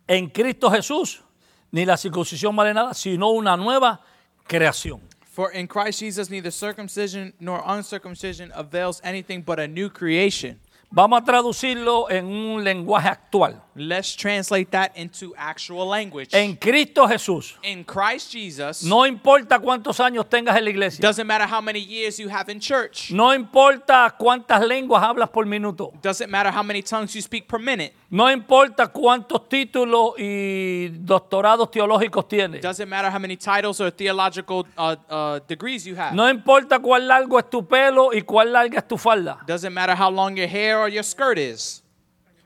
En 0.06 0.28
Cristo 0.28 0.70
Jesús 0.70 1.22
ni 1.70 1.86
la 1.86 1.96
circuncisión 1.96 2.54
vale 2.54 2.74
nada, 2.74 2.92
sino 2.92 3.30
una 3.30 3.56
nueva 3.56 4.02
creación. 4.46 5.00
For 5.24 5.56
in 5.56 5.66
Christ 5.66 6.00
Jesus 6.00 6.28
neither 6.28 6.52
circumcision 6.52 7.32
nor 7.38 7.62
uncircumcision 7.64 8.52
avails 8.52 9.00
anything 9.02 9.42
but 9.42 9.58
a 9.58 9.66
new 9.66 9.88
creation. 9.88 10.60
Vamos 10.90 11.22
a 11.22 11.24
traducirlo 11.24 12.10
en 12.10 12.26
un 12.26 12.62
lenguaje 12.62 13.08
actual. 13.08 13.62
Let's 13.80 14.14
translate 14.14 14.70
that 14.72 14.92
into 14.94 15.32
actual 15.38 15.86
language. 15.88 16.34
En 16.34 16.54
Cristo 16.54 17.08
Jesús, 17.08 17.56
in 17.62 17.82
Christ 17.82 18.30
Jesus, 18.30 18.82
no 18.84 19.06
importa 19.06 19.58
cuántos 19.58 19.98
años 20.00 20.28
tengas 20.28 20.54
en 20.58 20.64
la 20.64 20.70
iglesia, 20.70 21.00
doesn't 21.00 21.26
matter 21.26 21.46
how 21.50 21.62
many 21.62 21.80
years 21.80 22.18
you 22.18 22.28
have 22.28 22.50
in 22.52 22.60
church. 22.60 23.10
no 23.10 23.32
importa 23.34 24.14
cuántas 24.18 24.60
lenguas 24.66 25.02
hablas 25.02 25.30
por 25.30 25.46
minuto, 25.46 25.92
Doesn't 26.02 26.28
matter 26.30 26.52
how 26.52 26.62
many 26.62 26.82
tongues 26.82 27.14
you 27.14 27.22
speak 27.22 27.48
per 27.48 27.58
minute. 27.58 27.94
no 28.10 28.30
importa 28.30 28.88
cuántos 28.88 29.48
títulos 29.48 30.12
y 30.18 30.88
doctorados 30.98 31.70
teológicos 31.70 32.28
tienes, 32.28 32.60
Doesn't 32.60 32.86
matter 32.88 33.10
how 33.10 33.18
many 33.18 33.38
titles 33.38 33.80
or 33.80 33.90
theological 33.90 34.66
uh, 34.76 34.94
uh, 35.08 35.40
degrees 35.48 35.86
you 35.86 35.96
have. 35.96 36.14
no 36.14 36.28
importa 36.28 36.78
cuán 36.80 37.08
largo 37.08 37.38
es 37.38 37.48
tu 37.48 37.66
pelo 37.66 38.12
y 38.12 38.20
cuán 38.20 38.52
larga 38.52 38.78
es 38.80 38.86
tu 38.86 38.98
falda, 38.98 39.38
Doesn't 39.46 39.72
matter 39.72 39.94
how 39.96 40.10
long 40.10 40.36
your 40.36 40.48
hair 40.48 40.78
or 40.78 40.90
your 40.90 41.02
skirt 41.02 41.38
is. 41.38 41.82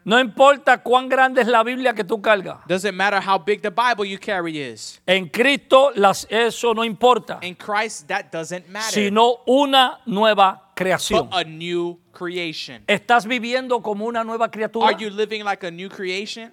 No 0.04 0.20
importa 0.20 0.82
cuán 0.82 1.08
grande 1.08 1.40
es 1.40 1.48
la 1.48 1.62
Biblia 1.62 1.94
que 1.94 2.04
tú 2.04 2.20
cargas. 2.20 2.58
Doesn't 2.66 2.94
matter 2.94 3.20
how 3.26 3.38
big 3.38 3.62
the 3.62 3.70
Bible 3.70 4.04
you 4.06 4.18
carry 4.18 4.58
is. 4.60 5.00
En 5.06 5.28
Cristo 5.28 5.90
las- 5.94 6.26
eso 6.30 6.74
no 6.74 6.84
importa, 6.84 7.38
In 7.42 7.54
Christ, 7.54 8.06
that 8.08 8.26
doesn't 8.30 8.66
matter. 8.68 8.92
sino 8.92 9.38
una 9.46 10.00
nueva 10.06 10.70
creación. 10.74 11.28
but 11.30 11.38
a 11.38 11.44
new 11.44 11.98
creation. 12.12 12.84
¿Estás 12.86 13.26
viviendo 13.26 13.80
como 13.82 14.04
una 14.04 14.22
nueva 14.24 14.50
criatura? 14.50 14.88
Are 14.88 14.96
you 14.98 15.10
living 15.10 15.42
like 15.42 15.66
a 15.66 15.70
new 15.70 15.88
creation? 15.88 16.52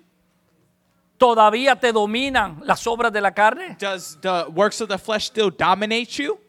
¿Todavía 1.18 1.76
te 1.80 1.92
dominan 1.92 2.62
las 2.66 2.88
obras 2.88 3.12
de 3.14 3.22
la 3.22 3.32
carne? 3.32 3.76
Does 3.80 4.18
the 4.22 4.46
works 4.56 4.82
of 4.82 4.90
the 4.90 4.98
flesh 4.98 5.26
still 5.28 5.52
dominate 5.52 6.08
you? 6.18 6.40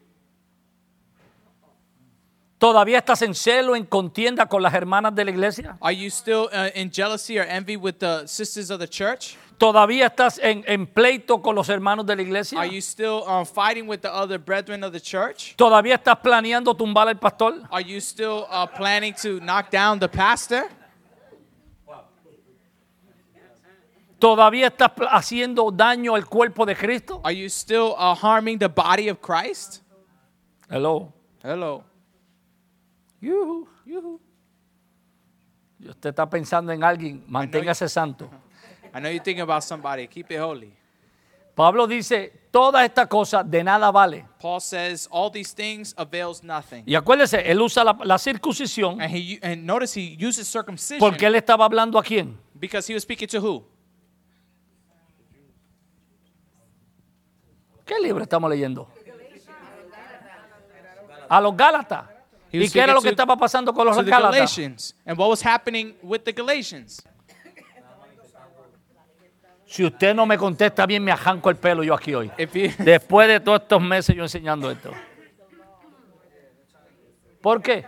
¿Todavía 2.63 2.99
estás 2.99 3.21
en 3.23 3.35
celo, 3.35 3.75
en 3.75 3.85
contienda 3.85 4.45
con 4.45 4.63
las 4.63 4.73
hermanas 4.73 5.13
de 5.13 5.25
la 5.25 5.31
iglesia? 5.31 5.77
Are 5.81 5.93
you 5.93 6.07
still 6.07 6.47
uh, 6.53 6.69
in 6.73 6.89
jealousy 6.89 7.37
or 7.37 7.45
envy 7.45 7.75
with 7.75 7.95
the 7.99 8.25
sisters 8.25 8.71
of 8.71 8.79
the 8.79 8.87
church? 8.87 9.35
¿Todavía 9.57 10.07
estás 10.07 10.39
en, 10.41 10.63
en 10.65 10.87
pleito 10.87 11.41
con 11.41 11.55
los 11.55 11.67
hermanos 11.67 12.05
de 12.05 12.15
la 12.15 12.21
iglesia? 12.21 12.57
Are 12.57 12.69
you 12.69 12.79
still 12.79 13.25
um, 13.27 13.43
fighting 13.45 13.85
with 13.85 13.99
the 13.99 14.09
other 14.09 14.39
brethren 14.39 14.81
of 14.81 14.93
the 14.93 15.01
church? 15.01 15.57
¿Todavía 15.57 15.95
estás 15.95 16.19
planeando 16.23 16.73
tumbar 16.73 17.09
al 17.09 17.19
pastor? 17.19 17.63
Are 17.69 17.83
you 17.83 17.99
still 17.99 18.47
uh, 18.49 18.65
planning 18.65 19.13
to 19.21 19.41
knock 19.41 19.69
down 19.69 19.99
the 19.99 20.07
pastor? 20.07 20.63
¿Todavía 24.19 24.67
estás 24.67 24.89
haciendo 25.11 25.69
daño 25.69 26.15
al 26.15 26.25
cuerpo 26.27 26.65
de 26.65 26.75
Cristo? 26.75 27.19
Are 27.25 27.35
you 27.35 27.49
still 27.49 27.93
uh, 27.97 28.15
harming 28.15 28.57
the 28.57 28.69
body 28.69 29.09
of 29.09 29.19
Christ? 29.19 29.81
Hello. 30.69 31.11
Hello. 31.43 31.83
Yuhu, 33.23 33.67
yuhu. 33.85 34.21
Y 35.79 35.87
usted 35.87 36.09
está 36.09 36.29
pensando 36.29 36.73
en 36.73 36.83
alguien, 36.83 37.23
manténgase 37.25 37.87
santo. 37.87 38.29
I 38.93 38.99
know 38.99 39.09
you're 39.09 39.23
thinking 39.23 39.41
about 39.41 39.63
somebody. 39.63 40.07
Keep 40.07 40.31
it 40.31 40.39
holy. 40.39 40.73
Pablo 41.55 41.87
dice, 41.87 42.33
todas 42.51 42.83
estas 42.83 43.07
cosas 43.07 43.49
de 43.49 43.63
nada 43.63 43.91
vale. 43.91 44.25
Paul 44.41 44.59
says 44.59 45.07
all 45.09 45.31
these 45.31 45.53
things 45.53 45.93
avails 45.97 46.43
nothing. 46.43 46.83
Y 46.85 46.95
acuérdese, 46.95 47.49
él 47.49 47.61
usa 47.61 47.85
la, 47.85 47.97
la 48.03 48.17
circuncisión 48.17 48.99
And 48.99 49.15
he 49.15 49.39
and 49.41 49.63
notice 49.63 49.97
he 49.97 50.17
uses 50.19 50.45
circumcision 50.45 50.99
porque 50.99 51.25
él 51.25 51.35
estaba 51.35 51.63
hablando 51.63 51.97
a 51.97 52.03
quién? 52.03 52.37
because 52.55 52.85
he 52.87 52.93
was 52.93 53.03
speaking 53.03 53.27
to 53.29 53.39
who? 53.39 53.63
¿Qué 57.85 57.99
libro 58.01 58.23
estamos 58.23 58.49
leyendo? 58.49 58.89
A 61.29 61.39
los 61.39 61.55
Gálatas. 61.55 62.12
¿Y 62.53 62.69
qué 62.69 62.81
era 62.81 62.93
lo 62.93 63.01
que 63.01 63.09
estaba 63.09 63.35
pasando 63.35 63.73
con 63.73 63.87
los 63.87 64.05
Gálatas? 64.05 64.95
And 65.05 65.17
what 65.17 65.29
was 65.29 65.43
happening 65.43 65.95
with 66.03 66.19
the 66.23 66.31
Galatians? 66.31 67.01
Si 69.65 69.83
usted 69.83 70.13
no 70.13 70.27
me 70.27 70.37
contesta 70.37 70.85
bien, 70.85 71.03
me 71.03 71.11
arranco 71.11 71.49
el 71.49 71.55
pelo 71.55 71.83
yo 71.83 71.95
aquí 71.95 72.13
hoy. 72.13 72.31
Después 72.77 73.27
de 73.27 73.39
todos 73.39 73.61
estos 73.61 73.81
meses 73.81 74.15
yo 74.15 74.21
enseñando 74.21 74.69
esto. 74.69 74.91
¿Por 77.41 77.59
qué? 77.59 77.83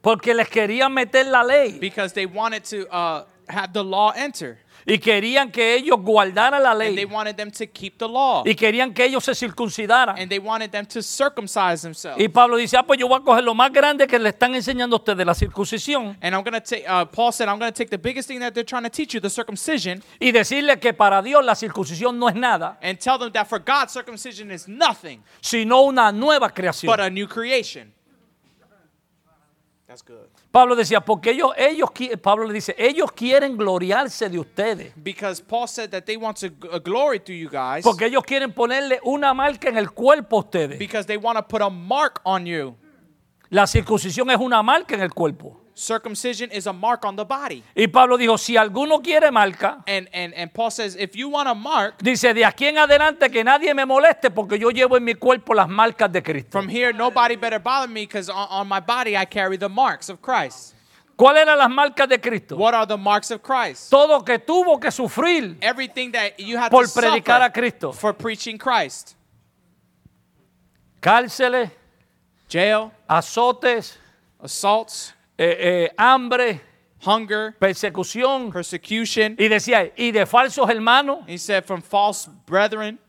Porque 0.00 0.32
les 0.32 0.48
querían 0.48 0.92
meter 0.94 1.26
la 1.26 1.44
ley 1.44 1.78
because 1.78 2.14
they 2.14 2.24
wanted 2.24 2.62
to 2.64 2.88
uh, 2.90 3.24
have 3.46 3.74
the 3.74 3.84
law 3.84 4.10
enter. 4.16 4.58
Y 4.86 4.98
querían 4.98 5.50
que 5.50 5.74
ellos 5.74 5.98
guardaran 6.00 6.62
la 6.62 6.70
And 6.72 6.80
they 6.80 6.94
ley 6.94 7.04
wanted 7.04 7.36
them 7.36 7.50
to 7.50 7.66
keep 7.66 7.98
the 7.98 8.08
law. 8.08 8.42
y 8.46 8.54
querían 8.54 8.92
que 8.92 9.04
ellos 9.04 9.24
se 9.24 9.34
circuncidaran. 9.34 10.18
And 10.18 10.28
they 10.28 10.38
wanted 10.38 10.70
them 10.70 10.86
to 10.86 11.02
circumcise 11.02 11.82
themselves. 11.82 12.20
Y 12.22 12.28
Pablo 12.28 12.56
dice, 12.56 12.76
ah, 12.76 12.82
pues 12.82 12.98
yo 12.98 13.08
voy 13.08 13.18
a 13.20 13.22
coger 13.22 13.44
lo 13.44 13.54
más 13.54 13.72
grande 13.72 14.06
que 14.06 14.18
le 14.18 14.30
están 14.30 14.54
enseñando 14.54 14.96
a 14.96 14.98
ustedes, 14.98 15.24
la 15.26 15.34
circuncisión, 15.34 16.16
And 16.20 16.34
I'm 16.34 16.42
going 16.42 16.54
to 16.54 16.60
take, 16.60 16.84
uh, 16.88 17.04
Paul 17.06 17.32
said, 17.32 17.48
I'm 17.48 17.58
going 17.58 17.72
to 17.72 17.76
take 17.76 17.90
the 17.90 17.98
biggest 17.98 18.28
thing 18.28 18.40
that 18.40 18.52
they're 18.54 18.64
trying 18.64 18.84
to 18.84 18.90
teach 18.90 19.14
you, 19.14 19.20
the 19.20 19.30
circumcision, 19.30 20.02
y 20.20 20.32
decirle 20.32 20.78
que 20.80 20.92
para 20.92 21.22
Dios 21.22 21.44
la 21.44 21.54
circuncisión 21.54 22.18
no 22.18 22.28
es 22.28 22.34
nada, 22.34 22.78
and 22.82 22.98
tell 22.98 23.18
them 23.18 23.30
that 23.32 23.46
for 23.48 23.58
God, 23.58 23.88
circumcision 23.90 24.50
is 24.50 24.66
nothing 24.68 25.22
sino 25.40 25.82
una 25.82 26.10
nueva 26.12 26.50
creación. 26.50 26.86
but 26.86 27.00
a 27.00 27.08
new 27.10 27.26
creation. 27.28 27.92
That's 29.92 30.02
good. 30.02 30.26
Pablo 30.50 30.74
decía, 30.74 31.02
porque 31.02 31.32
ellos, 31.32 31.52
ellos, 31.54 31.90
Pablo 32.22 32.46
le 32.46 32.54
dice, 32.54 32.74
ellos 32.78 33.12
quieren 33.12 33.58
gloriarse 33.58 34.30
de 34.30 34.38
ustedes. 34.38 34.90
Because 34.96 35.42
Paul 35.42 35.68
said 35.68 35.90
that 35.90 36.06
they 36.06 36.16
want 36.16 36.38
to 36.38 36.46
uh, 36.72 36.78
glory 36.78 37.18
through 37.18 37.36
you 37.36 37.50
guys 37.50 37.84
Porque 37.84 38.06
ellos 38.06 38.24
quieren 38.24 38.54
ponerle 38.54 39.00
una 39.04 39.34
marca 39.34 39.68
en 39.68 39.76
el 39.76 39.90
cuerpo 39.90 40.36
a 40.36 40.40
ustedes. 40.40 40.78
because 40.78 41.06
they 41.06 41.18
want 41.18 41.36
to 41.36 41.42
put 41.46 41.60
a 41.60 41.68
mark 41.68 42.22
on 42.24 42.46
you. 42.46 42.74
La 43.50 43.66
circuncisión 43.66 44.30
es 44.30 44.38
una 44.38 44.62
marca 44.62 44.94
en 44.94 45.02
el 45.02 45.12
cuerpo. 45.12 45.60
Circumcision 45.74 46.50
is 46.50 46.66
a 46.66 46.72
mark 46.72 47.04
on 47.04 47.16
the 47.16 47.24
body. 47.24 47.62
Y 47.74 47.86
Pablo 47.86 48.18
dijo, 48.18 48.36
si 48.38 48.56
alguno 48.56 49.02
quiere 49.02 49.30
marca, 49.30 49.82
And, 49.86 50.08
and, 50.12 50.34
and 50.34 50.52
Paul 50.52 50.70
says, 50.70 50.96
if 50.96 51.16
you 51.16 51.28
want 51.30 51.48
a 51.48 51.54
mark, 51.54 51.94
dice, 52.02 52.34
de 52.34 52.44
aquí 52.44 52.66
en 52.66 52.76
adelante 52.76 53.30
que 53.30 53.42
nadie 53.42 53.74
me 53.74 53.84
moleste 53.86 54.30
porque 54.30 54.58
yo 54.58 54.70
llevo 54.70 54.96
en 54.98 55.04
mi 55.04 55.14
cuerpo 55.14 55.54
las 55.54 55.68
marcas 55.68 56.12
de 56.12 56.22
Cristo. 56.22 56.50
from 56.50 56.68
here, 56.68 56.92
nobody 56.92 57.36
better 57.36 57.58
bother 57.58 57.88
me 57.88 58.02
because 58.02 58.28
on, 58.28 58.46
on 58.50 58.68
my 58.68 58.80
body 58.80 59.16
I 59.16 59.24
carry 59.24 59.56
the 59.56 59.68
marks 59.68 60.10
of 60.10 60.20
Christ. 60.20 60.74
¿Cuáles 61.16 61.42
eran 61.42 61.58
las 61.58 61.70
marcas 61.70 62.08
de 62.08 62.18
Cristo? 62.18 62.56
What 62.56 62.74
are 62.74 62.86
the 62.86 62.96
marks 62.98 63.30
of 63.30 63.42
Christ? 63.42 63.90
Todo 63.90 64.20
que 64.22 64.38
tuvo 64.38 64.78
que 64.80 64.90
sufrir 64.90 65.56
Everything 65.62 66.12
that 66.12 66.38
you 66.38 66.58
have 66.58 66.70
por 66.70 66.84
to 66.84 66.90
predicar 66.90 67.40
a 67.40 67.44
suffer 67.46 67.52
Cristo. 67.52 67.92
for 67.92 68.12
preaching 68.12 68.58
Christ. 68.58 69.14
Cárceles, 71.00 71.70
Jail, 72.48 72.92
azotes, 73.08 73.96
assaults, 74.40 75.12
eh, 75.44 75.56
eh, 75.58 75.94
hambre, 75.98 76.60
hunger, 77.04 77.56
persecución. 77.58 78.52
persecution. 78.52 79.34
Y 79.36 79.48
decía, 79.48 79.92
y 79.96 80.12
de 80.12 80.24
falsos 80.24 80.70
hermanos. 80.70 81.24
He 81.26 81.36
said, 81.36 81.64
from 81.64 81.82
false 81.82 82.30
brethren. 82.46 83.00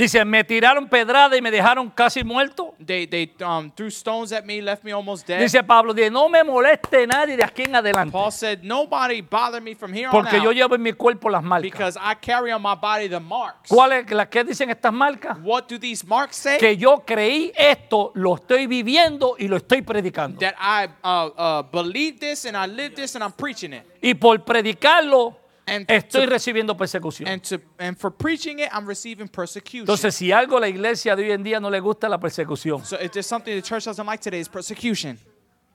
Dice, 0.00 0.24
me 0.24 0.42
tiraron 0.42 0.88
pedrada 0.88 1.36
y 1.36 1.42
me 1.42 1.50
dejaron 1.50 1.90
casi 1.90 2.24
muerto. 2.24 2.74
They, 2.82 3.06
they 3.06 3.30
um, 3.44 3.70
threw 3.70 3.88
stones 3.88 4.32
at 4.32 4.46
me, 4.46 4.62
left 4.62 4.82
me 4.82 4.92
almost 4.92 5.26
dead. 5.28 5.38
Dice 5.38 5.62
Pablo, 5.62 5.92
dice, 5.92 6.10
no 6.10 6.26
me 6.26 6.42
moleste 6.42 7.06
nadie 7.06 7.36
de 7.36 7.44
aquí 7.44 7.64
en 7.64 7.76
adelante. 7.76 8.10
Paul 8.10 8.32
said, 8.32 8.60
nobody 8.62 9.20
bother 9.20 9.60
me 9.60 9.74
from 9.74 9.92
here 9.92 10.06
on 10.06 10.12
Porque 10.12 10.40
yo 10.40 10.48
out 10.48 10.54
llevo 10.54 10.74
en 10.74 10.82
mi 10.82 10.94
cuerpo 10.94 11.28
las 11.28 11.42
marcas. 11.42 11.70
because 11.70 11.98
I 12.00 12.14
carry 12.14 12.50
on 12.50 12.62
my 12.62 12.74
body 12.74 13.08
the 13.08 13.20
marks. 13.20 13.68
¿Cuáles 13.68 14.10
las 14.10 14.28
que 14.28 14.42
dicen 14.42 14.70
estas 14.70 14.90
marcas? 14.90 15.36
What 15.42 15.68
do 15.68 15.78
these 15.78 16.02
marks 16.06 16.36
say? 16.36 16.56
Que 16.56 16.78
yo 16.78 17.04
creí 17.04 17.52
esto, 17.54 18.10
lo 18.14 18.36
estoy 18.36 18.66
viviendo 18.66 19.36
y 19.38 19.48
lo 19.48 19.58
estoy 19.58 19.82
predicando. 19.82 20.38
That 20.40 20.54
I 20.58 20.88
uh, 21.04 21.30
uh, 21.36 21.62
believe 21.70 22.18
this 22.18 22.46
and 22.46 22.56
I 22.56 22.66
live 22.66 22.94
this 22.94 23.16
and 23.16 23.22
I'm 23.22 23.32
preaching 23.32 23.74
it. 23.74 23.82
Y 24.00 24.14
por 24.14 24.42
predicarlo, 24.46 25.36
And 25.66 25.86
estoy 25.88 26.24
to- 26.24 26.30
recibiendo 26.30 26.76
persecución. 26.76 27.28
And 27.28 27.42
to 27.42 27.60
and 27.78 27.96
for 27.96 28.10
preaching 28.10 28.58
it, 28.58 28.68
I'm 28.72 28.86
receiving 28.86 29.28
persecution. 29.28 29.82
Entonces, 29.82 30.14
si 30.14 30.32
algo 30.32 30.56
a 30.56 30.60
la 30.60 30.68
iglesia 30.68 31.14
de 31.14 31.24
hoy 31.24 31.30
en 31.32 31.42
día 31.44 31.60
no 31.60 31.70
le 31.70 31.78
gusta 31.80 32.08
la 32.08 32.18
persecución, 32.18 32.84
so 32.84 32.96
if 33.00 33.12
there's 33.12 33.26
something 33.26 33.54
the 33.54 33.62
church 33.62 33.84
doesn't 33.84 34.06
like 34.06 34.20
today, 34.22 34.40
is 34.40 34.48
persecution. 34.48 35.18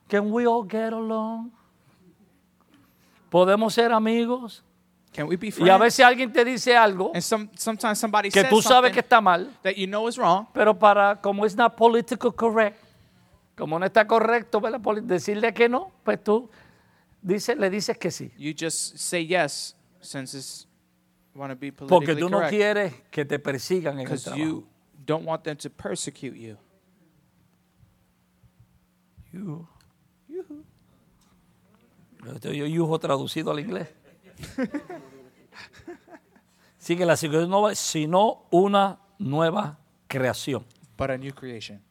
can 0.08 0.30
we 0.30 0.46
all 0.46 0.62
get 0.62 0.92
along? 0.92 1.50
Podemos 3.30 3.72
ser 3.72 3.92
amigos. 3.92 4.62
Can 5.12 5.28
we 5.28 5.36
be 5.36 5.48
Y 5.48 5.50
friends? 5.50 5.70
a 5.70 5.78
veces 5.78 6.04
alguien 6.04 6.30
te 6.30 6.44
dice 6.44 6.76
algo 6.76 7.10
and 7.14 7.22
some 7.22 7.48
sometimes 7.56 7.98
somebody 7.98 8.30
que 8.30 8.42
says 8.42 8.50
tú 8.50 8.60
sabes 8.60 8.92
que 8.92 9.00
está 9.00 9.22
mal, 9.22 9.50
that 9.62 9.74
you 9.74 9.86
know 9.86 10.06
is 10.08 10.18
wrong, 10.18 10.46
pero 10.52 10.78
para 10.78 11.16
como 11.22 11.46
es 11.46 11.56
not 11.56 11.74
political 11.74 12.34
correct, 12.34 12.76
como 13.56 13.78
no 13.78 13.86
está 13.86 14.06
correcto 14.06 14.60
decirle 15.02 15.54
que 15.54 15.70
no, 15.70 15.90
pues 16.04 16.22
tú 16.22 16.50
dices, 17.22 17.56
le 17.58 17.70
dices 17.70 17.96
que 17.98 18.10
sí. 18.10 18.30
you 18.38 18.52
just 18.58 18.96
say 18.98 19.20
yes 19.24 19.74
since 20.00 20.34
it's 20.36 20.66
want 21.34 21.50
to 21.50 21.56
be 21.56 21.70
Porque 21.70 21.88
politically 21.88 22.22
tú 22.22 22.30
no 22.30 22.38
correct. 22.38 22.50
quieres 22.52 22.94
que 23.10 23.24
te 23.24 23.38
persigan 23.38 23.94
en 23.94 24.00
el 24.00 24.04
Because 24.06 24.24
trabajo. 24.24 24.42
you 24.42 24.66
don't 25.04 25.24
want 25.26 25.42
them 25.44 25.56
to 25.56 25.68
persecute 25.70 26.36
you. 26.36 26.56
Yuhu. 29.32 29.66
Yo 32.42 32.52
yo 32.52 32.66
yujo 32.66 32.98
traducido 32.98 33.50
al 33.52 33.60
inglés. 33.60 33.88
Sigue 36.78 37.04
la 37.06 37.16
circuncisión 37.16 37.50
no 37.50 37.74
sino 37.74 38.46
una 38.50 38.98
nueva 39.18 39.78
creación. 40.08 40.64
But 40.96 41.10
a 41.10 41.18
new 41.18 41.32
creation. 41.32 41.82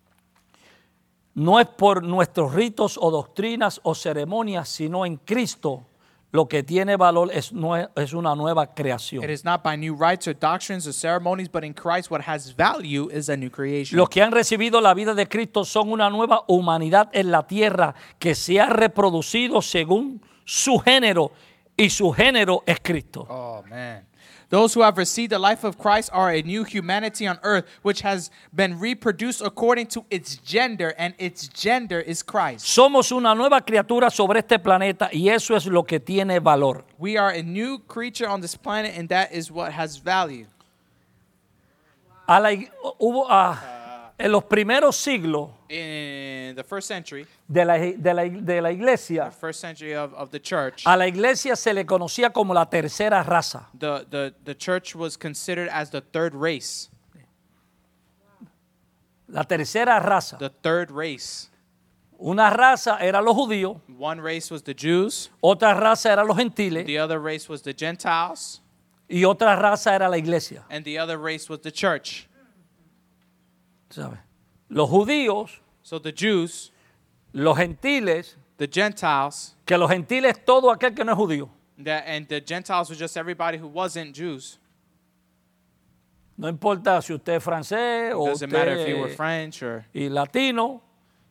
No 1.35 1.59
es 1.59 1.67
por 1.67 2.01
nuestros 2.01 2.53
ritos 2.53 2.97
o 2.99 3.11
doctrinas 3.11 3.79
o 3.83 3.93
ceremonias, 3.93 4.69
sino 4.69 5.05
en 5.05 5.17
Cristo. 5.17 5.85
Lo 6.31 6.47
que 6.47 6.63
tiene 6.63 6.97
valor 6.97 7.29
es, 7.31 7.53
es 7.95 8.13
una 8.13 8.35
nueva 8.35 8.73
creación. 8.73 9.23
It 9.23 9.29
is 9.29 9.45
not 9.45 9.63
by 9.63 9.77
new 9.77 9.95
rites 9.95 10.27
or 10.27 10.33
doctrines 10.37 10.85
or 10.85 10.93
ceremonies, 10.93 11.49
but 11.49 11.63
in 11.63 11.73
Christ 11.73 12.11
what 12.11 12.21
has 12.27 12.53
value 12.53 13.09
is 13.09 13.29
a 13.29 13.37
new 13.37 13.49
creation. 13.49 13.97
Los 13.97 14.09
que 14.09 14.21
han 14.21 14.31
recibido 14.31 14.81
la 14.81 14.93
vida 14.93 15.13
de 15.13 15.27
Cristo 15.27 15.63
son 15.63 15.91
una 15.91 16.09
nueva 16.09 16.43
humanidad 16.47 17.09
en 17.13 17.31
la 17.31 17.47
tierra 17.47 17.95
que 18.19 18.35
se 18.35 18.59
ha 18.59 18.67
reproducido 18.67 19.61
según 19.61 20.21
su 20.43 20.77
género 20.79 21.31
y 21.77 21.89
su 21.89 22.11
género 22.11 22.63
es 22.65 22.79
Cristo. 22.81 23.25
Oh 23.29 23.63
man. 23.69 24.05
Those 24.49 24.73
who 24.73 24.81
have 24.81 24.97
received 24.97 25.31
the 25.31 25.39
life 25.39 25.63
of 25.63 25.77
Christ 25.77 26.09
are 26.13 26.31
a 26.31 26.41
new 26.41 26.63
humanity 26.63 27.27
on 27.27 27.39
earth, 27.43 27.65
which 27.81 28.01
has 28.01 28.29
been 28.53 28.79
reproduced 28.79 29.41
according 29.41 29.87
to 29.87 30.05
its 30.09 30.37
gender, 30.37 30.93
and 30.97 31.13
its 31.17 31.47
gender 31.47 31.99
is 31.99 32.23
Christ. 32.23 32.65
Somos 32.65 33.11
una 33.11 33.33
nueva 33.33 33.61
criatura 33.61 34.11
sobre 34.11 34.39
este 34.39 34.59
planeta 34.59 35.09
y 35.11 35.29
eso 35.29 35.55
es 35.55 35.65
lo 35.65 35.83
que 35.83 35.99
tiene 35.99 36.39
valor. 36.39 36.83
We 36.97 37.17
are 37.17 37.31
a 37.31 37.43
new 37.43 37.79
creature 37.79 38.27
on 38.27 38.41
this 38.41 38.55
planet, 38.55 38.93
and 38.97 39.09
that 39.09 39.31
is 39.31 39.51
what 39.51 39.71
has 39.71 39.97
value. 39.97 40.45
A 42.27 42.39
la 42.39 42.49
hubo, 42.99 43.25
ah, 43.29 43.84
en 44.17 44.31
los 44.31 44.43
primeros 44.45 44.95
siglos 44.95 45.49
In 45.69 46.55
the 46.55 46.63
first 46.63 46.87
century, 46.87 47.25
de 47.47 47.65
la, 47.65 47.77
de 47.77 48.13
la- 48.13 48.23
de 48.29 48.61
la 48.61 48.71
iglesia, 48.71 49.25
the 49.25 49.31
first 49.31 49.59
century 49.59 49.93
of, 49.93 50.13
of 50.13 50.29
the 50.31 50.39
church, 50.39 50.83
a 50.85 50.95
la 50.95 51.05
iglesia 51.07 51.55
se 51.55 51.73
le 51.73 51.85
conocía 51.85 52.31
como 52.31 52.53
la 52.53 52.65
tercera 52.69 53.23
raza. 53.23 53.67
the, 53.77 54.05
the, 54.09 54.33
the 54.45 54.55
church 54.55 54.95
was 54.95 55.17
considered 55.17 55.67
as 55.69 55.89
the 55.91 56.01
third 56.01 56.33
race. 56.33 56.89
La 59.27 59.43
tercera 59.43 59.99
raza. 59.99 60.37
The 60.37 60.49
third 60.49 60.91
race. 60.91 61.49
Una 62.19 62.49
raza 62.49 62.97
era 63.01 63.21
los 63.21 63.35
judíos, 63.35 63.81
One 63.97 64.21
race 64.21 64.49
was 64.49 64.63
the 64.63 64.73
Jews, 64.73 65.29
otra 65.43 65.73
raza 65.73 66.11
era 66.13 66.23
los 66.23 66.37
gentiles 66.37 66.85
the 66.85 66.97
other 66.99 67.19
race 67.19 67.49
was 67.49 67.61
the 67.63 67.73
Gentiles, 67.73 68.61
y 69.09 69.23
otra 69.25 69.55
raza 69.57 69.93
era 69.93 70.07
la 70.07 70.15
iglesia. 70.15 70.63
and 70.69 70.85
the 70.85 70.97
other 70.97 71.17
race 71.17 71.49
was 71.49 71.59
the 71.61 71.71
church. 71.71 72.27
¿Sabe? 73.89 74.17
Los 74.69 74.89
judíos, 74.89 75.61
So 75.83 75.99
the 75.99 76.11
Jews, 76.11 76.71
los 77.33 77.55
gentiles, 77.57 78.35
the 78.57 78.67
Gentiles, 78.67 79.55
que 79.65 79.77
los 79.77 79.89
gentiles 79.91 80.31
es 80.37 80.43
todo 80.45 80.71
aquel 80.71 80.95
que 80.95 81.03
no 81.03 81.11
es 81.11 81.17
judío. 81.17 81.49
that, 81.83 82.03
and 82.07 82.27
the 82.27 82.39
Gentiles 82.41 82.89
were 82.89 82.95
just 82.95 83.15
everybody 83.17 83.57
who 83.57 83.67
wasn't 83.67 84.15
Jews. 84.15 84.57
No 86.37 86.47
importa 86.49 87.01
si 87.01 87.13
usted 87.13 87.33
es 87.35 87.43
francés 87.43 88.13
o 88.13 88.25
Doesn't 88.27 88.51
matter 88.51 88.75
if 88.77 88.87
you 88.89 88.95
were 88.97 89.05
usted 89.05 89.15
French 89.17 89.61
or, 89.63 89.85
y 89.93 90.07
latino, 90.09 90.81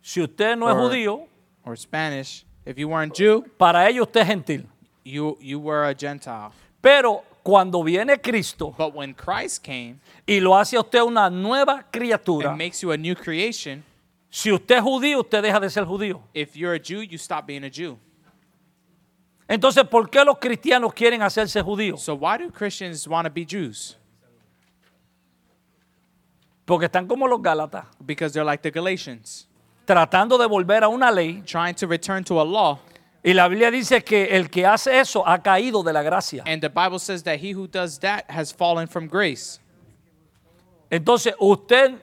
si 0.00 0.20
usted 0.22 0.56
no 0.56 0.68
es 0.68 0.74
Or- 0.74 0.88
judío, 0.90 1.26
or 1.64 1.76
Spanish. 1.76 2.44
If 2.64 2.78
you 2.78 2.88
weren't 2.88 3.14
Jew, 3.14 3.42
para 3.58 3.88
ellos 3.88 4.06
usted 4.06 4.20
es 4.22 4.28
gentil. 4.28 4.66
you, 5.04 5.36
you 5.40 5.58
were 5.60 5.84
a 5.84 5.94
Gentile. 5.94 6.52
Pero 6.80 7.22
cuando 7.44 7.84
viene 7.84 8.18
Cristo 8.20 8.74
But 8.76 8.94
when 8.94 9.14
Christ 9.14 9.62
came 9.62 10.00
y 10.26 10.40
lo 10.40 10.56
hace 10.56 10.76
a 10.76 10.80
usted 10.80 11.02
una 11.02 11.28
nueva 11.30 11.84
criatura, 11.92 12.48
and 12.48 12.58
makes 12.58 12.80
you 12.80 12.90
a 12.90 12.96
new 12.96 13.14
creation, 13.14 13.84
si 14.30 14.50
usted 14.50 14.78
es 14.78 14.82
judío, 14.82 15.20
usted 15.20 15.42
deja 15.42 15.60
de 15.60 15.68
ser 15.70 15.84
judío. 15.84 16.22
if 16.32 16.56
you're 16.56 16.74
a 16.74 16.80
Jew, 16.80 17.02
you 17.02 17.18
stop 17.18 17.46
being 17.46 17.62
a 17.64 17.70
Jew. 17.70 17.98
Entonces, 19.46 19.84
¿por 19.84 20.08
qué 20.08 20.24
los 20.24 20.38
cristianos 20.38 20.94
quieren 20.94 21.20
hacerse 21.20 21.62
judíos? 21.62 22.00
So 22.00 22.14
why 22.14 22.38
do 22.38 22.50
Christians 22.50 23.06
want 23.06 23.26
to 23.26 23.30
be 23.30 23.44
Jews? 23.44 23.96
Porque 26.64 26.86
están 26.86 27.06
como 27.06 27.26
los 27.28 27.42
Gálatas, 27.42 27.84
Because 28.04 28.32
they're 28.32 28.44
like 28.44 28.62
the 28.62 28.70
Galatians, 28.70 29.46
tratando 29.86 30.38
de 30.38 30.46
volver 30.46 30.82
a 30.82 30.88
una 30.88 31.10
ley. 31.12 31.42
trying 31.44 31.74
to 31.74 31.86
return 31.86 32.24
to 32.24 32.40
a 32.40 32.42
law. 32.44 32.78
Y 33.26 33.32
la 33.32 33.48
Biblia 33.48 33.70
dice 33.70 34.04
que 34.04 34.36
el 34.36 34.50
que 34.50 34.66
hace 34.66 35.00
eso 35.00 35.26
ha 35.26 35.42
caído 35.42 35.82
de 35.82 35.94
la 35.94 36.02
gracia. 36.02 36.42
And 36.46 36.60
the 36.60 36.68
Bible 36.68 36.98
says 36.98 37.22
that 37.24 37.38
he 37.38 37.52
who 37.54 37.66
does 37.66 37.98
that 38.00 38.26
has 38.28 38.52
fallen 38.52 38.86
from 38.86 39.08
grace. 39.08 39.58
Entonces, 40.90 41.34
usted, 41.40 41.94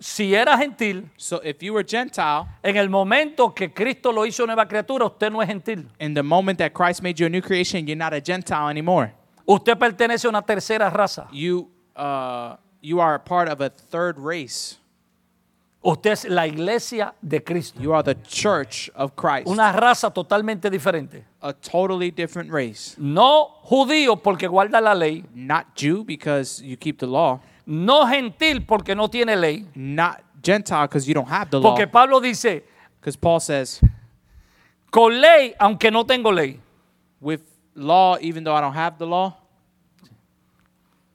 si 0.00 0.34
era 0.34 0.56
gentil, 0.58 1.08
So 1.16 1.40
if 1.44 1.62
you 1.62 1.72
were 1.74 1.84
Gentile, 1.84 2.48
en 2.64 2.76
el 2.76 2.88
momento 2.88 3.54
que 3.54 3.72
Cristo 3.72 4.10
lo 4.10 4.26
hizo 4.26 4.44
nueva 4.44 4.66
criatura, 4.66 5.06
usted 5.06 5.30
no 5.30 5.40
es 5.40 5.48
gentil. 5.48 5.86
in 6.00 6.14
the 6.14 6.22
moment 6.22 6.58
that 6.58 6.72
Christ 6.74 7.00
made 7.00 7.20
you 7.20 7.26
a 7.26 7.30
new 7.30 7.40
creation, 7.40 7.86
you're 7.86 7.96
not 7.96 8.12
a 8.12 8.20
Gentile 8.20 8.68
anymore. 8.68 9.12
Usted 9.46 9.78
pertenece 9.78 10.24
a 10.24 10.28
una 10.30 10.42
tercera 10.42 10.90
raza. 10.90 11.28
You, 11.30 11.70
uh, 11.94 12.56
you 12.80 12.98
are 12.98 13.14
a 13.14 13.20
part 13.20 13.48
of 13.48 13.60
a 13.60 13.70
third 13.70 14.18
race. 14.18 14.79
Usted 15.82 16.10
es 16.10 16.24
la 16.26 16.46
iglesia 16.46 17.14
de 17.22 17.40
Cristo. 17.42 17.80
You 17.80 17.94
are 17.94 18.02
the 18.02 18.14
church 18.22 18.90
of 18.94 19.16
Christ, 19.16 19.46
Una 19.48 19.72
raza 19.72 20.10
totalmente 20.12 20.68
diferente. 20.70 21.24
a 21.40 21.54
totally 21.54 22.10
different 22.10 22.50
race. 22.52 22.94
No 22.98 23.56
judío 23.64 24.22
porque 24.22 24.46
guarda 24.46 24.80
la 24.82 24.92
ley. 24.92 25.24
Not 25.34 25.74
Jew 25.74 26.04
because 26.04 26.60
you 26.62 26.76
keep 26.76 26.98
the 26.98 27.06
law, 27.06 27.40
No 27.64 28.04
gentil 28.06 28.60
porque 28.66 28.94
no 28.94 29.06
tiene 29.08 29.36
ley. 29.40 29.64
not 29.74 30.22
Gentile 30.42 30.82
because 30.86 31.06
you 31.08 31.14
don't 31.14 31.28
have 31.28 31.50
the 31.50 31.58
law. 31.58 31.74
Porque 31.74 31.86
Pablo 31.90 32.20
dice, 32.20 32.62
Because 33.00 33.16
Paul 33.16 33.40
says, 33.40 33.80
con 34.90 35.18
ley 35.18 35.54
aunque 35.58 35.90
no 35.90 36.04
tengo 36.04 36.30
ley. 36.30 36.60
with 37.22 37.40
law, 37.74 38.18
even 38.20 38.44
though 38.44 38.54
I 38.54 38.60
don't 38.60 38.74
have 38.74 38.98
the 38.98 39.06
law, 39.06 39.34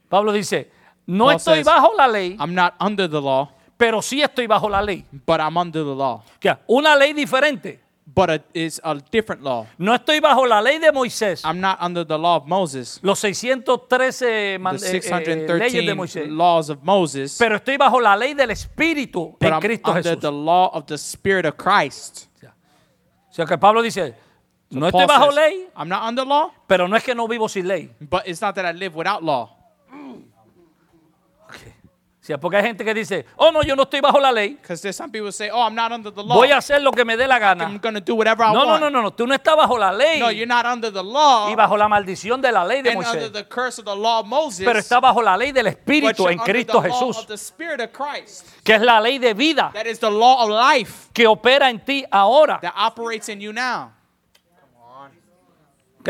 Pablo 0.10 0.32
dice, 0.34 0.68
no 1.08 1.26
Paul 1.26 1.36
estoy 1.36 1.56
says, 1.58 1.68
bajo 1.68 1.96
la 1.96 2.08
ley, 2.08 2.36
I'm 2.40 2.56
not 2.56 2.74
under 2.80 3.08
the 3.08 3.22
law, 3.22 3.50
pero 3.78 4.02
sí 4.02 4.22
estoy 4.22 4.48
bajo 4.48 4.70
la 4.70 4.82
ley. 4.82 5.06
but 5.26 5.40
I'm 5.40 5.58
under 5.58 5.84
the 5.84 5.96
law. 5.96 6.24
Que 6.40 6.56
Una 6.68 6.96
ley 6.96 7.14
diferente. 7.14 7.82
But 8.08 8.30
it 8.30 8.44
is 8.54 8.80
a 8.84 8.96
different 9.12 9.42
law. 9.42 9.66
No 9.78 9.94
estoy 9.94 10.20
bajo 10.22 10.46
la 10.46 10.62
ley 10.62 10.78
de 10.80 10.92
Moisés. 10.92 11.44
I'm 11.44 11.60
not 11.60 11.80
under 11.82 12.06
the 12.06 12.18
law 12.18 12.38
of 12.38 12.46
Moses, 12.46 13.00
Los 13.02 13.20
613 13.20 14.58
man- 14.60 14.78
the 14.78 14.86
eh, 14.86 14.90
eh, 14.90 14.92
leyes 14.94 15.02
de 15.02 15.10
613 15.10 15.96
Moisés. 15.96 16.28
laws 16.30 16.70
of 16.70 16.80
Moses, 16.84 17.36
Pero 17.38 17.56
estoy 17.58 17.78
bajo 17.78 18.00
la 18.00 18.16
ley 18.16 18.34
del 18.34 18.52
Espíritu 18.52 19.32
but 19.40 19.44
en 19.48 19.54
I'm 19.54 19.60
Cristo 19.60 19.92
under 19.92 20.04
Jesús. 20.04 20.22
the 20.22 20.32
law 20.32 20.70
of 20.74 20.86
the 20.86 20.98
Spirit 20.98 21.46
of 21.46 21.56
Christ. 21.58 22.28
O 23.30 23.34
sea 23.34 23.46
que 23.46 23.58
Pablo 23.58 23.82
dice, 23.82 24.14
no 24.70 24.90
Paul 24.92 25.02
estoy 25.04 25.08
bajo 25.08 25.26
says, 25.34 25.36
ley, 25.36 25.68
I'm 25.76 25.90
not 25.90 26.04
under 26.08 26.26
law, 26.26 26.52
pero 26.68 26.88
no 26.88 26.96
es 26.96 27.04
que 27.04 27.14
no 27.16 27.28
vivo 27.28 27.50
sin 27.50 27.68
ley. 27.68 27.90
but 28.00 28.22
it's 28.28 28.40
not 28.42 28.56
that 28.56 28.66
I 28.66 28.72
live 28.72 28.96
without 28.96 29.24
law. 29.24 29.55
O 32.26 32.28
sea, 32.28 32.40
porque 32.40 32.58
hay 32.58 32.64
gente 32.64 32.84
que 32.84 32.92
dice, 32.92 33.24
oh 33.36 33.52
no, 33.52 33.62
yo 33.62 33.76
no 33.76 33.84
estoy 33.84 34.02
bajo 34.02 34.20
la 34.20 34.32
ley, 34.32 34.58
say, 35.30 35.52
oh, 35.54 35.62
I'm 35.62 35.76
not 35.76 35.92
under 35.92 36.12
the 36.12 36.24
law. 36.24 36.36
voy 36.38 36.50
a 36.50 36.58
hacer 36.58 36.82
lo 36.82 36.92
que 36.92 37.06
me 37.06 37.16
dé 37.16 37.28
la 37.28 37.36
I'm 37.36 37.78
gana. 37.80 37.80
to 38.00 38.02
do 38.02 38.16
whatever 38.16 38.44
I 38.44 38.52
No, 38.52 38.62
no, 38.66 38.66
want. 38.72 38.82
no, 38.82 38.90
no, 38.90 39.02
no, 39.04 39.12
tú 39.14 39.28
no 39.28 39.36
estás 39.36 39.56
bajo 39.56 39.78
la 39.78 39.92
ley 39.92 40.20
No, 40.20 40.32
you're 40.32 40.48
not 40.48 40.66
under 40.66 40.92
the 40.92 41.04
law 41.04 41.52
y 41.52 41.56
bajo 41.56 41.78
la 41.78 41.88
maldición 41.88 42.42
de 42.42 42.52
la 42.52 42.66
ley 42.66 42.82
de 42.82 42.98
under 42.98 43.06
Moisés, 43.06 43.32
the 43.32 43.48
curse 43.48 43.78
of 43.80 43.86
the 43.86 43.96
law 43.96 44.22
of 44.22 44.26
Moses. 44.26 44.66
pero 44.66 44.80
está 44.80 45.00
bajo 45.00 45.22
la 45.22 45.38
ley 45.38 45.52
del 45.52 45.68
Espíritu 45.68 46.28
en 46.28 46.40
Cristo 46.40 46.82
Jesús, 46.82 47.16
of 47.16 47.28
the 47.28 47.36
Spirit 47.36 47.80
of 47.80 47.92
Christ. 47.92 48.48
que 48.64 48.74
es 48.74 48.82
la 48.82 49.00
ley 49.00 49.20
de 49.20 49.36
vida 49.36 49.70
That 49.76 49.86
is 49.86 50.00
the 50.00 50.10
law 50.10 50.46
of 50.46 50.50
life 50.50 51.10
que 51.14 51.28
opera 51.28 51.70
en 51.70 51.86
ti 51.86 52.04
ahora. 52.10 52.58
that 52.60 52.74
operates 52.76 53.30
in 53.30 53.40
you 53.40 53.54
now. 53.54 53.92
¿Ok? 56.00 56.10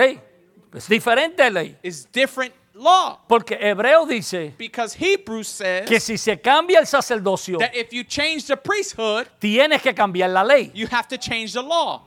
Es 0.76 0.88
diferente 0.88 1.52
ley, 1.52 1.78
It's 1.84 2.10
different 2.10 2.54
law. 2.76 3.20
porque 3.28 3.58
Hebreo 3.60 4.06
dice 4.06 4.54
Because 4.58 4.94
Hebrews 4.94 5.48
says 5.48 5.88
que 5.88 6.00
si 6.00 6.18
se 6.18 6.38
cambia 6.38 6.80
el 6.80 6.86
sacerdocio, 6.86 7.58
that 7.60 7.74
if 7.76 7.92
you 7.94 8.04
change 8.04 8.46
the 8.48 8.58
priesthood, 8.58 9.28
tienes 9.40 9.82
que 9.82 9.94
cambiar 9.94 10.32
la 10.32 10.44
ley. 10.44 10.72
you 10.74 10.88
have 10.88 11.08
to 11.08 11.18
change 11.18 11.54
the 11.54 11.62
law. 11.64 12.02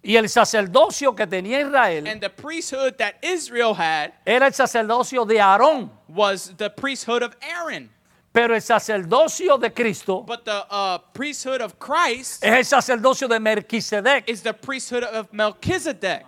Y 0.00 0.14
el 0.16 0.28
sacerdocio 0.28 1.14
que 1.14 1.26
tenía 1.26 1.60
Israel 1.60 2.06
And 2.06 2.20
the 2.20 2.30
priesthood 2.30 2.96
that 2.98 3.16
Israel 3.20 3.74
had 3.74 4.12
era 4.24 4.46
el 4.46 4.52
sacerdocio 4.52 5.26
de 5.26 5.38
Aarón, 5.40 5.90
was 6.08 6.54
the 6.56 6.70
priesthood 6.70 7.22
of 7.22 7.36
Aaron. 7.42 7.90
pero 8.32 8.54
el 8.54 8.60
sacerdocio 8.62 9.58
de 9.58 9.70
Cristo 9.70 10.22
But 10.22 10.44
the 10.44 10.64
uh, 10.70 10.98
priesthood 11.12 11.60
of 11.60 11.78
Christ 11.80 12.44
es 12.44 12.52
el 12.52 12.64
sacerdocio 12.64 13.26
de 13.28 13.40
Melquisedec. 13.40 14.28
is 14.28 14.42
the 14.42 14.54
priesthood 14.54 15.02
of 15.02 15.32
Melchizedek. 15.32 16.24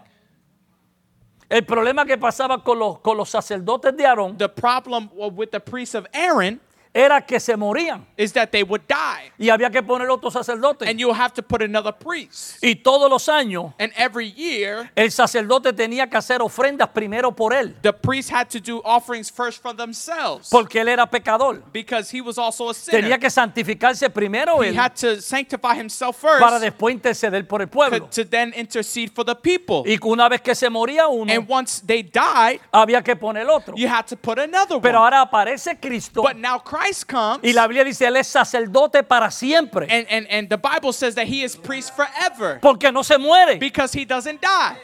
El 1.50 1.66
problema 1.66 2.06
que 2.06 2.16
pasaba 2.16 2.62
con 2.62 2.78
los, 2.78 3.00
con 3.00 3.16
los 3.16 3.28
sacerdotes 3.28 3.96
de 3.96 4.06
Aarón 4.06 4.38
The 4.38 4.48
problem 4.48 5.10
with 5.12 5.48
the 5.50 5.58
priests 5.58 5.96
of 5.96 6.06
Aaron 6.14 6.60
era 6.92 7.20
que 7.24 7.38
se 7.38 7.56
morían 7.56 8.04
is 8.16 8.32
that 8.32 8.48
they 8.50 8.64
would 8.64 8.82
die. 8.88 9.30
y 9.38 9.48
había 9.48 9.70
que 9.70 9.80
poner 9.82 10.10
otro 10.10 10.28
sacerdote. 10.30 10.88
And 10.88 10.98
you 10.98 11.12
have 11.12 11.32
to 11.34 11.42
put 11.42 11.62
another 11.62 11.92
priest. 11.92 12.58
Y 12.62 12.74
todos 12.74 13.08
los 13.08 13.28
años 13.28 13.72
And 13.78 13.92
every 13.96 14.32
year, 14.32 14.90
el 14.96 15.10
sacerdote 15.12 15.72
tenía 15.72 16.08
que 16.10 16.16
hacer 16.18 16.42
ofrendas 16.42 16.88
primero 16.88 17.30
por 17.30 17.52
él, 17.54 17.76
the 17.82 17.92
priest 17.92 18.30
had 18.32 18.48
to 18.48 18.58
do 18.58 18.80
offerings 18.84 19.30
first 19.30 19.62
for 19.62 19.72
themselves 19.74 20.48
porque 20.50 20.80
él 20.80 20.88
era 20.88 21.06
pecador. 21.08 21.62
because 21.72 22.10
he 22.10 22.20
was 22.20 22.38
also 22.38 22.70
a 22.70 22.74
sinner. 22.74 23.02
Tenía 23.02 23.18
que 23.20 23.30
santificarse 23.30 24.10
primero 24.10 24.60
He 24.62 24.70
él 24.70 24.76
had 24.78 24.94
to 24.96 25.20
sanctify 25.22 25.74
himself 25.78 26.20
para 26.20 26.58
first 26.58 26.62
después 26.62 26.92
interceder 26.92 27.46
por 27.46 27.60
el 27.62 27.68
pueblo. 27.68 28.08
to 28.10 28.24
then 28.24 28.52
intercede 28.56 29.10
for 29.14 29.24
the 29.24 29.34
people. 29.36 29.84
Y 29.86 29.96
una 30.02 30.28
vez 30.28 30.40
que 30.40 30.56
se 30.56 30.68
moría 30.68 31.06
uno, 31.06 31.32
And 31.32 31.46
once 31.48 31.80
they 31.86 32.02
died, 32.02 32.60
había 32.72 33.00
que 33.04 33.14
poner 33.14 33.48
otro. 33.48 33.74
you 33.76 33.86
had 33.88 34.06
to 34.08 34.16
put 34.16 34.40
another 34.40 34.80
Pero 34.80 34.98
one. 34.98 35.04
ahora 35.14 35.20
aparece 35.20 35.78
Cristo 35.80 36.22
But 36.22 36.36
now 36.36 36.58
Christ 36.58 36.79
comes, 37.06 37.40
y 37.44 37.52
la 37.52 37.66
Biblia 37.66 37.84
dice, 37.84 38.06
Él 38.06 38.16
es 38.16 38.26
sacerdote 38.26 39.02
para 39.02 39.30
siempre, 39.30 39.86
and, 39.90 40.06
and, 40.10 40.26
and 40.30 40.48
the 40.48 40.56
Bible 40.56 40.92
says 40.92 41.14
that 41.14 41.26
he 41.26 41.42
is 41.42 41.56
priest 41.56 41.94
forever 41.94 42.58
porque 42.60 42.90
no 42.92 43.02
se 43.02 43.16
muere, 43.18 43.58
because 43.58 43.92
he 43.92 44.04
doesn't 44.04 44.40
die. 44.40 44.76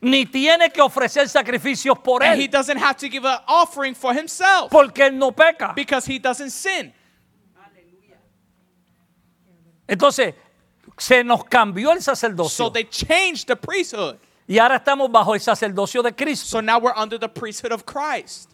ni 0.00 0.24
tiene 0.26 0.70
que 0.70 0.82
ofrecer 0.82 1.26
sacrificios 1.28 1.98
por 2.02 2.22
And 2.22 2.38
he 2.40 2.46
Él, 2.46 2.50
doesn't 2.50 2.76
have 2.78 2.96
to 2.98 3.08
give 3.08 3.24
an 3.24 3.38
offering 3.48 3.94
for 3.94 4.12
himself 4.14 4.70
porque 4.70 4.98
Él 5.00 5.14
no 5.14 5.32
peca. 5.32 5.74
because 5.74 6.04
he 6.06 6.18
doesn't 6.18 6.50
sin. 6.50 6.92
Entonces, 9.88 10.34
se 10.98 11.22
nos 11.22 11.44
cambió 11.44 11.92
el 11.92 12.02
So 12.02 12.12
sacerdocio 12.14 12.70
they 12.72 12.84
changed 12.84 13.46
the 13.46 13.56
priesthood. 13.56 14.18
y 14.48 14.58
ahora 14.58 14.76
estamos 14.76 15.10
bajo 15.10 15.34
el 15.34 15.40
sacerdocio 15.40 16.02
de 16.02 16.12
Cristo. 16.12 16.46
So 16.46 16.60
now 16.60 16.78
we're 16.78 16.94
under 16.96 17.18
the 17.18 17.28
priesthood 17.28 17.72
of 17.72 17.84
Christ. 17.86 18.50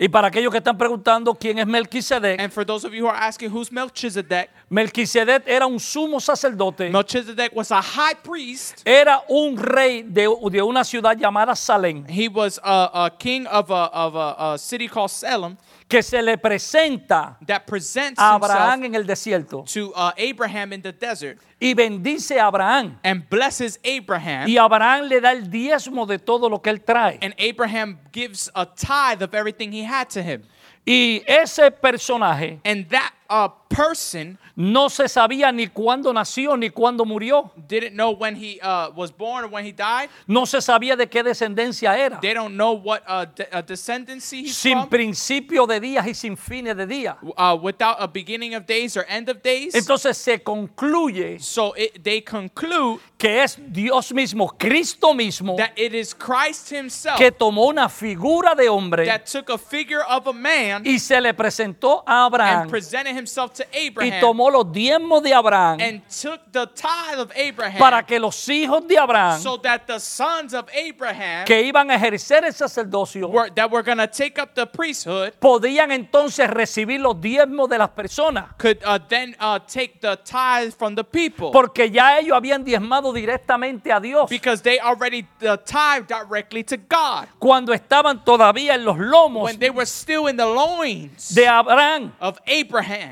Y 0.00 0.08
para 0.08 0.28
aquellos 0.28 0.52
que 0.52 0.58
están 0.58 0.78
preguntando 0.78 1.34
quién 1.34 1.58
es 1.58 1.66
Melquisedec, 1.66 2.40
And 2.40 2.52
for 2.52 2.64
those 2.64 2.86
of 2.86 2.94
you 2.94 3.04
who 3.04 3.08
are 3.10 3.18
asking 3.18 3.50
who's 3.50 3.72
Melchizedek, 3.72 4.48
Melquisedec 4.70 5.42
era 5.44 5.66
un 5.66 5.80
sumo 5.80 6.20
sacerdote, 6.20 6.88
Melchizedek 6.90 7.50
was 7.52 7.72
a 7.72 7.82
high 7.82 8.14
priest. 8.22 8.82
era 8.84 9.20
un 9.28 9.56
rey 9.56 10.04
de, 10.04 10.28
de 10.50 10.62
una 10.62 10.84
ciudad 10.84 11.16
llamada 11.18 11.56
Salem, 11.56 12.04
He 12.08 12.28
was 12.28 12.60
a, 12.62 13.06
a 13.06 13.10
king 13.18 13.46
of, 13.48 13.70
a, 13.72 13.90
of 13.92 14.14
a, 14.14 14.52
a 14.52 14.58
city 14.58 14.86
called 14.86 15.10
Salem 15.10 15.56
que 15.88 16.02
se 16.02 16.20
le 16.20 16.36
presenta 16.36 17.38
that 17.46 17.66
presents 17.66 18.20
a 18.20 18.34
Abraham 18.34 18.84
en 18.84 18.94
el 18.94 19.04
desierto 19.04 19.64
to 19.64 19.90
uh, 19.94 20.12
Abraham 20.18 20.72
in 20.74 20.82
the 20.82 20.92
desert 20.92 21.38
y 21.60 21.74
bendice 21.74 22.38
a 22.38 22.46
Abraham. 22.46 22.98
and 23.02 23.28
blesses 23.28 23.78
Abraham. 23.84 24.48
Y 24.48 24.56
Abraham 24.58 25.08
le 25.08 25.20
da 25.20 25.32
el 25.32 25.50
diezmo 25.50 26.06
de 26.06 26.18
todo 26.18 26.48
lo 26.48 26.58
que 26.60 26.70
él 26.70 26.80
trae. 26.84 27.18
And 27.20 27.34
Abraham 27.38 27.98
gives 28.12 28.50
a 28.54 28.66
tithe 28.66 29.22
of 29.22 29.34
everything 29.34 29.72
he 29.72 29.82
had 29.82 30.08
to 30.10 30.22
him. 30.22 30.42
Y 30.86 31.22
ese 31.26 31.70
personaje 31.70 32.60
And 32.64 32.88
that 32.90 33.12
uh, 33.28 33.48
person 33.68 34.38
no 34.56 34.88
se 34.88 35.08
sabía 35.08 35.52
ni 35.52 35.68
cuándo 35.68 36.12
nació 36.12 36.56
ni 36.56 36.70
cuándo 36.70 37.04
murió. 37.04 37.50
didn't 37.68 37.94
know 37.94 38.10
when 38.10 38.34
he 38.34 38.58
uh, 38.60 38.90
was 38.96 39.10
born 39.10 39.44
or 39.44 39.48
when 39.48 39.64
he 39.64 39.72
died. 39.72 40.08
No 40.26 40.46
se 40.46 40.58
sabía 40.60 40.96
de 40.96 41.06
qué 41.06 41.22
descendencia 41.22 41.96
era. 41.96 42.18
They 42.20 42.34
don't 42.34 42.56
know 42.56 42.72
what 42.72 43.02
uh, 43.06 43.26
de- 43.26 43.46
uh, 43.56 43.62
descendancy 43.62 44.44
he's 44.44 44.56
Sin 44.56 44.78
from. 44.78 44.88
principio 44.88 45.66
de 45.66 45.78
días 45.80 46.06
y 46.06 46.14
sin 46.14 46.36
fines 46.36 46.76
de 46.76 46.86
días. 46.86 47.16
Uh, 47.36 47.56
without 47.60 47.96
a 48.00 48.08
beginning 48.08 48.54
of 48.54 48.66
days 48.66 48.96
or 48.96 49.04
end 49.08 49.28
of 49.28 49.42
days. 49.42 49.74
Entonces 49.74 50.16
se 50.16 50.38
concluye 50.38 51.38
So 51.40 51.74
it, 51.76 52.02
they 52.02 52.22
conclude 52.22 53.00
que 53.16 53.42
es 53.42 53.58
Dios 53.70 54.12
mismo, 54.12 54.56
Cristo 54.58 55.12
mismo, 55.12 55.56
that 55.56 55.72
it 55.76 55.94
is 55.94 56.14
Christ 56.14 56.70
himself 56.70 57.18
que 57.18 57.30
tomó 57.30 57.66
una 57.68 57.88
figura 57.88 58.54
de 58.54 58.68
hombre 58.68 59.04
that 59.06 59.26
took 59.26 59.50
a 59.50 59.58
figure 59.58 60.02
of 60.02 60.26
a 60.26 60.32
man 60.32 60.82
y 60.86 60.98
se 60.98 61.20
le 61.20 61.34
presentó 61.34 62.02
a 62.06 62.26
and 62.26 62.34
Abraham 62.34 62.68
presented 62.68 63.14
himself 63.18 63.52
to 63.52 63.64
y 63.72 63.88
Abraham 63.88 64.20
tomó 64.20 64.50
los 64.50 64.70
diezmos 64.72 65.22
de 65.22 65.34
Abraham 65.34 65.80
and 65.80 66.02
took 66.08 66.40
the 66.52 66.66
tithe 66.74 67.18
of 67.18 67.30
Abraham 67.36 67.78
para 67.78 68.04
que 68.04 68.18
los 68.18 68.48
hijos 68.48 68.86
de 68.86 68.96
Abraham 68.96 69.40
so 69.40 69.56
that 69.58 69.86
the 69.86 69.98
sons 69.98 70.54
of 70.54 70.68
Abraham 70.74 71.44
que 71.44 71.60
iban 71.62 71.90
a 71.90 71.96
ejercer 71.96 72.44
el 72.44 72.52
sacerdocio 72.52 73.28
were, 73.28 73.50
that 73.50 73.70
were 73.70 73.82
going 73.82 73.98
to 73.98 74.06
take 74.06 74.38
up 74.40 74.54
the 74.54 74.66
priesthood 74.66 75.32
podían 75.40 75.90
entonces 75.90 76.48
recibir 76.48 77.00
los 77.00 77.20
diezmos 77.20 77.68
de 77.68 77.78
las 77.78 77.90
personas. 77.90 78.54
could 78.58 78.78
uh, 78.84 78.98
then 79.08 79.34
uh, 79.40 79.58
take 79.66 80.00
the 80.00 80.16
tithe 80.24 80.72
from 80.72 80.94
the 80.94 81.04
people 81.04 81.50
Porque 81.50 81.90
ya 81.90 82.18
ellos 82.18 82.36
habían 82.36 82.64
diezmado 82.64 83.12
directamente 83.12 83.92
a 83.92 84.00
Dios 84.00 84.30
because 84.30 84.62
they 84.62 84.78
already 84.80 85.26
the 85.40 85.58
tithe 85.64 86.06
directly 86.06 86.62
to 86.62 86.76
God 86.76 87.26
cuando 87.38 87.72
estaban 87.72 88.24
todavía 88.24 88.74
en 88.74 88.84
los 88.84 88.98
lomos 88.98 89.44
when 89.44 89.58
they 89.58 89.70
were 89.70 89.86
still 89.86 90.26
in 90.28 90.36
the 90.36 90.46
loins 90.46 91.34
de 91.34 91.46
Abraham. 91.46 92.12
of 92.20 92.38
Abraham. 92.46 93.07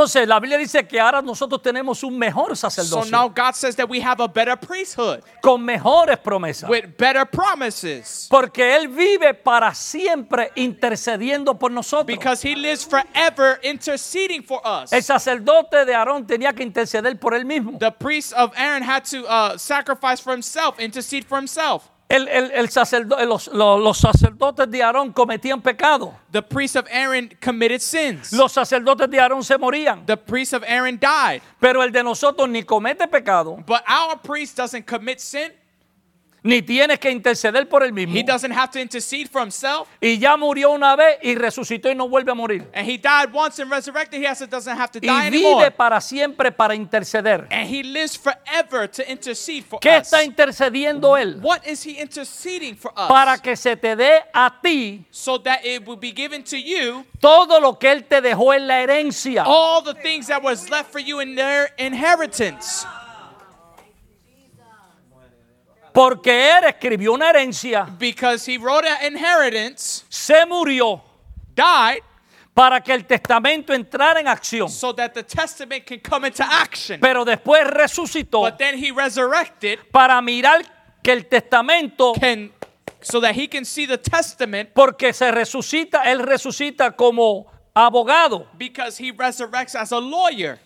Entonces 0.00 0.26
la 0.26 0.40
Biblia 0.40 0.56
dice 0.56 0.88
que 0.88 0.98
ahora 0.98 1.20
nosotros 1.20 1.60
tenemos 1.60 2.02
un 2.02 2.16
mejor 2.18 2.56
So 2.56 2.70
sacerdocio 2.70 3.10
now 3.10 3.28
God 3.28 3.52
says 3.52 3.76
that 3.76 3.86
we 3.86 4.00
have 4.00 4.18
a 4.22 4.26
better 4.26 4.56
priesthood 4.56 5.20
con 5.42 5.62
mejores 5.62 6.16
promesas. 6.18 6.70
with 6.70 6.96
better 6.96 7.26
promises 7.26 8.26
Porque 8.30 8.76
Él 8.76 8.88
vive 8.88 9.34
para 9.34 9.74
siempre 9.74 10.52
intercediendo 10.56 11.58
por 11.58 11.70
nosotros. 11.70 12.06
because 12.06 12.42
he 12.42 12.54
lives 12.56 12.82
forever 12.86 13.60
interceding 13.62 14.42
for 14.42 14.62
us. 14.64 14.90
El 14.90 15.02
sacerdote 15.02 15.84
de 15.84 15.94
Aarón 15.94 16.26
tenía 16.26 16.54
que 16.54 16.62
interceder 16.62 17.18
por 17.20 17.34
él 17.34 17.44
mismo. 17.44 17.78
The 17.78 17.92
priest 17.92 18.32
of 18.32 18.52
Aaron 18.56 18.82
had 18.82 19.04
to 19.10 19.26
uh, 19.26 19.58
sacrifice 19.58 20.18
for 20.22 20.32
himself, 20.32 20.80
intercede 20.80 21.26
for 21.26 21.36
himself. 21.36 21.90
El, 22.10 22.26
el- 22.26 22.50
el 22.50 22.68
sacerdo- 22.68 23.16
los, 23.24 23.46
los- 23.48 23.80
los 23.80 23.96
sacerdotes 23.98 24.68
de 24.68 24.82
Aarón 24.82 25.12
cometían 25.12 25.62
pecado. 25.62 26.12
The 26.32 26.42
priest 26.42 26.74
of 26.74 26.86
Aaron 26.92 27.30
committed 27.40 27.80
sins. 27.80 28.32
Los 28.32 28.50
sacerdotes 28.52 29.08
de 29.08 29.20
Aarón 29.20 29.44
se 29.44 29.56
morían. 29.56 30.04
The 30.06 30.16
priest 30.16 30.52
of 30.52 30.64
Aaron 30.64 30.98
died. 30.98 31.40
Pero 31.60 31.84
el 31.84 31.92
de 31.92 32.02
nosotros 32.02 32.48
ni 32.48 32.64
comete 32.64 33.06
pecado, 33.06 33.58
But 33.64 33.82
our 33.88 34.20
priest 34.20 34.56
doesn't 34.58 34.84
commit 34.86 35.20
sin. 35.20 35.52
Ni 36.42 36.62
tiene 36.62 36.98
que 36.98 37.10
interceder 37.10 37.68
por 37.68 37.82
él 37.82 37.92
mismo. 37.92 38.14
He 38.16 38.22
doesn't 38.22 38.52
have 38.52 38.70
to 38.72 38.78
intercede 38.80 39.28
for 39.28 39.42
himself. 39.42 39.88
Y 40.00 40.18
ya 40.18 40.36
murió 40.36 40.70
una 40.70 40.96
vez 40.96 41.18
y 41.22 41.34
resucitó 41.34 41.90
y 41.90 41.94
no 41.94 42.08
vuelve 42.08 42.32
a 42.32 42.34
morir. 42.34 42.66
And 42.74 42.88
he 42.88 42.96
died 42.96 43.28
once 43.32 43.60
and 43.60 43.70
resurrected. 43.70 44.20
He 44.22 44.26
also 44.26 44.46
doesn't 44.46 44.76
have 44.78 44.90
to 44.92 45.00
die 45.00 45.08
Y 45.08 45.26
anymore. 45.26 45.64
vive 45.64 45.70
para 45.72 46.00
siempre 46.00 46.50
para 46.52 46.74
interceder. 46.74 47.46
And 47.50 47.68
he 47.68 47.82
lives 47.82 48.16
forever 48.16 48.88
to 48.90 49.02
intercede 49.10 49.64
for 49.64 49.80
¿Qué 49.80 49.98
us. 49.98 50.06
está 50.06 50.24
intercediendo 50.24 51.16
él? 51.16 51.38
What 51.42 51.66
is 51.66 51.84
he 51.84 52.00
interceding 52.00 52.74
for 52.76 52.92
us? 52.96 53.08
Para 53.08 53.38
que 53.38 53.56
se 53.56 53.76
te 53.76 53.94
dé 53.96 54.22
a 54.32 54.50
ti 54.62 55.04
so 55.10 55.38
that 55.40 55.64
it 55.64 55.86
will 55.86 55.98
be 55.98 56.12
given 56.12 56.42
to 56.44 56.56
you 56.56 57.04
todo 57.20 57.60
lo 57.60 57.78
que 57.78 57.90
él 57.92 58.04
te 58.08 58.20
dejó 58.20 58.54
en 58.54 58.66
la 58.66 58.80
herencia. 58.80 59.44
all 59.46 59.82
the 59.82 59.94
things 59.94 60.26
that 60.28 60.42
was 60.42 60.70
left 60.70 60.90
for 60.90 61.00
you 61.00 61.20
in 61.20 61.34
their 61.34 61.70
inheritance. 61.78 62.86
Porque 65.92 66.50
él 66.56 66.64
escribió 66.64 67.12
una 67.12 67.30
herencia, 67.30 67.86
Because 67.98 68.46
he 68.50 68.58
wrote 68.58 68.86
an 68.86 69.14
inheritance, 69.14 70.04
se 70.08 70.44
murió 70.46 71.02
died, 71.54 72.02
para 72.54 72.80
que 72.80 72.92
el 72.92 73.06
testamento 73.06 73.72
entrara 73.72 74.20
en 74.20 74.26
acción. 74.28 74.68
so 74.68 74.92
that 74.94 75.12
the 75.14 75.22
testament 75.22 75.84
can 75.86 76.00
come 76.00 76.26
into 76.26 76.44
action. 76.44 77.00
Pero 77.00 77.24
después 77.24 77.64
resucitó 77.66 78.40
But 78.42 78.58
then 78.58 78.76
he 78.78 78.90
resurrected 78.92 79.78
para 79.92 80.20
mirar 80.20 80.62
que 81.02 81.12
el 81.12 81.26
testamento, 81.26 82.12
can 82.20 82.52
so 83.02 83.20
that 83.20 83.34
he 83.34 83.48
can 83.48 83.64
see 83.64 83.86
the 83.86 83.96
testament 83.96 84.70
porque 84.74 85.12
se 85.14 85.30
resucita, 85.30 86.02
él 86.04 86.18
resucita 86.20 86.94
como 86.94 87.46
abogado. 87.74 88.46
because 88.58 88.98
he 88.98 89.10
resurrects 89.10 89.74
as 89.74 89.92
a 89.92 89.98
lawyer. 89.98 90.58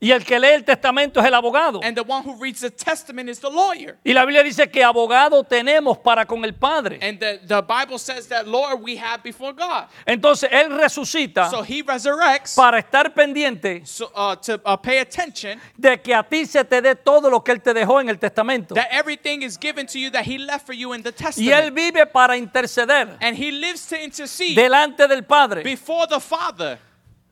Y 0.00 0.12
el 0.12 0.24
que 0.24 0.38
lee 0.38 0.52
el 0.54 0.64
testamento 0.64 1.18
es 1.18 1.26
el 1.26 1.34
abogado. 1.34 1.80
And 1.82 1.96
the 1.96 2.04
one 2.04 2.22
who 2.24 2.36
reads 2.40 2.60
the 2.60 2.70
testament 2.70 3.28
is 3.28 3.40
the 3.40 3.50
lawyer. 3.50 3.96
Y 4.04 4.12
la 4.12 4.24
Biblia 4.24 4.44
dice 4.44 4.70
que 4.70 4.84
abogado 4.84 5.42
tenemos 5.42 5.98
para 5.98 6.24
con 6.24 6.44
el 6.44 6.54
Padre. 6.54 7.00
And 7.02 7.18
the, 7.18 7.40
the 7.46 7.62
Bible 7.62 7.98
says 7.98 8.28
that 8.28 8.46
Lord 8.46 8.80
we 8.80 8.96
have 8.96 9.22
before 9.24 9.52
God. 9.52 9.86
Entonces 10.06 10.50
él 10.52 10.70
resucita 10.78 11.50
So 11.50 11.62
he 11.62 11.82
resurrects 11.82 12.54
para 12.54 12.78
estar 12.78 13.12
pendiente 13.12 13.82
so, 13.84 14.10
uh, 14.14 14.36
to 14.36 14.60
uh, 14.64 14.76
pay 14.76 14.98
attention 14.98 15.60
de 15.76 16.00
que 16.00 16.14
a 16.14 16.22
ti 16.22 16.46
se 16.46 16.62
te 16.64 16.80
dé 16.80 16.94
todo 16.94 17.28
lo 17.28 17.42
que 17.42 17.52
él 17.52 17.60
te 17.60 17.74
dejó 17.74 18.00
en 18.00 18.08
el 18.08 18.18
testamento. 18.18 18.74
that 18.76 18.88
everything 18.92 19.42
is 19.42 19.58
given 19.58 19.84
to 19.86 19.98
you 19.98 20.10
that 20.10 20.24
he 20.24 20.38
left 20.38 20.64
for 20.64 20.74
you 20.74 20.92
in 20.92 21.02
the 21.02 21.10
Y 21.10 21.50
él 21.50 21.72
testament. 21.72 21.74
vive 21.74 22.06
para 22.06 22.36
interceder 22.36 23.16
And 23.20 23.36
he 23.36 23.50
lives 23.50 23.86
to 23.88 23.96
intercede 23.96 24.54
delante 24.54 25.08
del 25.08 25.24
Padre. 25.24 25.64
before 25.64 26.06
the 26.06 26.20
Father. 26.20 26.78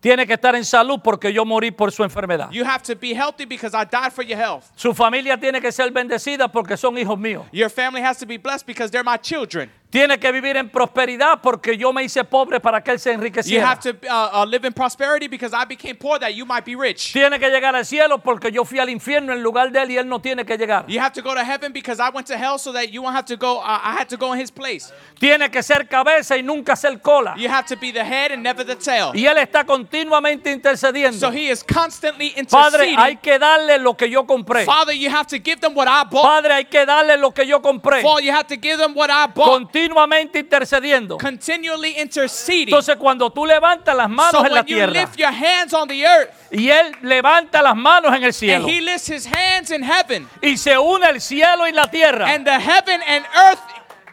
Tiene 0.00 0.26
que 0.26 0.34
estar 0.34 0.54
en 0.54 0.64
salud 0.64 1.00
porque 1.02 1.32
yo 1.32 1.44
morí 1.44 1.70
por 1.70 1.90
su 1.90 2.04
enfermedad. 2.04 2.50
You 2.50 2.64
have 2.64 2.82
to 2.84 2.94
be 2.94 3.14
healthy 3.14 3.46
because 3.46 3.74
I 3.74 3.84
died 3.84 4.12
for 4.12 4.22
your 4.24 4.38
health. 4.38 4.64
Su 4.76 4.92
familia 4.92 5.38
tiene 5.38 5.60
que 5.60 5.72
ser 5.72 5.90
bendecida 5.90 6.48
porque 6.48 6.76
son 6.76 6.96
hijos 6.98 7.18
míos. 7.18 7.46
Your 7.50 7.70
family 7.70 8.02
has 8.02 8.18
to 8.18 8.26
be 8.26 8.36
blessed 8.36 8.66
because 8.66 8.90
they're 8.90 9.02
my 9.02 9.16
children. 9.16 9.70
Tiene 9.88 10.18
que 10.18 10.32
vivir 10.32 10.56
en 10.56 10.68
prosperidad 10.68 11.40
porque 11.40 11.76
yo 11.76 11.92
me 11.92 12.02
hice 12.02 12.24
pobre 12.24 12.58
para 12.60 12.82
que 12.82 12.90
él 12.90 12.98
se 12.98 13.10
You 13.10 13.14
enriqueciera. 13.14 13.70
have 13.70 13.80
to 13.80 13.90
uh, 14.10 14.42
uh, 14.42 14.44
live 14.44 14.66
in 14.66 14.72
prosperity 14.72 15.28
because 15.28 15.54
I 15.54 15.64
became 15.64 15.94
poor 15.94 16.18
that 16.18 16.34
you 16.34 16.44
might 16.44 16.64
be 16.64 16.74
rich. 16.74 17.12
Tiene 17.12 17.38
que 17.38 17.48
llegar 17.48 17.74
al 17.76 17.84
cielo 17.86 18.18
porque 18.18 18.50
yo 18.50 18.64
fui 18.64 18.78
al 18.80 18.90
infierno 18.90 19.32
en 19.32 19.42
lugar 19.42 19.70
de 19.70 19.80
él 19.82 19.90
y 19.92 19.96
él 19.96 20.08
no 20.08 20.20
tiene 20.20 20.44
que 20.44 20.58
llegar. 20.58 20.84
You 20.88 21.00
have 21.00 21.12
to 21.14 21.22
go 21.22 21.34
to 21.34 21.44
heaven 21.44 21.72
because 21.72 22.00
I 22.00 22.10
went 22.10 22.26
to 22.26 22.36
hell 22.36 22.58
so 22.58 22.72
that 22.72 22.90
you 22.90 23.00
won't 23.00 23.14
have 23.16 23.26
to 23.26 23.36
go. 23.36 23.58
Uh, 23.58 23.78
I 23.82 23.94
had 23.96 24.08
to 24.08 24.16
go 24.16 24.32
in 24.34 24.40
his 24.40 24.50
place. 24.50 24.92
Tiene 25.20 25.48
que 25.50 25.62
ser 25.62 25.86
cabeza 25.88 26.36
y 26.36 26.42
nunca 26.42 26.74
ser 26.74 26.98
cola. 27.00 27.34
You 27.38 27.48
have 27.48 27.66
to 27.68 27.76
be 27.76 27.92
the 27.92 28.04
head 28.04 28.32
and 28.32 28.42
never 28.42 28.64
the 28.64 28.74
tail. 28.76 29.12
Y 29.14 29.24
él 29.24 29.38
está 29.38 29.64
continuamente 29.64 30.50
intercediendo. 30.50 31.18
So 31.18 31.30
he 31.30 31.48
is 31.48 31.62
constantly 31.62 32.30
Padre, 32.50 32.88
interceding. 32.90 32.98
hay 32.98 33.16
que 33.16 33.38
darle 33.38 33.78
lo 33.78 33.94
que 33.96 34.10
yo 34.10 34.24
compré. 34.26 34.64
Father, 34.64 34.92
you 34.92 35.08
have 35.10 35.28
to 35.28 35.38
give 35.38 35.60
them 35.60 35.74
what 35.74 35.86
I 35.86 36.02
bought. 36.10 36.24
Padre, 36.24 36.52
hay 36.54 36.64
que 36.64 36.84
darle 36.84 37.16
lo 37.16 37.30
que 37.32 37.46
yo 37.46 37.60
compré. 37.62 38.02
Father, 38.02 38.22
you 38.24 38.32
have 38.32 38.48
to 38.48 38.56
give 38.56 38.78
them 38.78 38.92
what 38.94 39.10
I 39.10 39.26
bought. 39.26 39.46
Continuamente 39.76 40.38
intercediendo. 40.38 41.18
Continually 41.18 42.00
interceding. 42.00 42.68
Entonces, 42.68 42.96
cuando 42.96 43.30
tú 43.30 43.44
levantas 43.44 43.94
las 43.94 44.08
manos 44.08 44.32
So 44.32 44.46
en 44.46 44.54
la 44.54 44.60
you 44.60 44.76
tierra 44.76 44.92
lift 44.92 45.16
your 45.18 45.28
hands 45.32 45.74
on 45.74 45.86
the 45.86 46.02
earth 46.06 46.30
y 46.50 46.70
él 46.70 46.96
levanta 47.02 47.60
las 47.60 47.76
manos 47.76 48.14
en 48.14 48.24
el 48.24 48.32
cielo 48.32 48.64
and 48.64 48.70
he 48.70 48.80
lifts 48.80 49.08
his 49.08 49.26
hands 49.26 49.70
in 49.70 49.82
heaven 49.82 50.26
y 50.40 50.56
se 50.56 50.78
une 50.78 51.06
el 51.06 51.20
cielo 51.20 51.68
y 51.68 51.72
la 51.72 51.90
tierra, 51.90 52.26
and 52.26 52.46
the 52.46 52.58
heaven 52.58 53.02
and 53.06 53.26
earth 53.34 53.60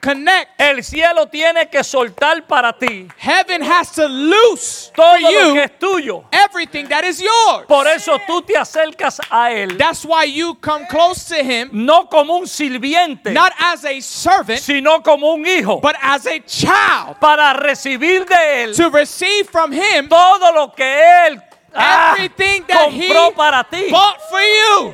connect, 0.03 0.59
el 0.59 0.83
cielo 0.83 1.27
tiene 1.27 1.69
que 1.69 1.83
soltar 1.83 2.45
para 2.45 2.73
ti 2.73 3.07
heaven 3.17 3.61
has 3.63 3.91
to 3.91 4.07
loose 4.07 4.91
todo 4.95 5.13
for 5.13 5.21
lo 5.21 5.29
que 5.29 5.33
you 5.33 5.59
es 5.61 5.79
tuyo. 5.79 6.23
everything 6.31 6.87
that 6.87 7.03
is 7.05 7.21
yours. 7.21 7.65
Por 7.67 7.87
eso 7.87 8.19
tú 8.27 8.41
te 8.41 8.55
acercas 8.57 9.21
a 9.29 9.51
él 9.51 9.77
That's 9.77 10.03
why 10.05 10.25
you 10.25 10.55
come 10.55 10.85
close 10.87 11.25
to 11.29 11.41
him, 11.43 11.69
no 11.71 12.05
como 12.07 12.37
un 12.37 12.47
sirviente, 12.47 13.31
not 13.33 13.53
as 13.59 13.85
a 13.85 14.01
servant, 14.01 14.59
sino 14.59 15.01
como 15.01 15.33
un 15.33 15.45
hijo 15.45 15.79
but 15.79 15.95
as 16.01 16.25
a 16.27 16.39
child 16.41 17.17
para 17.19 17.53
recibir 17.53 18.25
de 18.25 18.63
él 18.63 18.75
to 18.75 18.89
receive 18.89 19.47
from 19.49 19.71
him 19.71 20.09
todo 20.09 20.51
lo 20.53 20.73
que 20.75 20.83
él 20.83 21.41
ah, 21.73 22.13
everything 22.15 22.63
that 22.67 22.89
he 22.91 23.07
compró 23.07 23.33
para 23.35 23.63
ti. 23.69 23.89
bought 23.89 24.19
for 24.29 24.41
you. 24.41 24.93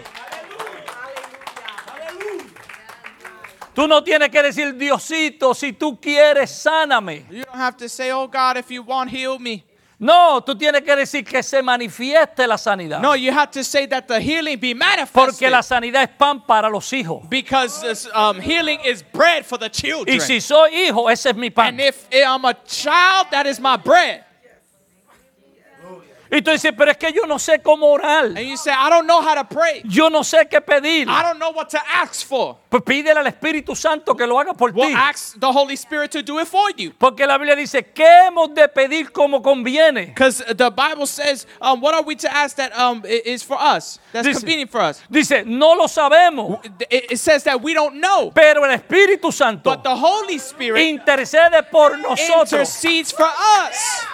Tú 3.79 3.87
no 3.87 4.03
tienes 4.03 4.27
que 4.27 4.43
decir, 4.43 4.75
Diosito, 4.75 5.53
si 5.53 5.71
tú 5.71 5.97
quieres, 6.01 6.51
sáname. 6.51 7.23
You 7.31 7.45
don't 7.45 7.55
have 7.55 7.77
to 7.77 7.87
say, 7.87 8.11
Oh 8.11 8.27
God, 8.27 8.57
if 8.57 8.69
you 8.69 8.83
want, 8.83 9.09
heal 9.09 9.39
me. 9.39 9.63
No, 9.97 10.41
tú 10.41 10.53
tienes 10.53 10.81
que 10.81 10.93
decir 10.97 11.23
que 11.23 11.41
se 11.41 11.61
manifieste 11.61 12.45
la 12.45 12.57
sanidad. 12.57 12.99
No, 12.99 13.15
you 13.15 13.31
have 13.31 13.51
to 13.51 13.63
say 13.63 13.85
that 13.87 14.05
the 14.05 14.19
healing 14.19 14.59
be 14.59 14.73
manifested. 14.73 15.13
Porque 15.13 15.49
la 15.49 15.61
sanidad 15.61 16.03
es 16.03 16.09
pan 16.17 16.41
para 16.45 16.69
los 16.69 16.91
hijos. 16.91 17.29
because 17.29 17.81
this, 17.81 18.09
um, 18.13 18.41
healing 18.41 18.81
is 18.83 19.01
bread 19.01 19.45
for 19.45 19.57
the 19.57 19.69
children. 19.69 20.13
Y 20.13 20.19
si 20.19 20.41
soy 20.41 20.71
hijo, 20.71 21.07
ese 21.07 21.27
es 21.27 21.35
mi 21.37 21.49
pan. 21.49 21.67
and 21.69 21.79
if 21.79 22.05
I'm 22.13 22.43
a 22.43 22.55
child, 22.65 23.27
that 23.31 23.47
is 23.47 23.61
my 23.61 23.77
bread. 23.77 24.25
Y 26.31 26.41
tú 26.41 26.51
dices, 26.51 26.71
pero 26.77 26.91
es 26.91 26.97
que 26.97 27.11
yo 27.11 27.25
no 27.25 27.39
sé 27.39 27.59
cómo 27.61 27.87
orar. 27.87 28.25
And 28.25 28.39
you 28.39 28.55
say, 28.57 28.71
I 28.71 28.89
don't 28.89 29.07
know 29.07 29.19
how 29.21 29.33
to 29.35 29.43
pray. 29.45 29.81
Yo 29.85 30.09
no 30.09 30.21
sé 30.23 30.47
qué 30.47 30.61
pedir. 30.61 31.07
I 31.09 31.23
don't 31.23 31.39
know 31.39 31.51
what 31.51 31.69
to 31.71 31.79
ask 31.91 32.25
for. 32.27 32.57
Pues 32.69 32.83
pídele 32.83 33.19
al 33.19 33.25
Espíritu 33.27 33.75
Santo 33.75 34.13
que 34.15 34.27
lo 34.27 34.39
haga 34.39 34.53
por 34.53 34.71
Well, 34.71 34.89
ti. 34.89 34.93
ask 34.95 35.39
the 35.39 35.51
Holy 35.51 35.75
Spirit 35.75 36.11
to 36.11 36.21
do 36.21 36.39
it 36.39 36.47
for 36.47 36.69
you. 36.77 36.91
Porque 36.99 37.25
la 37.25 37.37
Biblia 37.37 37.55
dice, 37.55 37.81
¿qué 37.93 38.27
hemos 38.27 38.53
de 38.53 38.67
pedir 38.67 39.11
como 39.11 39.41
conviene? 39.41 40.05
Because 40.05 40.43
the 40.55 40.69
Bible 40.69 41.07
says, 41.07 41.47
um, 41.61 41.81
what 41.81 41.95
are 41.95 42.03
we 42.03 42.15
to 42.15 42.31
ask 42.31 42.55
that 42.57 42.71
um, 42.77 43.01
is 43.05 43.41
for 43.43 43.57
us? 43.59 43.97
That's 44.13 44.27
Dice- 44.27 44.37
convenient 44.39 44.69
for 44.69 44.81
us. 44.81 45.01
Dice, 45.09 45.43
no 45.45 45.73
lo 45.73 45.87
sabemos, 45.87 46.63
It, 46.91 47.11
it 47.13 47.17
says 47.19 47.43
that 47.45 47.59
we 47.59 47.73
don't 47.73 47.95
know. 47.99 48.31
pero 48.35 48.63
el 48.65 48.77
Espíritu 48.77 49.31
Santo 49.33 49.63
But 49.71 49.83
the 49.83 49.95
Holy 49.95 50.37
Spirit 50.37 50.79
intercede 50.79 51.63
por 51.71 51.97
nosotros. 51.97 52.51
intercedes 52.53 53.11
for 53.11 53.25
us. 53.25 54.05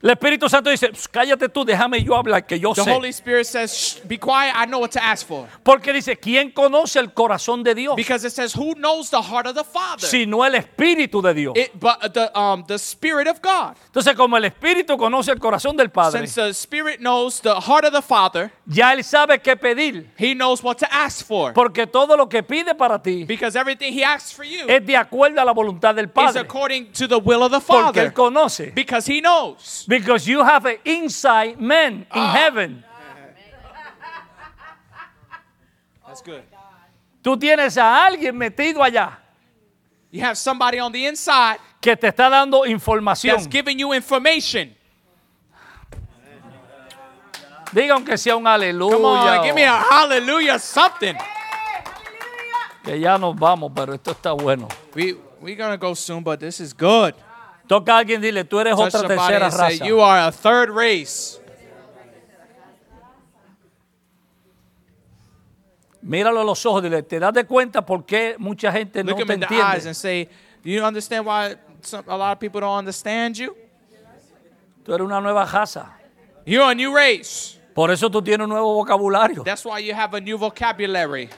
El 0.00 0.10
Espíritu 0.10 0.48
Santo 0.48 0.70
dice, 0.70 0.88
"Pss, 0.92 1.08
cállate 1.08 1.48
tú, 1.48 1.64
déjame 1.64 2.02
yo 2.04 2.14
hablar, 2.14 2.46
que 2.46 2.58
yo 2.60 2.72
The 2.72 2.84
sé. 2.84 2.92
Holy 2.92 3.08
Spirit 3.08 3.44
says, 3.46 4.00
be 4.06 4.16
quiet, 4.16 4.54
I 4.54 4.64
know 4.66 4.78
what 4.80 4.90
to 4.92 5.00
ask 5.02 5.26
for. 5.26 5.48
Porque 5.64 5.92
dice, 5.92 6.16
¿quién 6.16 6.52
conoce 6.52 7.00
el 7.00 7.12
corazón 7.12 7.64
de 7.64 7.74
Dios? 7.74 7.96
Because 7.96 8.24
it 8.24 8.32
says, 8.32 8.54
who 8.54 8.74
knows 8.76 9.10
the 9.10 9.20
heart 9.20 9.46
of 9.48 9.54
the 9.56 9.64
Father? 9.64 10.06
Sino 10.06 10.44
el 10.44 10.54
Espíritu 10.54 11.20
de 11.20 11.34
Dios. 11.34 11.54
It, 11.56 11.72
but 11.80 12.14
the, 12.14 12.30
um, 12.38 12.64
the 12.68 12.78
Spirit 12.78 13.26
of 13.26 13.40
God. 13.42 13.74
Entonces, 13.86 14.14
como 14.14 14.36
el 14.36 14.44
Espíritu 14.44 14.96
conoce 14.96 15.32
el 15.32 15.40
corazón 15.40 15.76
del 15.76 15.90
Padre, 15.90 16.20
Since 16.20 16.34
the 16.36 16.50
Spirit 16.54 17.00
knows 17.00 17.40
the 17.40 17.60
heart 17.60 17.84
of 17.84 17.92
the 17.92 18.02
Father, 18.02 18.52
ya 18.66 18.92
Él 18.92 19.02
sabe 19.02 19.40
qué 19.42 19.56
pedir. 19.56 20.12
He 20.16 20.32
knows 20.32 20.62
what 20.62 20.76
to 20.78 20.86
ask 20.92 21.26
for. 21.26 21.52
Porque 21.52 21.88
todo 21.88 22.16
lo 22.16 22.28
que 22.28 22.44
pide 22.44 22.76
para 22.76 23.02
ti 23.02 23.24
Because 23.24 23.56
everything 23.58 23.92
He 23.92 24.04
asks 24.04 24.32
for 24.32 24.44
you 24.44 24.66
es 24.68 24.86
de 24.86 24.96
acuerdo 24.96 25.40
a 25.40 25.44
la 25.44 25.52
voluntad 25.52 25.96
del 25.96 26.04
is 26.06 26.12
Padre. 26.12 26.40
according 26.42 26.92
to 26.92 27.08
the 27.08 27.18
will 27.18 27.42
of 27.42 27.50
the 27.50 27.58
Porque 27.58 27.82
Father. 27.82 28.06
Él 28.06 28.12
conoce. 28.12 28.72
Because 28.72 29.10
He 29.12 29.20
knows. 29.20 29.86
Because 29.88 30.28
you 30.28 30.44
have 30.44 30.66
an 30.66 30.76
inside 30.84 31.58
man 31.58 32.06
in 32.14 32.22
heaven. 32.22 32.84
That's 36.06 36.20
good. 36.20 36.42
Tú 37.22 37.38
tienes 37.38 37.76
a 37.78 38.06
alguien 38.06 38.36
metido 38.36 38.82
allá 38.82 39.18
You 40.10 40.22
have 40.22 40.36
somebody 40.38 40.78
on 40.78 40.92
the 40.92 41.06
inside 41.06 41.58
que 41.80 41.96
te 41.96 42.08
está 42.08 42.30
dando 42.30 42.64
información. 42.64 43.36
that's 43.36 43.46
giving 43.46 43.78
you 43.78 43.92
information. 43.92 44.74
Diga 47.72 47.94
aunque 47.94 48.16
sea 48.16 48.34
un 48.36 48.46
aleluya. 48.46 48.96
Come 48.96 49.04
on, 49.04 49.44
give 49.44 49.54
me 49.54 49.64
a 49.64 49.76
hallelujah, 49.76 50.58
something. 50.58 51.14
que 52.82 52.98
ya 52.98 53.18
nos 53.18 53.36
vamos, 53.36 53.70
pero 53.74 53.92
esto 53.92 54.12
está 54.12 54.32
bueno. 54.32 54.68
We 54.94 55.14
we're 55.40 55.56
gonna 55.56 55.76
go 55.76 55.94
soon, 55.94 56.22
but 56.22 56.40
this 56.40 56.60
is 56.60 56.72
good. 56.72 57.14
Toca 57.68 57.94
a 57.94 57.98
alguien 57.98 58.20
dile, 58.20 58.44
tú 58.44 58.58
eres 58.60 58.74
Touch 58.74 58.86
otra 58.88 59.00
somebody 59.00 59.18
tercera 59.18 59.44
and 59.44 59.52
say, 59.54 59.78
raza. 59.78 59.86
you 59.86 60.00
are 60.00 60.28
a 60.28 60.32
third 60.32 60.70
race. 60.70 61.38
Míralo 66.02 66.40
a 66.40 66.44
los 66.44 66.64
ojos, 66.64 66.82
dile, 66.82 67.02
¿te 67.02 67.18
das 67.18 67.34
de 67.34 67.44
cuenta 67.44 67.84
por 67.84 68.04
qué 68.06 68.36
mucha 68.38 68.72
gente 68.72 69.02
no 69.04 69.10
Look 69.10 69.20
him 69.20 69.26
te 69.26 69.34
in 69.34 69.40
the 69.40 69.46
eyes 69.46 69.84
entiende? 69.84 69.86
and 69.88 69.96
say, 69.96 70.28
do 70.62 70.70
you 70.70 70.82
understand 70.82 71.26
why 71.26 71.56
some, 71.82 72.04
a 72.08 72.16
lot 72.16 72.32
of 72.32 72.40
people 72.40 72.60
don't 72.60 72.78
understand 72.78 73.36
you? 73.36 73.54
Tú 74.84 74.94
eres 74.94 75.04
una 75.04 75.20
nueva 75.20 75.44
raza. 75.44 75.86
You're 76.46 76.70
a 76.70 76.74
new 76.74 76.94
race. 76.94 77.58
Por 77.74 77.90
eso 77.90 78.08
tú 78.08 78.22
tienes 78.22 78.44
un 78.44 78.48
nuevo 78.50 78.74
vocabulario. 78.82 79.44
That's 79.44 79.64
why 79.64 79.80
you 79.80 79.92
have 79.92 80.14
a 80.14 80.20
new 80.20 80.38
vocabulary. 80.38 81.28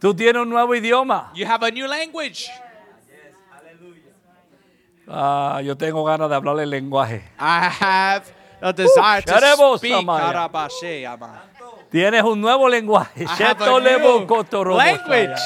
Tú 0.00 0.12
tienes 0.14 0.42
un 0.42 0.48
nuevo 0.48 0.74
idioma. 0.74 1.30
You 1.34 1.46
have 1.46 1.62
a 1.62 1.70
new 1.70 1.86
language. 1.86 2.48
Ah, 5.08 5.60
yo 5.62 5.76
tengo 5.76 6.04
ganas 6.04 6.28
de 6.30 6.36
hablar 6.36 6.58
el 6.60 6.70
lenguaje. 6.70 7.22
I 7.38 7.68
have 7.80 8.24
a 8.60 8.72
desire 8.72 9.22
to 9.22 9.32
Sharebo 9.32 9.78
speak. 9.78 10.06
Karabashe, 10.06 11.06
ama. 11.06 11.42
Tienes 11.90 12.22
un 12.22 12.40
nuevo 12.40 12.68
lenguaje. 12.68 13.24
I 13.24 13.26
have 13.26 13.60
a 13.60 13.64
Shetolebo 13.64 14.20
new 14.20 14.26
kotorobo 14.26 14.76
language. 14.78 15.40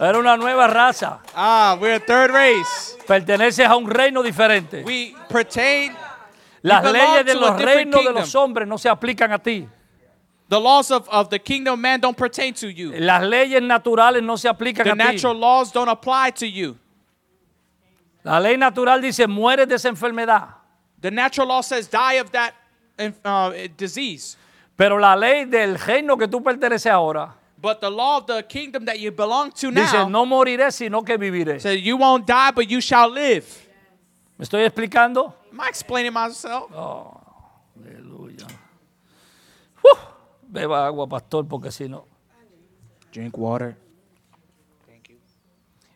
Eres 0.00 0.16
una 0.18 0.36
nueva 0.36 0.66
raza. 0.66 1.20
Ah, 1.34 1.78
we're 1.80 1.94
a 1.94 2.00
third 2.00 2.30
race. 2.32 2.96
Perteneces 3.06 3.66
a 3.66 3.76
un 3.76 3.86
reino 3.88 4.22
diferente. 4.22 4.82
We 4.84 5.14
pertain. 5.28 5.94
Las 6.62 6.82
belong 6.82 6.94
leyes 6.94 7.26
de 7.26 7.32
to 7.34 7.40
los 7.40 7.60
reinos 7.60 7.92
de 7.92 7.98
kingdom. 8.00 8.14
los 8.14 8.34
hombres 8.34 8.66
no 8.66 8.76
se 8.78 8.88
aplican 8.88 9.32
a 9.32 9.38
ti. 9.38 9.68
The 10.48 10.58
laws 10.60 10.90
of, 10.90 11.08
of 11.08 11.30
the 11.30 11.38
kingdom 11.38 11.74
of 11.74 11.78
man 11.80 12.00
don't 12.00 12.16
pertain 12.16 12.52
to 12.54 12.68
you. 12.68 12.92
Las 12.98 13.22
leyes 13.22 13.62
naturales 13.62 14.22
no 14.22 14.36
se 14.36 14.48
aplican 14.48 14.84
The 14.84 14.90
a 14.90 14.94
ti. 14.94 14.98
natural 14.98 15.34
laws 15.38 15.70
don't 15.72 15.88
apply 15.88 16.30
to 16.32 16.46
you. 16.46 16.76
La 18.24 18.40
ley 18.40 18.56
natural 18.56 19.00
dice, 19.00 19.26
mueres 19.28 19.68
de 19.68 19.74
esa 19.74 19.88
enfermedad. 19.88 20.56
The 21.00 21.10
natural 21.10 21.48
law 21.48 21.60
says 21.60 21.88
die 21.88 22.14
of 22.14 22.30
that 22.32 22.54
uh, 23.24 23.52
disease. 23.76 24.36
Pero 24.76 24.98
la 24.98 25.14
ley 25.14 25.44
del 25.44 25.78
reino 25.78 26.16
que 26.16 26.26
tú 26.26 26.42
perteneces 26.42 26.90
ahora 26.90 27.34
But 27.64 27.80
the 27.80 27.90
law 27.90 28.18
of 28.18 28.26
the 28.26 28.42
kingdom 28.42 28.84
that 28.84 28.98
you 28.98 29.10
belong 29.10 29.50
to 29.52 29.70
dice, 29.70 29.92
now 29.94 30.08
no 30.08 30.26
moriré, 30.26 30.70
sino 30.70 31.02
que 31.02 31.16
viviré. 31.16 31.58
says 31.58 31.80
you 31.80 31.96
won't 31.96 32.26
die, 32.26 32.50
but 32.50 32.68
you 32.68 32.80
shall 32.80 33.10
live. 33.10 33.46
¿Me 34.36 34.44
estoy 34.44 34.64
explicando? 34.64 35.32
Am 35.50 35.60
I 35.60 35.68
explaining 35.68 36.12
myself? 36.12 36.70
Aleluya. 36.74 38.46
Uf, 39.82 39.98
beba 40.42 40.86
agua, 40.86 41.06
pastor, 41.06 41.46
porque 41.48 41.70
si 41.72 41.88
no. 41.88 42.06
Drink 43.10 43.34
water. 43.38 43.76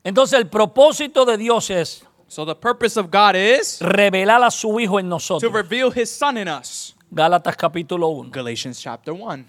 Entonces 0.03 0.39
el 0.39 0.49
propósito 0.49 1.27
de 1.27 1.37
Dios 1.37 1.69
es 1.69 2.08
So 2.29 2.45
the 2.45 2.55
purpose 2.55 2.99
of 2.99 3.11
God 3.11 3.37
is 3.37 3.81
revelar 3.81 4.45
a 4.45 4.51
su 4.51 4.79
Hijo 4.79 4.99
en 4.99 5.07
to 5.07 5.11
nosotros. 5.11 5.53
reveal 5.53 5.91
his 5.91 6.11
son 6.11 6.37
in 6.37 6.49
us. 6.49 6.95
Gálatas 7.11 7.57
capítulo 7.57 8.09
1. 8.09 8.31
Galatians 8.31 8.79
chapter 8.79 9.15
1. 9.15 9.47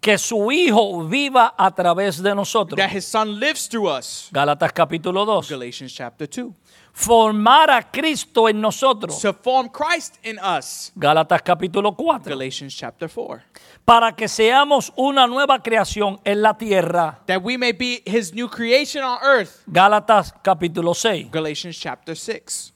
Que 0.00 0.16
su 0.16 0.50
Hijo 0.50 1.06
viva 1.06 1.54
a 1.58 1.70
través 1.74 2.22
de 2.22 2.34
nosotros. 2.34 2.78
That 2.78 2.90
his 2.90 3.04
son 3.04 3.38
lives 3.38 3.68
through 3.68 3.88
us. 3.88 4.30
Gálatas 4.32 4.72
capítulo 4.72 5.26
2. 5.26 5.50
Galatians 5.50 5.92
chapter 5.92 6.26
2. 6.26 6.54
Formar 6.98 7.70
a 7.70 7.82
Cristo 7.82 8.48
en 8.48 8.58
nosotros. 8.58 9.20
To 9.20 9.34
form 9.34 9.68
Christ 9.68 10.16
in 10.22 10.38
us. 10.38 10.92
Gálatas 10.96 11.42
capítulo 11.42 11.94
4. 11.94 12.30
Galatians 12.30 12.74
chapter 12.74 13.06
4. 13.06 13.42
Para 13.84 14.16
que 14.16 14.26
seamos 14.26 14.90
una 14.96 15.26
nueva 15.26 15.62
creación 15.62 16.18
en 16.24 16.40
la 16.40 16.54
tierra. 16.54 17.20
That 17.26 17.42
we 17.42 17.58
may 17.58 17.72
be 17.72 18.02
his 18.06 18.32
new 18.32 18.48
creation 18.48 19.04
on 19.04 19.18
earth. 19.22 19.62
Gálatas 19.66 20.32
capítulo 20.42 20.94
6. 20.94 21.30
Galatians 21.30 21.78
chapter 21.78 22.16
6. 22.16 22.72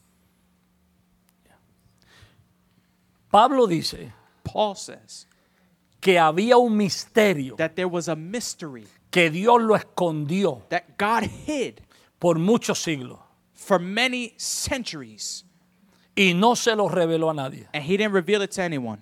Pablo 3.31 3.65
dice 3.65 4.13
Paul 4.43 4.75
says 4.75 5.27
que 5.99 6.19
había 6.19 6.57
un 6.57 6.77
misterio 6.77 7.55
that 7.55 7.71
there 7.73 7.89
was 7.89 8.07
a 8.07 8.15
mystery 8.15 8.85
que 9.09 9.31
Dios 9.31 9.59
lo 9.63 9.75
escondió 9.75 10.61
that 10.69 10.95
God 10.99 11.23
hid 11.23 11.81
por 12.19 12.37
muchos 12.37 12.77
siglos 12.77 13.17
for 13.61 13.79
many 13.79 14.33
centuries 14.37 15.43
y 16.15 16.33
no 16.35 16.55
se 16.55 16.75
lo 16.75 16.89
reveló 16.89 17.29
a 17.29 17.33
nadie. 17.33 17.67
and 17.73 17.83
he 17.83 17.95
didn't 17.97 18.13
reveal 18.13 18.41
it 18.41 18.51
to 18.51 18.61
anyone. 18.61 18.99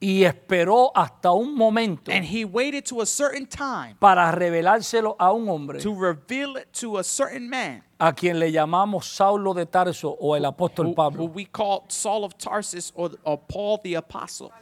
Y 0.00 0.24
esperó 0.24 0.90
hasta 0.94 1.32
un 1.32 1.54
momento 1.56 2.12
And 2.12 2.26
he 2.26 2.44
waited 2.44 2.84
to 2.86 3.00
a 3.00 3.06
certain 3.06 3.46
time 3.46 3.96
para 3.98 4.30
revelárselo 4.32 5.16
a 5.18 5.32
un 5.32 5.48
hombre 5.48 5.80
to 5.80 5.94
reveal 5.94 6.56
it 6.56 6.72
to 6.74 6.98
a 6.98 7.04
certain 7.04 7.48
man 7.48 7.82
a 7.98 8.12
quien 8.12 8.38
le 8.38 8.50
llamamos 8.52 9.06
Saulo 9.06 9.54
de 9.54 9.64
Tarso 9.64 10.14
o 10.20 10.34
el 10.34 10.42
apóstol 10.44 10.94
who, 10.94 11.10
who 11.16 11.24
we 11.24 11.46
call 11.46 11.86
Saul 11.88 12.24
of 12.24 12.36
Tarsus 12.36 12.92
or, 12.94 13.12
or 13.24 13.38
Paul 13.38 13.80
the 13.82 13.94
apostle. 13.94 14.52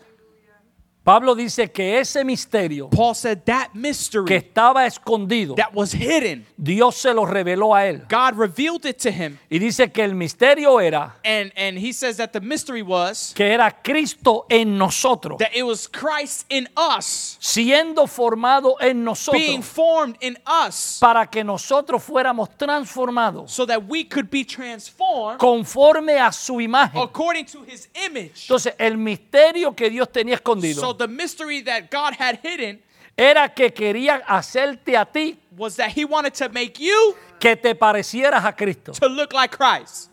Pablo 1.05 1.35
dice 1.35 1.73
que 1.73 1.99
ese 1.99 2.25
misterio 2.25 2.89
Paul 2.89 3.17
said 3.17 3.39
that 3.45 3.73
que 3.73 3.81
mystery 3.81 4.37
estaba 4.37 4.87
escondido, 4.87 5.57
that 5.57 5.75
was 5.75 5.93
hidden, 5.93 6.47
Dios 6.57 6.97
se 6.97 7.13
lo 7.13 7.25
reveló 7.25 7.75
a 7.75 7.87
él. 7.87 8.07
God 8.09 8.39
revealed 8.39 8.87
it 8.87 8.99
to 8.99 9.11
him. 9.11 9.37
Y 9.51 9.59
dice 9.59 9.91
que 9.91 10.05
el 10.05 10.15
misterio 10.15 10.81
era 10.81 11.17
And 11.25 11.53
and 11.57 11.77
he 11.77 11.93
says 11.93 12.19
that 12.19 12.31
the 12.33 12.41
mystery 12.41 12.83
was 12.83 13.33
que 13.35 13.47
era 13.47 13.71
Cristo 13.83 14.47
en 14.49 14.79
nosotros, 14.79 15.39
that 15.39 15.51
it 15.53 15.65
was 15.65 15.89
Christ 15.89 16.47
in 16.49 16.69
us, 16.77 17.37
siendo 17.41 18.07
formado 18.07 18.77
en 18.81 18.93
being 18.93 19.05
nosotros, 19.05 19.65
formed 19.65 20.17
in 20.21 20.39
us, 20.47 20.99
para 21.01 21.27
que 21.27 21.43
nosotros 21.43 22.01
fuéramos 22.01 22.49
transformados 22.57 23.51
so 23.51 23.67
that 23.67 23.83
we 23.89 24.05
could 24.05 24.31
be 24.31 24.45
transformed 24.45 25.39
conforme 25.41 26.21
a 26.21 26.31
su 26.31 26.61
imagen. 26.61 27.03
according 27.03 27.45
to 27.45 27.65
his 27.65 27.89
image. 28.07 28.45
Entonces, 28.47 28.75
el 28.79 28.97
misterio 28.97 29.75
que 29.75 29.91
Dios 29.91 30.09
tenía 30.13 30.37
escondido 30.37 30.81
So 30.81 30.92
the 30.97 31.09
mystery 31.09 31.61
that 31.63 31.91
God 31.91 32.15
had 32.19 32.39
hidden 32.43 32.83
era 33.17 33.49
que 33.49 33.71
quería 33.73 34.23
hacerte 34.27 34.97
a 34.97 35.05
ti 35.05 35.39
was 35.57 35.77
that 35.77 35.91
he 35.97 36.05
wanted 36.05 36.33
to 36.35 36.49
make 36.49 36.79
you 36.79 37.15
que 37.39 37.57
te 37.57 37.75
parecieras 37.75 38.45
a 38.45 38.53
Cristo. 38.55 38.93
to 38.93 39.07
look 39.09 39.33
like 39.33 39.57
Christ. 39.57 40.11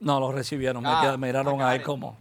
No 0.00 0.18
lo 0.18 0.32
recibieron, 0.32 0.82
me 0.82 0.88
Ah, 0.88 1.00
quedaron- 1.02 1.20
miraron 1.20 1.58
got 1.58 1.68
ahí 1.68 1.76
it. 1.78 1.82
como. 1.84 2.16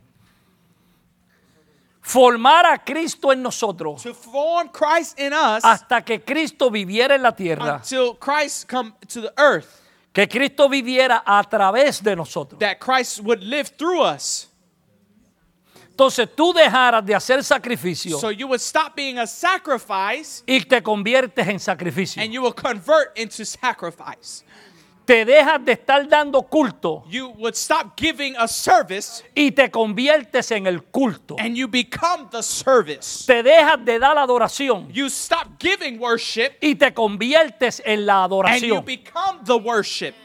Formar 2.04 2.66
a 2.66 2.78
Cristo 2.84 3.32
en 3.32 3.42
nosotros 3.44 4.02
To 4.04 4.14
form 4.14 4.70
Christ 4.70 5.20
in 5.20 5.34
us 5.34 5.64
hasta 5.64 6.02
que 6.04 6.20
Cristo 6.22 6.70
viviera 6.72 7.16
en 7.16 7.22
la 7.22 7.32
tierra, 7.32 7.76
until 7.76 8.16
Christ 8.16 8.68
come 8.68 8.94
to 9.08 9.22
the 9.22 9.34
earth, 9.38 9.82
que 10.12 10.28
Cristo 10.28 10.68
viviera 10.68 11.22
a 11.26 11.44
través 11.44 12.02
de 12.02 12.16
nosotros. 12.16 12.60
that 12.60 12.80
Christ 12.80 13.20
would 13.22 13.44
live 13.44 13.70
through 13.78 14.02
us. 14.02 14.48
Entonces 16.02 16.30
tú 16.36 16.52
dejaras 16.52 17.06
de 17.06 17.14
hacer 17.14 17.44
sacrificio 17.44 18.18
So 18.18 18.32
you 18.32 18.48
would 18.48 18.60
stop 18.60 18.96
being 18.96 19.20
a 19.20 19.28
sacrifice 19.28 20.42
y 20.48 20.60
te 20.62 20.82
conviertes 20.82 21.48
en 21.48 21.60
sacrificio. 21.60 22.24
and 22.24 22.34
you 22.34 22.42
will 22.42 22.56
convert 22.56 23.16
into 23.20 23.46
sacrifice. 23.46 24.44
Te 25.06 25.26
dejas 25.26 25.64
de 25.64 25.74
estar 25.74 26.08
dando 26.10 26.42
culto 26.42 27.04
You 27.08 27.30
would 27.38 27.54
stop 27.56 27.96
giving 27.96 28.36
a 28.38 28.48
service 28.48 29.24
y 29.36 29.52
te 29.52 29.70
conviertes 29.70 30.50
en 30.52 30.66
el 30.66 30.82
culto. 30.86 31.36
and 31.38 31.56
you 31.56 31.68
become 31.68 32.30
the 32.32 32.42
service. 32.42 33.24
Te 33.28 33.44
dejas 33.44 33.86
de 33.86 34.00
dar 34.00 34.18
adoración 34.18 34.92
You 34.92 35.06
stop 35.06 35.60
giving 35.60 36.00
worship 36.00 36.54
y 36.62 36.74
te 36.74 36.92
conviertes 36.96 37.80
en 37.86 38.08
la 38.08 38.24
and 38.24 38.32
you 38.32 38.36
adoración. 38.76 38.86
become 38.86 39.44
the 39.46 39.56
worship. 39.58 40.16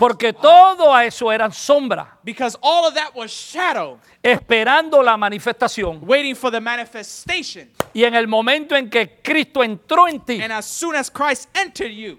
Porque 0.00 0.32
todo 0.32 0.98
eso 0.98 1.30
eran 1.30 1.52
sombras, 1.52 2.08
Because 2.24 2.56
all 2.62 2.86
of 2.86 2.94
that 2.94 3.14
was 3.14 3.30
shadow, 3.30 3.98
esperando 4.22 5.02
la 5.02 5.16
manifestación. 5.18 6.00
waiting 6.02 6.34
for 6.34 6.50
the 6.50 6.58
manifestation. 6.60 7.70
Y 7.92 8.04
en 8.04 8.14
el 8.14 8.26
momento 8.26 8.74
en 8.74 8.88
que 8.88 9.20
Cristo 9.22 9.62
entró 9.62 10.08
en 10.08 10.20
ti 10.20 10.40
And 10.42 10.52
as 10.52 10.64
soon 10.64 10.96
as 10.96 11.10
Christ 11.10 11.50
entered 11.54 11.92
you, 11.92 12.18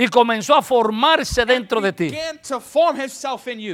y 0.00 0.08
comenzó 0.08 0.54
a 0.54 0.62
formarse 0.62 1.44
dentro 1.44 1.78
de 1.78 1.92
ti, 1.92 2.10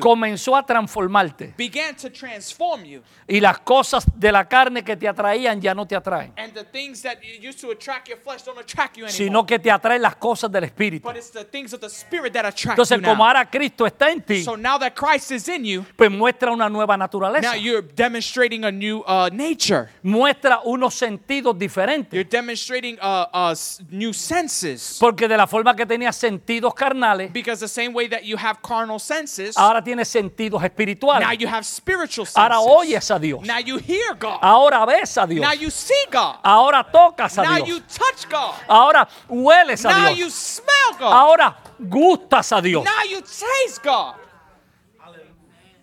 comenzó 0.01 0.57
a 0.57 0.66
transformarte. 0.66 1.55
began 1.57 1.95
to 1.95 2.11
transform 2.11 2.83
you. 2.83 3.01
Y 3.29 3.39
las 3.39 3.61
cosas 3.61 4.05
de 4.12 4.33
la 4.33 4.49
carne 4.49 4.83
que 4.83 4.97
te 4.97 5.07
atraían 5.07 5.61
ya 5.61 5.72
no 5.72 5.87
te 5.87 5.95
atraen, 5.95 6.33
And 6.37 6.53
the 6.53 6.64
things 6.64 7.03
that 7.03 7.18
used 7.41 7.61
to 7.61 7.70
attract 7.70 8.09
your 8.09 8.18
flesh 8.18 8.43
don't 8.45 8.59
attract 8.59 8.97
you 8.97 9.05
anymore. 9.05 9.12
sino 9.12 9.47
que 9.47 9.61
te 9.61 9.70
atraen 9.70 10.03
las 10.03 10.16
cosas 10.16 10.51
del 10.51 10.64
Espíritu. 10.64 11.09
Entonces, 11.09 13.01
como 13.03 13.24
ahora 13.24 13.49
Cristo 13.49 13.87
está 13.87 14.11
en 14.11 14.22
ti, 14.22 14.43
So 14.43 14.57
now 14.57 14.79
that 14.81 14.95
Christ 14.95 15.31
is 15.31 15.47
in 15.49 15.64
you, 15.64 15.87
pues 15.97 16.11
muestra 16.11 16.51
una 16.51 16.68
nueva 16.68 16.97
now 16.97 17.05
naturaleza, 17.05 17.57
you're 17.57 17.87
demonstrating 17.95 18.64
a 18.64 18.72
new 18.72 19.05
uh, 19.07 19.29
nature. 19.33 19.89
muestra 20.03 20.61
unos 20.64 20.95
sentidos 20.95 21.57
diferentes. 21.57 22.12
You're 22.12 22.29
demonstrating 22.29 22.99
uh, 23.01 23.27
uh, 23.33 23.53
s- 23.53 23.81
new 23.91 24.12
senses. 24.12 24.97
Porque 24.99 25.29
de 25.29 25.37
la 25.37 25.47
forma 25.47 25.77
que 25.77 25.87
tenía 25.87 26.12
sentidos 26.17 26.75
carnales, 26.75 27.33
Because 27.33 27.61
the 27.61 27.69
same 27.69 27.93
way 27.93 28.09
that 28.09 28.25
you 28.25 28.37
have 28.37 28.61
carnal 28.62 28.99
senses, 28.99 29.57
ahora 29.57 29.83
tiene 29.83 30.05
sentidos 30.05 30.61
now 30.61 30.67
espirituales. 30.67 31.39
you 31.41 31.47
have 31.49 31.64
spiritual 31.64 32.27
senses. 32.27 32.37
Ahora 32.37 32.61
oyes 32.61 33.11
a 33.14 33.19
Dios. 33.19 33.43
Now 33.47 33.59
you 33.59 33.79
hear 33.79 34.14
God. 34.14 34.39
Ahora 34.43 34.85
ves 34.87 35.17
a 35.19 35.27
Dios. 35.27 35.41
Now 35.43 35.53
you 35.53 35.71
see 35.71 36.05
God. 36.11 36.37
Ahora 36.43 36.85
tocas 36.91 37.39
a 37.39 37.43
Now 37.43 37.57
you 37.59 37.81
Dios. 37.81 37.95
touch 37.97 38.29
God. 38.29 38.55
Ahora 38.69 39.09
hueles 39.29 39.85
a 39.85 39.89
Now 39.89 40.09
you 40.11 40.17
Dios. 40.25 40.35
smell 40.35 40.99
God. 40.99 41.12
Ahora 41.12 41.57
gustas 41.81 42.53
a 42.57 42.61
Dios. 42.62 42.85
Now 42.85 43.03
you 43.09 43.21
taste 43.21 43.83
God. 43.83 44.14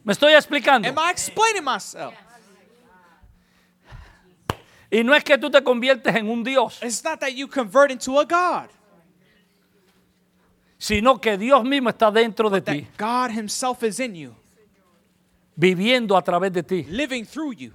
¿Me 0.05 0.11
estoy 0.11 0.33
explicando? 0.33 0.85
Am 0.89 0.97
I 0.99 1.11
explaining 1.11 1.63
myself? 1.63 2.13
Y 4.91 5.03
no 5.03 5.15
es 5.15 5.23
que 5.23 5.37
tú 5.37 5.49
te 5.49 5.61
conviertes 5.63 6.15
en 6.15 6.29
un 6.29 6.43
Dios, 6.43 6.79
It's 6.83 7.03
not 7.03 7.19
that 7.21 7.33
you 7.33 7.47
convert 7.47 7.89
into 7.89 8.19
a 8.19 8.25
God, 8.25 8.69
sino 10.83 11.21
que 11.21 11.37
Dios 11.37 11.63
mismo 11.63 11.89
está 11.89 12.11
dentro 12.11 12.49
de 12.49 12.59
ti, 12.59 12.87
God 12.99 13.29
Himself 13.31 13.83
is 13.83 14.01
in 14.01 14.15
you, 14.15 14.35
viviendo 15.55 16.17
a 16.17 16.21
través 16.21 16.51
de 16.51 16.61
ti. 16.61 16.83
living 16.89 17.23
through 17.23 17.53
you. 17.53 17.71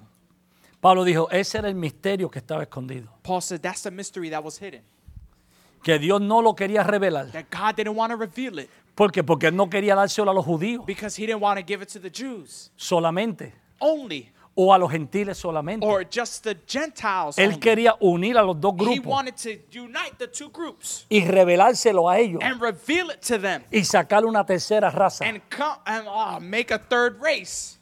Pablo 0.79 1.05
dijo, 1.05 1.27
ese 1.31 1.57
era 1.57 1.69
el 1.69 1.75
misterio 1.75 2.31
que 2.31 2.39
estaba 2.39 2.63
escondido. 2.63 3.09
Paul 3.23 3.41
said 3.41 3.63
that's 3.63 3.83
the 3.83 3.91
mystery 3.91 4.29
that 4.29 4.45
was 4.45 4.59
hidden. 4.59 4.83
Que 5.83 5.99
Dios 5.99 6.21
no 6.21 6.43
lo 6.43 6.55
quería 6.55 6.83
revelar. 6.83 7.33
That 7.33 7.47
God 7.51 7.77
didn't 7.77 7.97
want 7.97 8.11
to 8.11 8.17
reveal 8.17 8.59
it 8.59 8.69
¿Por 8.95 9.11
qué? 9.11 9.25
Porque 9.25 9.47
Él 9.47 9.57
no 9.57 9.71
quería 9.71 9.95
dárselo 9.95 10.31
a 10.31 10.35
los 10.35 10.45
judíos 10.45 10.85
because 10.85 11.17
He 11.17 11.27
didn't 11.27 11.41
want 11.41 11.59
to 11.59 11.65
give 11.67 11.83
it 11.83 11.89
to 11.89 12.01
the 12.01 12.11
Jews 12.11 12.71
solamente, 12.77 13.55
only 13.79 14.31
o 14.61 14.73
a 14.75 14.79
los 14.79 14.91
gentiles 14.91 15.39
solamente. 15.39 15.87
or 15.87 16.03
just 16.05 16.43
the 16.43 16.57
Gentiles. 16.67 17.39
Él 17.39 17.51
only. 17.51 17.61
quería 17.61 17.95
unir 18.01 18.37
a 18.37 18.43
los 18.43 18.61
dos 18.61 18.75
He 18.75 18.85
grupos 18.99 19.07
wanted 19.07 19.37
to 19.37 19.51
unite 19.73 20.19
the 20.19 20.27
two 20.27 20.49
groups 20.51 21.07
y 21.09 21.21
revelárselo 21.25 22.11
a 22.11 22.19
ellos 22.19 22.41
and 22.43 22.61
reveal 22.61 23.11
it 23.11 23.21
to 23.23 23.39
them 23.39 23.63
y 23.71 23.85
sacar 23.85 24.25
una 24.25 24.45
tercera 24.45 24.91
raza 24.91 25.25
and 25.25 25.41
come 25.49 25.77
and 25.87 26.09
uh, 26.09 26.41
make 26.41 26.73
a 26.73 26.79
third 26.79 27.21
race 27.23 27.79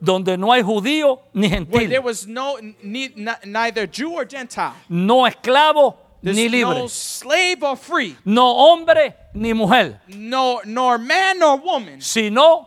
donde 0.00 0.38
no 0.38 0.52
hay 0.52 0.62
judío 0.62 1.20
ni 1.34 1.48
where 1.48 1.64
there 1.88 2.00
gentil, 2.00 2.02
was 2.04 2.26
no 2.26 2.56
ne- 2.82 3.12
neither 3.44 3.86
Jew 3.86 4.12
or 4.14 4.24
Gentile. 4.24 4.74
no 4.88 5.26
esclavo 5.26 5.96
There's 6.22 6.36
ni 6.36 6.48
libre, 6.48 6.74
no 6.78 6.86
slave 6.86 7.62
or 7.62 7.76
free, 7.76 8.16
no 8.24 8.54
hombre 8.54 9.14
ni 9.34 9.52
mujer, 9.54 10.00
no 10.08 10.60
nor 10.64 10.98
man 10.98 11.38
nor 11.38 11.58
woman, 11.58 12.00
sino 12.00 12.66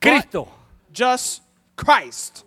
Cristo. 0.00 0.46
just 0.92 1.42
Christ. 1.80 2.44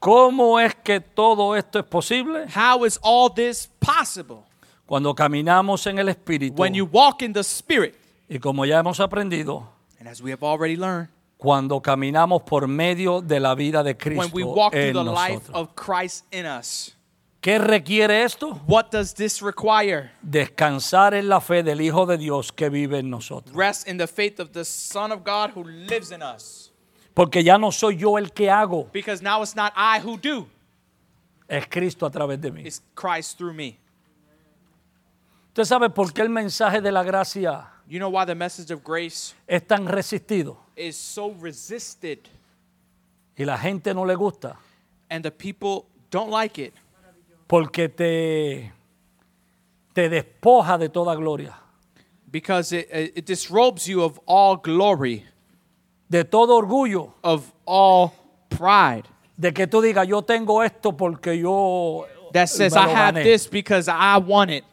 ¿Cómo 0.00 0.60
es 0.60 0.74
que 0.76 1.00
todo 1.00 1.56
esto 1.56 1.80
es 1.80 1.84
posible? 1.84 2.46
How 2.54 2.84
is 2.84 2.98
all 3.02 3.32
this 3.34 3.68
possible? 3.80 4.44
Cuando 4.86 5.14
caminamos 5.14 5.86
en 5.86 5.98
el 5.98 6.08
Espíritu 6.08 6.60
When 6.60 6.72
you 6.72 6.88
walk 6.90 7.22
in 7.22 7.32
the 7.32 7.42
Spirit, 7.42 7.94
y 8.28 8.38
como 8.38 8.64
ya 8.64 8.78
hemos 8.78 9.00
aprendido, 9.00 9.66
and 9.98 10.08
as 10.08 10.22
we 10.22 10.30
have 10.30 10.42
already 10.42 10.76
learned, 10.76 11.08
cuando 11.36 11.80
caminamos 11.80 12.42
por 12.42 12.68
medio 12.68 13.20
de 13.20 13.40
la 13.40 13.54
vida 13.54 13.82
de 13.82 13.94
when 13.94 14.30
we 14.32 14.42
Cristo 14.42 14.54
walk 14.54 14.72
through 14.72 14.84
en 14.84 14.92
the 14.94 15.04
life 15.04 15.50
nosotros. 15.52 15.68
¿Qué 17.40 17.58
requiere 17.58 18.24
esto? 18.24 18.60
what 18.66 18.90
does 18.90 19.14
this 19.14 19.40
require? 19.40 20.10
Descansar 20.22 21.14
en 21.14 21.28
la 21.28 21.40
fe 21.40 21.62
del 21.62 21.80
Hijo 21.80 22.04
de 22.04 22.18
Dios 22.18 22.50
que 22.50 22.68
vive 22.68 22.98
en 22.98 23.10
nosotros. 23.10 23.54
Rest 23.54 23.86
in 23.88 23.96
the 23.96 24.08
faith 24.08 24.40
of 24.40 24.50
the 24.52 24.64
Son 24.64 25.12
of 25.12 25.22
God 25.24 25.50
who 25.54 25.62
lives 25.64 26.10
in 26.10 26.20
us. 26.22 26.72
Porque 27.14 27.42
ya 27.44 27.56
no 27.58 27.70
soy 27.70 27.96
yo 27.96 28.16
el 28.16 28.32
que 28.32 28.48
hago, 28.50 28.88
Because 28.92 29.22
now 29.22 29.40
it's 29.42 29.54
not 29.54 29.72
I 29.76 30.00
who 30.00 30.16
do, 30.16 30.46
es 31.48 31.66
Cristo 31.68 32.06
a 32.06 32.10
través 32.10 32.40
de 32.40 32.50
mí. 32.50 32.66
it's 32.66 32.82
Christ 32.94 33.38
through 33.38 33.54
me. 33.54 33.78
¿Usted 35.50 35.64
sabe 35.64 35.90
por 35.90 36.12
qué 36.12 36.22
el 36.22 36.28
mensaje 36.30 36.80
de 36.80 36.92
la 36.92 37.02
gracia 37.02 37.68
You 37.88 37.98
know 37.98 38.10
why 38.10 38.24
the 38.26 38.34
message 38.34 38.70
of 38.70 38.84
grace 38.84 39.34
es 39.48 39.66
tan 39.66 39.86
resistido 39.86 40.58
is 40.76 40.96
so 40.96 41.32
resisted 41.40 42.18
y 43.36 43.44
la 43.44 43.56
gente 43.56 43.94
no 43.94 44.04
le 44.04 44.14
gusta? 44.14 44.56
and 45.10 45.24
the 45.24 45.30
people 45.30 45.86
don't 46.10 46.30
like 46.30 46.58
it? 46.58 46.74
Porque 47.48 47.88
te, 47.88 48.70
te 49.94 50.08
despoja 50.08 50.78
de 50.78 50.88
toda 50.88 51.14
gloria, 51.16 51.54
Because 52.30 52.72
it, 52.72 52.88
it 53.16 53.24
disrobes 53.26 53.86
you 53.86 54.02
of 54.02 54.20
all 54.26 54.56
glory, 54.56 55.24
de 56.10 56.24
todo 56.24 56.56
orgullo, 56.56 57.14
of 57.24 57.50
all 57.66 58.12
pride. 58.50 59.04
de 59.36 59.52
que 59.52 59.66
tú 59.66 59.80
digas, 59.80 60.06
yo 60.06 60.20
tengo 60.22 60.62
esto 60.62 60.92
porque 60.96 61.38
yo 61.38 62.06
That 62.32 62.48
says, 62.48 62.74
me 62.74 62.80
I 62.80 62.84
lo 62.86 62.94
have 62.94 63.14
gané. 63.14 63.22
this 63.24 63.46
because 63.46 63.88
I 63.88 64.18
want 64.18 64.50
it. 64.50 64.64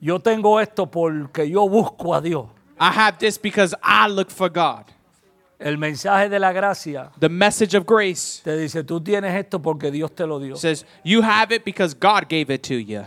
Yo 0.00 0.18
tengo 0.20 0.60
esto 0.60 0.86
porque 0.86 1.48
yo 1.50 1.68
busco 1.68 2.14
a 2.14 2.20
Dios. 2.20 2.46
I 2.78 2.90
have 2.92 3.18
this 3.18 3.38
because 3.38 3.74
I 3.82 4.06
look 4.08 4.30
for 4.30 4.48
God. 4.48 4.84
El 5.58 5.78
mensaje 5.78 6.28
de 6.28 6.38
la 6.38 6.52
gracia 6.52 7.10
The 7.20 7.28
message 7.28 7.76
of 7.76 7.84
grace 7.86 8.42
te 8.42 8.56
dice, 8.56 8.82
tú 8.84 9.00
tienes 9.00 9.34
esto 9.34 9.60
porque 9.62 9.90
Dios 9.90 10.12
te 10.14 10.26
lo 10.26 10.38
dio. 10.40 10.56
says, 10.56 10.84
You 11.04 11.22
have 11.22 11.54
it 11.54 11.64
because 11.64 11.94
God 11.94 12.28
gave 12.28 12.52
it 12.52 12.62
to 12.68 12.74
you. 12.74 13.02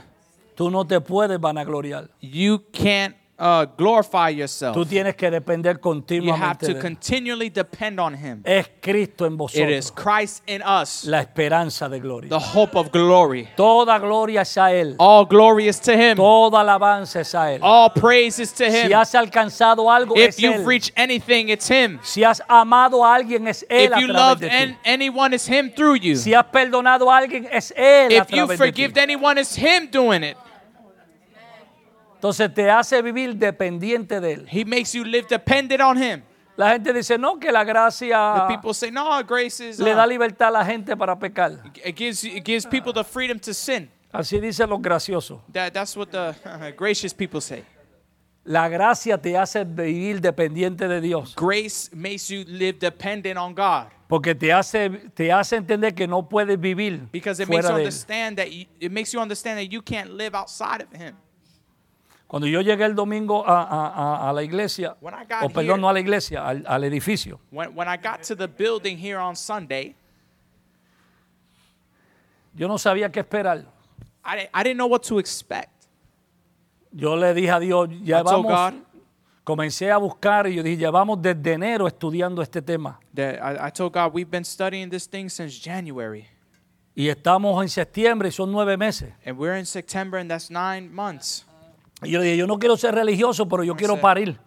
Tú 0.55 0.71
no 0.71 0.85
te 0.85 0.99
puedes 1.01 1.39
vanagloriar. 1.39 2.09
You 2.21 2.63
can't 2.71 3.15
uh, 3.39 3.65
glorify 3.77 4.29
yourself. 4.29 4.75
Tú 4.75 4.85
tienes 4.85 5.15
que 5.15 5.29
depender 5.29 5.79
You 6.23 6.33
have 6.33 6.57
to 6.59 6.73
de 6.73 6.79
continually 6.79 7.49
depend 7.49 7.99
on 7.99 8.13
Him. 8.15 8.41
Es 8.43 8.67
Cristo 8.81 9.25
en 9.25 9.33
It 9.53 9.69
is 9.69 9.91
Christ 9.91 10.43
in 10.47 10.61
us, 10.63 11.05
la 11.05 11.19
esperanza 11.19 11.87
de 11.87 11.99
gloria. 11.99 12.29
the 12.29 12.39
hope 12.39 12.75
of 12.75 12.91
glory. 12.91 13.47
Toda 13.55 13.99
gloria 13.99 14.41
es 14.41 14.57
a 14.57 14.71
Él. 14.73 14.95
All 14.99 15.25
glory 15.25 15.67
is 15.67 15.79
to 15.81 15.91
Him. 15.93 16.17
Toda 16.17 16.61
alabanza 16.61 17.19
es 17.21 17.33
a 17.35 17.53
Él. 17.53 17.59
All 17.61 17.89
praise 17.91 18.39
is 18.39 18.51
to 18.53 18.69
Si 18.71 18.77
Him. 18.87 18.91
has 18.93 19.13
alcanzado 19.13 19.89
algo, 19.91 20.15
If 20.17 20.29
es 20.29 20.39
you've 20.39 20.61
Él. 20.61 20.65
reached 20.65 20.91
anything, 20.97 21.49
it's 21.49 21.67
Him. 21.69 21.99
Si 22.03 22.23
has 22.23 22.41
amado 22.49 23.03
a 23.03 23.15
alguien, 23.15 23.47
es 23.47 23.63
Él 23.69 23.91
If 23.91 23.97
a 23.97 24.01
you 24.01 24.07
loved 24.07 24.43
an- 24.43 24.77
anyone, 24.83 25.33
it's 25.33 25.45
Him 25.47 25.71
through 25.71 25.95
you. 26.01 26.15
Si 26.15 26.33
has 26.33 26.45
perdonado 26.51 27.09
a 27.11 27.17
alguien, 27.17 27.47
es 27.51 27.71
Él 27.75 28.11
a 28.11 28.23
If 28.23 28.31
you 28.31 28.45
través 28.45 28.47
de 28.47 28.55
ti. 28.57 28.57
forgive 28.57 28.97
anyone, 28.97 29.37
it's 29.39 29.55
Him 29.55 29.87
doing 29.91 30.23
it. 30.23 30.37
Entonces 32.17 32.51
te 32.51 32.69
hace 32.69 33.01
vivir 33.01 33.35
dependiente 33.35 34.19
de 34.19 34.33
Él. 34.33 34.47
He 34.51 34.65
makes 34.65 34.93
you 34.93 35.03
live 35.03 35.27
dependent 35.29 35.81
on 35.81 36.01
Him. 36.01 36.23
La 36.55 36.71
gente 36.71 36.91
dice, 36.91 37.19
no, 37.19 37.39
que 37.39 37.51
la 37.51 37.63
The 37.63 37.71
gracia 37.71 38.45
people 38.47 38.73
say, 38.73 38.89
no, 38.89 39.23
grace 39.23 39.59
is. 39.59 39.79
le 39.79 39.93
da 39.93 40.05
uh, 40.05 40.09
libertad 40.09 40.47
a 40.47 40.51
la 40.51 40.65
gente 40.65 40.97
para 40.97 41.17
pecar. 41.17 41.61
it 41.85 41.95
gives 41.95 42.23
it 42.23 42.43
gives 42.43 42.65
people 42.65 42.91
the 42.91 43.03
freedom 43.03 43.39
to 43.39 43.53
sin. 43.53 43.91
Así 44.11 44.39
dicen 44.39 44.67
los 44.67 44.81
graciosos. 44.81 45.39
That 45.53 45.73
that's 45.73 45.95
what 45.95 46.07
the 46.07 46.33
gracious 46.75 47.13
people 47.13 47.39
say. 47.41 47.63
La 48.43 48.67
gracia 48.69 49.19
te 49.19 49.37
hace 49.37 49.63
vivir 49.65 50.19
dependiente 50.19 50.87
de 50.87 51.01
Dios. 51.01 51.35
Grace 51.35 51.91
makes 51.93 52.29
you 52.29 52.43
live 52.47 52.79
dependent 52.79 53.37
on 53.37 53.53
God 53.53 53.87
Porque 54.07 54.33
te 54.33 54.53
hace, 54.53 54.89
te 55.13 55.31
hace 55.31 55.57
entender 55.57 55.93
que 55.93 56.07
no 56.07 56.29
puedes 56.29 56.59
vivir 56.59 57.07
because 57.11 57.43
it 57.43 57.49
makes 57.49 57.65
fuera 57.65 57.69
you 57.69 57.75
de 57.75 57.81
Él. 57.83 57.87
understand 57.87 58.37
that 58.37 58.49
you, 58.49 58.65
it 58.79 58.91
makes 58.91 59.13
you 59.13 59.19
understand 59.19 59.59
that 59.59 59.69
you 59.69 59.81
can't 59.81 60.11
live 60.11 60.33
outside 60.33 60.81
of 60.81 60.91
Him. 60.93 61.13
Cuando 62.27 62.45
yo 62.47 62.59
llegué 62.61 62.83
el 62.85 62.93
domingo 62.93 63.47
a, 63.47 63.63
a- 63.63 63.87
a- 63.87 64.29
a 64.29 64.33
la 64.33 64.43
iglesia, 64.43 64.95
When 64.99 65.13
I 65.13 65.23
got 65.25 65.43
o 65.43 65.49
perdón, 65.49 65.65
here- 65.77 65.81
no 65.81 65.87
a 65.89 65.93
la 65.93 65.99
iglesia, 66.01 66.45
al, 66.45 66.63
al 66.67 66.83
edificio, 66.83 67.39
When 67.51 67.73
when 67.73 67.87
I 67.87 67.95
got 67.97 68.21
to 68.23 68.35
the 68.35 68.47
building 68.47 68.97
here 68.97 69.17
on 69.17 69.35
Sunday, 69.35 69.95
yo 72.53 72.67
no 72.67 72.77
sabía 72.77 73.11
qué 73.11 73.21
esperar. 73.21 73.65
I 74.25 74.35
didn't, 74.35 74.49
I 74.53 74.63
didn't 74.63 74.77
know 74.77 74.87
what 74.87 75.03
to 75.03 75.19
expect. 75.19 75.87
Yo 76.91 77.15
le 77.15 77.33
dije 77.33 77.51
a 77.51 77.59
Dios, 77.59 77.89
ya 78.03 78.19
I 78.19 78.23
vamos, 78.23 78.45
God 78.47 78.73
comencé 79.45 79.89
a 79.91 79.97
buscar 79.97 80.47
y 80.47 80.55
yo 80.55 80.63
dije, 80.63 80.77
llevamos 80.77 81.21
desde 81.21 81.53
enero 81.53 81.87
estudiando 81.87 82.41
este 82.41 82.61
tema. 82.61 82.99
I, 83.15 83.67
I 83.67 83.71
told 83.71 83.93
God 83.93 84.13
we've 84.13 84.29
been 84.29 84.43
studying 84.43 84.89
this 84.89 85.07
thing 85.07 85.29
since 85.29 85.57
January. 85.59 86.27
Y 86.95 87.07
estamos 87.09 87.61
en 87.61 87.69
septiembre 87.69 88.29
y 88.29 88.31
son 88.31 88.51
nueve 88.51 88.75
meses. 88.75 89.13
And 89.25 89.37
we're 89.37 89.55
in 89.57 89.65
September, 89.65 90.19
and 90.19 90.29
that's 90.29 90.49
nine 90.49 90.91
months. 90.93 91.45
Y 92.03 92.11
yo 92.11 92.21
dije, 92.21 92.37
yo 92.37 92.45
no 92.47 92.57
quiero 92.59 92.77
ser 92.77 92.93
religioso, 92.95 93.47
pero 93.47 93.63
yo 93.63 93.75
quiero 93.75 93.95
said- 93.95 94.01
parir. 94.01 94.39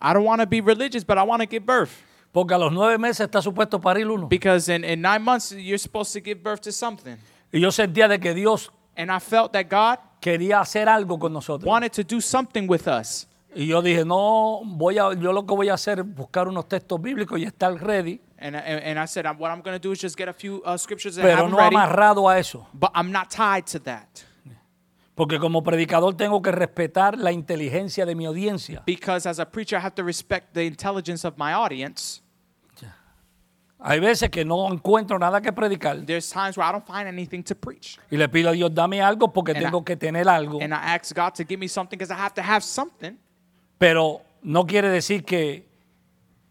I 0.00 0.12
don't 0.12 0.24
want 0.26 0.40
to 0.40 0.46
be 0.46 0.60
religious, 0.60 1.04
but 1.04 1.16
I 1.18 1.22
want 1.22 1.42
to 1.42 1.48
give 1.48 1.64
birth. 1.64 1.90
Porque 2.32 2.52
a 2.54 2.58
los 2.58 2.72
nueve 2.72 2.98
meses 2.98 3.20
está 3.28 3.40
supuesto 3.40 3.80
parir 3.80 4.08
uno. 4.10 4.26
Because 4.26 4.68
in, 4.68 4.84
in 4.84 5.00
nine 5.00 5.22
months, 5.22 5.52
you're 5.52 5.78
supposed 5.78 6.12
to 6.12 6.20
give 6.20 6.42
birth 6.42 6.60
to 6.62 6.72
something. 6.72 7.16
Y 7.52 7.60
yo 7.60 7.70
sentía 7.70 8.08
de 8.08 8.18
que 8.18 8.34
Dios 8.34 8.70
And 8.96 9.10
I 9.10 9.18
felt 9.18 9.52
that 9.52 9.66
God 9.68 9.98
quería 10.20 10.60
hacer 10.60 10.88
algo 10.88 11.18
con 11.18 11.32
nosotros. 11.32 11.66
wanted 11.66 11.92
to 11.92 12.02
do 12.04 12.20
something 12.20 12.66
with 12.68 12.86
us. 12.88 13.26
Y 13.54 13.66
yo 13.66 13.80
dije, 13.82 14.04
no, 14.04 14.62
voy 14.64 14.98
a, 14.98 15.12
yo 15.14 15.32
lo 15.32 15.44
que 15.46 15.54
voy 15.54 15.68
a 15.68 15.74
hacer 15.74 16.00
es 16.00 16.06
buscar 16.14 16.48
unos 16.48 16.68
textos 16.68 17.00
bíblicos 17.00 17.38
y 17.38 17.44
estar 17.44 17.72
ready, 17.80 18.20
And, 18.38 18.56
I- 18.56 18.58
and, 18.58 18.84
and 18.84 18.98
I 18.98 19.06
said, 19.06 19.24
what 19.38 19.50
I'm 19.50 19.62
going 19.62 19.74
to 19.74 19.78
do 19.78 19.92
is 19.92 20.00
just 20.00 20.16
get 20.16 20.28
a 20.28 20.32
few 20.32 20.60
uh, 20.64 20.76
scriptures 20.76 21.16
and 21.18 21.24
pero 21.24 21.42
have 21.44 21.50
no 21.50 21.56
ready. 21.58 21.74
amarrado 21.76 22.28
a 22.28 22.38
eso. 22.38 22.66
But 22.74 22.90
I'm 22.94 23.10
not 23.12 23.30
tied 23.30 23.66
to 23.68 23.78
that. 23.84 24.24
Porque 25.14 25.38
como 25.38 25.62
predicador 25.62 26.16
tengo 26.16 26.42
que 26.42 26.50
respetar 26.50 27.16
la 27.18 27.30
inteligencia 27.30 28.04
de 28.04 28.14
mi 28.16 28.26
audiencia. 28.26 28.82
Because 28.84 29.28
as 29.28 29.38
a 29.38 29.48
preacher, 29.48 29.78
I 29.78 29.82
have 29.84 29.94
to 29.94 30.02
respect 30.02 30.52
the 30.54 30.64
intelligence 30.66 31.24
of 31.26 31.34
my 31.38 31.52
audience. 31.52 32.20
Hay 33.86 34.00
veces 34.00 34.30
que 34.30 34.46
no 34.46 34.66
encuentro 34.72 35.18
nada 35.18 35.42
que 35.42 35.52
predicar 35.52 36.06
There's 36.06 36.30
times 36.30 36.56
where 36.56 36.66
I 36.66 36.72
don't 36.72 36.86
find 36.86 37.06
anything 37.06 37.42
to 37.44 37.54
preach. 37.54 37.98
y 38.10 38.16
le 38.16 38.28
pido 38.30 38.48
a 38.48 38.52
Dios, 38.52 38.72
dame 38.74 39.02
algo 39.02 39.30
porque 39.30 39.52
And 39.52 39.60
tengo 39.62 39.80
I- 39.80 39.84
que 39.84 39.96
tener 39.96 40.26
algo. 40.26 40.58
And 40.62 40.72
I 40.72 40.94
ask 40.96 41.14
God 41.14 41.34
to 41.34 41.44
give 41.46 41.58
me 41.58 41.68
something 41.68 41.98
because 41.98 42.10
I 42.10 42.16
have 42.16 42.32
to 42.34 42.42
have 42.42 42.62
something. 42.62 43.18
Pero 43.76 44.22
no 44.42 44.64
quiere 44.66 44.88
decir 44.88 45.22
que, 45.24 45.68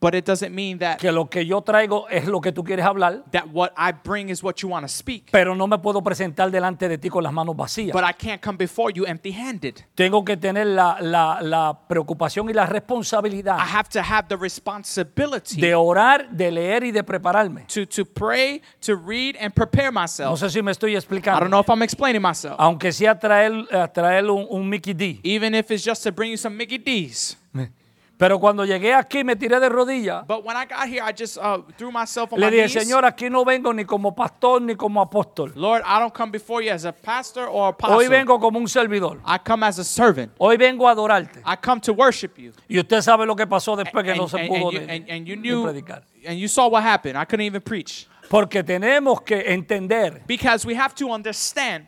But 0.03 0.15
it 0.15 0.25
doesn't 0.25 0.53
mean 0.53 0.79
that, 0.79 0.97
que 0.99 1.11
lo 1.13 1.29
que 1.29 1.45
yo 1.45 1.61
traigo 1.61 2.09
es 2.09 2.25
lo 2.27 2.41
que 2.41 2.51
tú 2.51 2.61
quieres 2.63 2.83
hablar, 2.85 3.23
that 3.31 3.47
what 3.53 3.71
I 3.77 3.93
bring 3.93 4.27
is 4.27 4.43
what 4.43 4.55
you 4.61 4.67
want 4.67 4.83
to 4.83 4.89
speak. 4.89 5.31
pero 5.31 5.55
no 5.55 5.65
me 5.65 5.77
puedo 5.77 6.03
presentar 6.03 6.51
delante 6.51 6.89
de 6.89 6.97
ti 6.97 7.07
con 7.09 7.23
las 7.23 7.31
manos 7.31 7.55
vacías. 7.55 7.93
But 7.93 8.03
I 8.03 8.11
can't 8.11 8.41
come 8.41 8.57
before 8.57 8.91
you 8.93 9.05
empty 9.05 9.31
handed. 9.31 9.75
Tengo 9.95 10.25
que 10.25 10.35
tener 10.35 10.67
la, 10.67 10.97
la- 10.99 11.41
la 11.41 11.79
preocupación 11.87 12.49
y 12.49 12.53
la 12.53 12.65
responsabilidad 12.65 13.57
I 13.57 13.69
have 13.77 13.87
to 13.91 14.01
have 14.01 14.27
the 14.27 14.35
responsibility 14.35 15.61
de 15.61 15.73
orar, 15.73 16.29
de 16.31 16.51
leer 16.51 16.83
y 16.83 16.91
de 16.91 17.03
prepararme. 17.03 17.65
to, 17.73 17.85
to 17.87 18.03
pray, 18.05 18.61
to 18.81 18.95
read, 18.97 19.37
and 19.39 19.53
prepare 19.53 19.91
No 19.91 20.01
myself. 20.01 20.39
sé 20.39 20.49
si 20.49 20.61
me 20.61 20.71
estoy 20.71 20.91
I 20.91 20.95
don't 20.95 21.03
explicando. 21.03 21.47
know 21.49 21.61
if 21.61 21.69
I'm 21.69 21.81
explaining 21.81 22.21
myself. 22.21 22.55
Aunque 22.59 22.91
sea 22.91 23.15
traer, 23.17 23.53
eh, 23.71 23.87
traer 23.93 24.29
un, 24.29 24.45
un 24.49 24.67
Mickey 24.69 24.93
D. 24.93 25.21
Even 25.23 25.55
if 25.55 25.71
it's 25.71 25.83
just 25.85 26.03
to 26.03 26.11
bring 26.11 26.31
you 26.31 26.37
some 26.37 26.57
Mickey 26.57 26.77
D's. 26.77 27.37
Pero 28.23 28.39
cuando 28.39 28.63
llegué 28.63 28.93
aquí 28.93 29.21
me 29.21 29.35
tiré 29.35 29.59
de 29.59 29.67
rodillas. 29.67 30.25
But 30.25 30.45
when 30.45 30.55
I 30.55 30.63
got 30.65 30.87
here, 30.87 31.01
I 31.03 31.11
just 31.11 31.37
uh, 31.37 31.57
threw 31.77 31.91
myself 31.91 32.31
on 32.31 32.39
Le 32.39 32.45
my 32.45 32.51
dije, 32.55 32.67
knees. 32.69 32.87
Señor, 32.87 33.03
aquí 33.03 33.29
no 33.29 33.43
vengo 33.43 33.73
ni 33.73 33.83
como 33.83 34.15
pastor 34.15 34.61
ni 34.61 34.75
como 34.75 35.01
apóstol. 35.01 35.51
Lord, 35.55 35.83
I 35.85 35.99
don't 35.99 36.13
come 36.13 36.31
before 36.31 36.61
you 36.63 36.71
as 36.71 36.85
a 36.85 36.93
pastor 36.93 37.47
or 37.49 37.73
Hoy 37.73 38.05
apostle. 38.05 38.09
vengo 38.09 38.39
como 38.39 38.59
un 38.59 38.69
servidor. 38.69 39.19
I 39.25 39.39
come 39.39 39.63
as 39.65 39.77
a 39.77 39.83
servant. 39.83 40.31
Hoy 40.39 40.55
vengo 40.55 40.87
a 40.87 40.91
adorarte. 40.95 41.41
I 41.45 41.57
come 41.57 41.81
to 41.81 41.91
worship 41.91 42.37
you. 42.37 42.53
Y 42.69 42.79
usted 42.79 43.01
sabe 43.01 43.25
lo 43.25 43.35
que 43.35 43.45
pasó 43.45 43.75
después 43.75 44.05
que 44.05 44.11
And, 44.11 44.21
no 44.21 44.27
se 44.29 44.39
and- 44.39 44.47
pudo 44.47 44.71
you, 44.71 44.79
de- 44.79 45.19
you 45.25 45.35
de 45.35 45.41
knew, 45.41 45.63
predicar. 45.65 46.03
and 46.25 46.39
you 46.39 46.47
saw 46.47 46.69
what 46.69 46.81
happened. 46.83 47.17
I 47.17 47.25
couldn't 47.25 47.45
even 47.45 47.61
preach 47.61 48.07
Porque 48.29 48.63
tenemos 48.63 49.21
que 49.25 49.43
entender 49.51 50.21
because 50.25 50.65
we 50.65 50.73
have 50.75 50.95
to 50.95 51.11
understand 51.11 51.87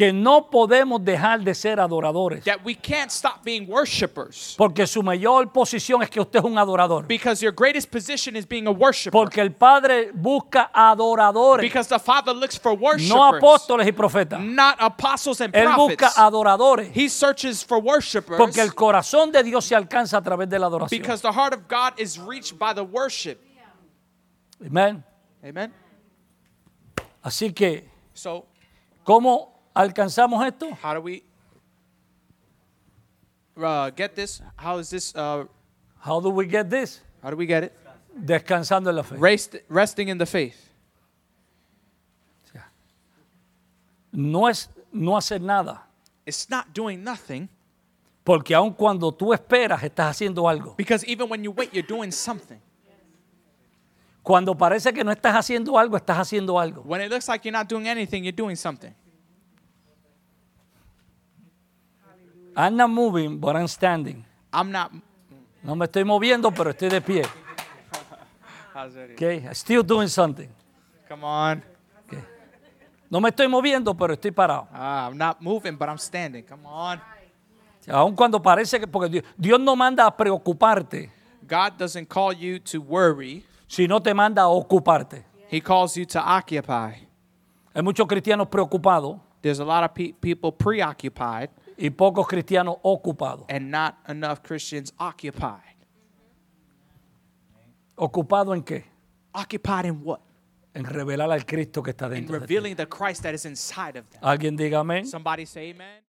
que 0.00 0.14
no 0.14 0.48
podemos 0.50 1.04
dejar 1.04 1.40
de 1.44 1.54
ser 1.54 1.78
adoradores. 1.78 2.42
that 2.44 2.64
we 2.64 2.74
can't 2.74 3.10
stop 3.10 3.44
being 3.44 3.66
worshipers 3.68 4.54
Porque 4.56 4.86
su 4.86 5.02
mayor 5.02 5.52
posición 5.52 6.02
es 6.02 6.08
que 6.08 6.18
usted 6.22 6.38
es 6.38 6.44
un 6.46 6.56
adorador. 6.56 7.06
because 7.06 7.42
your 7.42 7.52
greatest 7.52 7.90
position 7.90 8.34
is 8.34 8.46
being 8.48 8.66
a 8.66 8.70
worshiper. 8.70 9.12
Porque 9.12 9.42
el 9.42 9.52
Padre 9.52 10.10
busca 10.14 10.70
adoradores, 10.72 11.60
Because 11.62 11.86
the 11.90 11.98
Father 11.98 12.32
looks 12.32 12.56
for 12.56 12.72
worshipers, 12.72 13.10
no 13.10 13.24
apóstoles 13.34 13.86
y 13.86 13.92
profetas. 13.92 14.40
not 14.42 14.76
apostles 14.80 15.42
and 15.42 15.52
Él 15.54 15.66
busca 15.76 15.96
prophets. 15.98 16.16
adoradores. 16.18 16.90
He 16.96 17.10
searches 17.10 17.62
for 17.62 17.78
worshipers 17.78 18.38
Porque 18.38 18.62
el 18.62 18.74
corazón 18.74 19.30
de 19.32 19.42
Dios 19.42 19.66
se 19.66 19.74
alcanza 19.76 20.16
a 20.16 20.22
través 20.22 20.48
de 20.48 20.58
la 20.58 20.66
adoración. 20.68 20.98
because 21.02 21.20
the 21.20 21.30
heart 21.32 21.52
of 21.52 21.68
God 21.68 21.92
is 21.98 22.18
reached 22.18 22.58
by 22.58 22.72
the 22.72 22.82
worship. 22.82 23.38
Amén. 24.64 25.04
Amen. 25.44 25.74
Así 27.22 27.52
que, 27.54 27.86
So, 28.14 28.46
¿cómo 29.04 29.59
alcanzamos 29.80 30.44
esto? 30.46 30.68
how 30.82 30.94
do 30.94 31.00
we 31.00 31.22
uh, 33.56 33.90
get 33.90 34.14
this? 34.14 34.42
How 34.56 34.78
is 34.78 34.90
this? 34.90 35.14
Uh, 35.14 35.44
How 36.02 36.20
do 36.20 36.30
we 36.30 36.46
get 36.46 36.68
this? 36.70 37.02
how 37.22 37.30
do 37.30 37.36
we 37.36 37.46
get 37.46 37.64
it? 37.64 37.72
Descansando 38.14 38.90
en 38.90 38.96
la 38.96 39.02
fe. 39.02 39.16
Rest, 39.16 39.56
resting 39.68 40.08
in 40.08 40.18
the 40.18 40.26
faith. 40.26 40.56
No 44.12 44.48
es 44.48 44.68
no 44.92 45.16
hacer 45.16 45.40
nada. 45.40 45.86
It's 46.26 46.48
not 46.50 46.66
doing 46.74 47.02
nothing 47.04 47.48
Porque 48.24 48.54
aun 48.54 48.72
cuando 48.72 49.10
tú 49.12 49.32
esperas, 49.32 49.82
estás 49.82 50.06
haciendo 50.10 50.48
algo. 50.48 50.74
because 50.76 51.04
even 51.06 51.28
when 51.28 51.42
you 51.42 51.50
wait, 51.52 51.72
you're 51.72 51.86
doing 51.86 52.10
something. 52.12 52.60
Cuando 54.22 54.54
parece 54.54 54.92
que 54.92 55.02
no 55.02 55.10
estás 55.10 55.34
haciendo 55.34 55.78
algo, 55.78 55.96
estás 55.96 56.18
haciendo 56.18 56.58
algo. 56.60 56.82
When 56.84 57.00
it 57.00 57.10
looks 57.10 57.28
like 57.28 57.44
you're 57.44 57.56
not 57.56 57.68
doing 57.68 57.88
anything, 57.88 58.22
you're 58.22 58.36
doing 58.36 58.56
something. 58.56 58.94
I'm 62.60 62.76
not 62.76 62.90
moving, 62.90 63.38
but 63.38 63.56
I'm 63.56 63.68
standing. 63.68 64.22
I'm 64.52 64.70
not. 64.70 64.92
No 65.62 65.74
me 65.74 65.86
estoy 65.86 66.04
moviendo, 66.04 66.52
pero 66.52 66.70
estoy 66.70 66.90
de 66.90 67.00
pie. 67.00 67.22
Okay? 69.14 69.42
I'm 69.46 69.54
still 69.54 69.82
doing 69.82 70.08
something. 70.08 70.48
Come 71.08 71.24
on. 71.24 71.62
No 73.08 73.20
me 73.20 73.30
estoy 73.30 73.48
moviendo, 73.48 73.96
pero 73.96 74.12
estoy 74.14 74.30
parado. 74.30 74.68
Ah, 74.72 75.06
I'm 75.08 75.16
not 75.16 75.40
moving, 75.40 75.76
but 75.76 75.88
I'm 75.88 75.98
standing. 75.98 76.44
Come 76.44 76.66
on. 76.66 77.00
Aun 77.88 78.14
cuando 78.14 78.40
parece 78.40 78.78
que, 78.78 78.86
porque 78.86 79.08
Dios, 79.08 79.24
Dios 79.36 79.58
no 79.58 79.74
manda 79.74 80.06
a 80.06 80.14
preocuparte, 80.14 81.10
God 81.48 81.78
doesn't 81.78 82.08
call 82.08 82.32
you 82.34 82.60
to 82.60 82.80
worry, 82.80 83.42
sino 83.66 84.00
te 84.00 84.12
manda 84.12 84.42
a 84.42 84.48
ocuparte. 84.48 85.24
He 85.48 85.60
calls 85.60 85.96
you 85.96 86.04
to 86.04 86.20
occupy. 86.20 87.08
Hay 87.74 87.82
muchos 87.82 88.06
cristianos 88.06 88.48
preocupados 88.48 89.18
There's 89.42 89.58
a 89.58 89.64
lot 89.64 89.84
of 89.84 89.94
pe- 89.94 90.12
people 90.12 90.52
preoccupied 90.52 91.48
y 91.80 91.90
pocos 91.90 92.26
cristianos 92.28 92.76
ocupados. 92.82 93.46
and 93.48 93.70
not 93.70 93.96
enough 94.08 94.40
Christians 94.42 94.92
occupied. 94.98 95.76
¿Ocupado 97.96 98.54
en 98.54 98.62
qué? 98.62 98.84
Occupied 99.34 99.84
in 99.86 100.00
what? 100.04 100.20
En 100.74 100.84
revelar 100.84 101.30
al 101.32 101.44
Cristo 101.44 101.82
que 101.82 101.90
está 101.90 102.06
In 102.06 102.12
dentro 102.26 102.38
de 102.38 102.46
ti. 102.46 102.54
revealing 102.54 102.76
the 102.76 102.86
Christ 102.86 103.22
that 103.22 103.34
is 103.34 103.44
inside 103.44 103.96
of 103.98 104.08
them. 104.10 104.20
Alguien 104.22 104.56
diga 104.56 104.80
amén. 104.80 105.04
Somebody 105.06 105.44
say 105.46 105.70
amen. 105.70 106.02